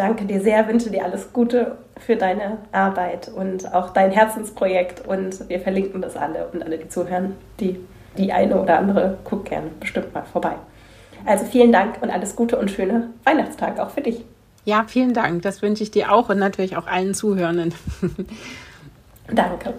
danke 0.00 0.24
dir 0.24 0.40
sehr, 0.40 0.66
wünsche 0.66 0.90
dir 0.90 1.04
alles 1.04 1.32
Gute 1.32 1.76
für 1.98 2.16
deine 2.16 2.58
Arbeit 2.72 3.28
und 3.28 3.72
auch 3.72 3.90
dein 3.90 4.10
Herzensprojekt. 4.10 5.06
Und 5.06 5.48
wir 5.48 5.60
verlinken 5.60 6.00
das 6.00 6.16
alle 6.16 6.48
und 6.48 6.62
alle, 6.62 6.78
die 6.78 6.88
zuhören, 6.88 7.36
die, 7.60 7.78
die 8.16 8.32
eine 8.32 8.60
oder 8.60 8.78
andere, 8.78 9.18
guckt 9.24 9.50
gerne 9.50 9.68
bestimmt 9.78 10.14
mal 10.14 10.24
vorbei. 10.24 10.54
Also 11.26 11.44
vielen 11.44 11.70
Dank 11.70 12.00
und 12.00 12.10
alles 12.10 12.34
Gute 12.34 12.58
und 12.58 12.70
schöne 12.70 13.10
Weihnachtstage 13.24 13.82
auch 13.82 13.90
für 13.90 14.00
dich. 14.00 14.24
Ja, 14.64 14.84
vielen 14.86 15.12
Dank. 15.12 15.42
Das 15.42 15.60
wünsche 15.60 15.82
ich 15.82 15.90
dir 15.90 16.10
auch 16.10 16.30
und 16.30 16.38
natürlich 16.38 16.76
auch 16.78 16.86
allen 16.86 17.14
Zuhörenden. 17.14 17.74
Danke. 19.34 19.74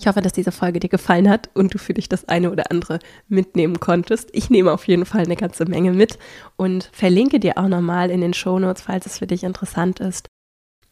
Ich 0.00 0.06
hoffe, 0.06 0.22
dass 0.22 0.32
diese 0.32 0.50
Folge 0.50 0.80
dir 0.80 0.88
gefallen 0.88 1.28
hat 1.28 1.50
und 1.52 1.74
du 1.74 1.78
für 1.78 1.92
dich 1.92 2.08
das 2.08 2.26
eine 2.26 2.50
oder 2.50 2.70
andere 2.70 3.00
mitnehmen 3.28 3.80
konntest. 3.80 4.30
Ich 4.32 4.48
nehme 4.48 4.72
auf 4.72 4.88
jeden 4.88 5.04
Fall 5.04 5.24
eine 5.24 5.36
ganze 5.36 5.66
Menge 5.66 5.92
mit 5.92 6.18
und 6.56 6.88
verlinke 6.90 7.38
dir 7.38 7.58
auch 7.58 7.68
nochmal 7.68 8.10
in 8.10 8.22
den 8.22 8.32
Show 8.32 8.58
Notes, 8.58 8.80
falls 8.80 9.04
es 9.04 9.18
für 9.18 9.26
dich 9.26 9.44
interessant 9.44 10.00
ist, 10.00 10.26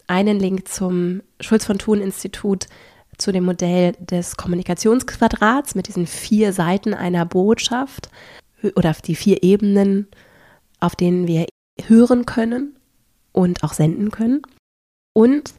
einen 0.08 0.38
Link 0.38 0.68
zum 0.68 1.22
Schulz 1.40 1.64
von 1.64 1.78
Thun 1.78 2.02
Institut 2.02 2.66
zu 3.16 3.32
dem 3.32 3.46
Modell 3.46 3.92
des 3.98 4.36
Kommunikationsquadrats 4.36 5.74
mit 5.74 5.88
diesen 5.88 6.06
vier 6.06 6.52
Seiten 6.52 6.92
einer 6.92 7.24
Botschaft 7.24 8.10
oder 8.74 8.92
die 8.92 9.14
vier 9.14 9.42
Ebenen, 9.42 10.06
auf 10.80 10.94
denen 10.94 11.26
wir 11.26 11.46
hören 11.86 12.26
können 12.26 12.76
und 13.32 13.64
auch 13.64 13.72
senden 13.72 14.10
können. 14.10 14.42
Und 15.14 15.54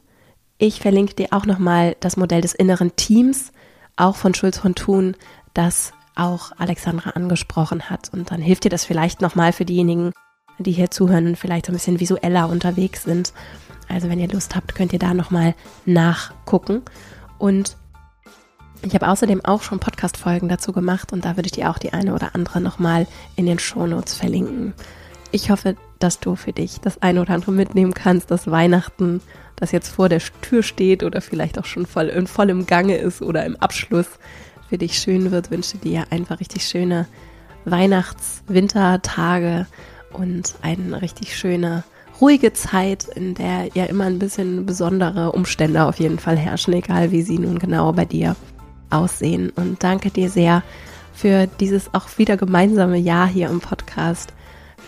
ich 0.60 0.82
verlinke 0.82 1.16
dir 1.16 1.30
auch 1.32 1.45
nochmal 1.45 1.95
das 2.01 2.18
Modell 2.18 2.41
des 2.41 2.53
inneren 2.53 2.95
Teams, 2.97 3.53
auch 3.95 4.18
von 4.18 4.36
Schulz 4.36 4.60
von 4.60 4.76
Thun, 4.76 5.16
das 5.53 5.93
auch 6.16 6.51
Alexandra 6.57 7.12
angesprochen 7.12 7.89
hat. 7.89 8.10
Und 8.14 8.30
dann 8.30 8.41
hilft 8.41 8.66
dir 8.66 8.70
das 8.70 8.84
vielleicht 8.84 9.22
nochmal 9.22 9.53
für 9.53 9.64
diejenigen, 9.64 10.12
die 10.60 10.74
hier 10.74 10.91
zuhören 10.91 11.28
und 11.28 11.38
vielleicht 11.38 11.66
so 11.66 11.72
ein 11.72 11.76
bisschen 11.76 12.01
visueller 12.01 12.49
unterwegs 12.49 13.03
sind. 13.03 13.34
Also 13.88 14.10
wenn 14.10 14.20
ihr 14.20 14.28
Lust 14.28 14.53
habt, 14.55 14.76
könnt 14.76 14.91
ihr 14.91 14.99
da 14.99 15.14
nochmal 15.14 15.55
nachgucken. 15.86 16.82
Und 17.38 17.78
ich 18.82 18.93
habe 18.93 19.07
außerdem 19.07 19.43
auch 19.45 19.62
schon 19.62 19.80
Podcast-Folgen 19.80 20.49
dazu 20.49 20.74
gemacht 20.74 21.14
und 21.14 21.24
da 21.24 21.38
würde 21.38 21.47
ich 21.47 21.53
dir 21.53 21.70
auch 21.70 21.78
die 21.78 21.93
eine 21.93 22.14
oder 22.14 22.36
andere 22.36 22.60
nochmal 22.60 23.07
in 23.38 23.45
den 23.45 23.60
Shownotes 23.60 24.14
verlinken. 24.14 24.74
Ich 25.32 25.51
hoffe, 25.51 25.76
dass 25.99 26.20
du 26.20 26.36
für 26.36 26.53
dich 26.53 26.80
das 26.82 27.01
eine 27.01 27.22
oder 27.22 27.34
andere 27.34 27.51
mitnehmen 27.51 27.93
kannst, 27.93 28.32
dass 28.32 28.49
Weihnachten 28.49 29.22
das 29.60 29.72
jetzt 29.72 29.89
vor 29.89 30.10
der 30.10 30.22
Tür 30.41 30.64
steht 30.64 31.03
oder 31.03 31.22
vielleicht 31.22 31.60
auch 31.60 31.66
schon 31.66 31.86
voll 31.86 32.07
in 32.07 32.28
vollem 32.28 32.66
Gange 32.66 32.97
ist 32.97 33.22
oder 33.22 33.45
im 33.45 33.55
Abschluss 33.57 34.07
für 34.70 34.78
dich 34.78 34.99
schön 34.99 35.32
wird, 35.32 35.51
wünsche 35.51 35.78
dir 35.78 36.05
einfach 36.12 36.39
richtig 36.39 36.64
schöne 36.64 37.07
Weihnachts-Wintertage 37.66 39.68
und 40.14 40.55
eine 40.62 41.01
richtig 41.01 41.38
schöne, 41.38 41.84
ruhige 42.22 42.53
Zeit, 42.53 43.05
in 43.16 43.34
der 43.34 43.70
ja 43.74 43.86
immer 43.86 44.05
ein 44.05 44.20
bisschen 44.20 44.66
besondere 44.66 45.32
Umstände 45.32 45.86
auf 45.86 45.99
jeden 45.99 46.20
Fall 46.20 46.38
herrschen, 46.38 46.74
egal 46.74 47.12
wie 47.12 47.22
sie 47.22 47.39
nun 47.39 47.60
genau 47.60 47.91
bei 47.93 48.05
dir 48.05 48.36
aussehen. 48.89 49.51
Und 49.51 49.84
danke 49.84 50.12
dir 50.12 50.30
sehr 50.30 50.64
für 51.14 51.47
dieses 51.60 51.93
auch 51.93 52.18
wieder 52.18 52.38
gemeinsame 52.38 52.97
Jahr 52.97 53.28
hier 53.28 53.49
im 53.49 53.60
Podcast 53.60 54.34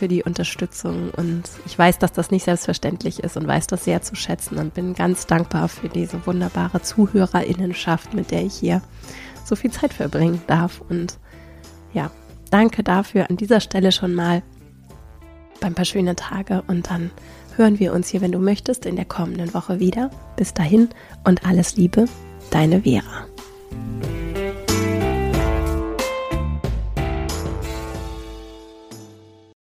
für 0.02 0.08
die 0.08 0.24
Unterstützung 0.24 1.12
und 1.12 1.44
ich 1.68 1.78
weiß, 1.78 2.00
dass 2.00 2.12
das 2.12 2.32
nicht 2.32 2.46
selbstverständlich 2.46 3.20
ist 3.20 3.38
und 3.38 3.46
weiß 3.46 3.68
das 3.68 3.84
sehr 3.84 4.02
zu 4.02 4.16
schätzen 4.16 4.58
und 4.58 4.74
bin 4.74 4.96
ganz 4.96 5.28
dankbar 5.28 5.68
für 5.70 5.90
diese 5.90 6.26
wunderbare 6.26 6.82
Zuhörerinnenschaft, 6.82 8.16
mit 8.16 8.32
der 8.32 8.42
ich 8.42 8.56
hier 8.56 8.82
so 9.46 9.56
viel 9.56 9.70
Zeit 9.70 9.94
verbringen 9.94 10.42
darf 10.48 10.82
und 10.90 11.20
ja, 11.94 12.10
danke 12.50 12.82
dafür 12.82 13.30
an 13.30 13.38
dieser 13.38 13.60
Stelle 13.60 13.92
schon 13.92 14.16
mal 14.16 14.42
beim 15.60 15.76
paar 15.76 15.86
schöne 15.86 16.16
Tage 16.16 16.64
und 16.66 16.90
dann 16.90 17.12
hören 17.56 17.78
wir 17.78 17.94
uns 17.94 18.08
hier, 18.08 18.22
wenn 18.22 18.32
du 18.32 18.40
möchtest, 18.40 18.88
in 18.88 18.96
der 18.96 19.06
kommenden 19.06 19.54
Woche 19.54 19.80
wieder. 19.80 20.10
Bis 20.36 20.56
dahin 20.56 20.90
und 21.26 21.46
alles 21.46 21.76
Liebe, 21.76 22.06
deine 22.50 22.82
Vera. 22.82 23.28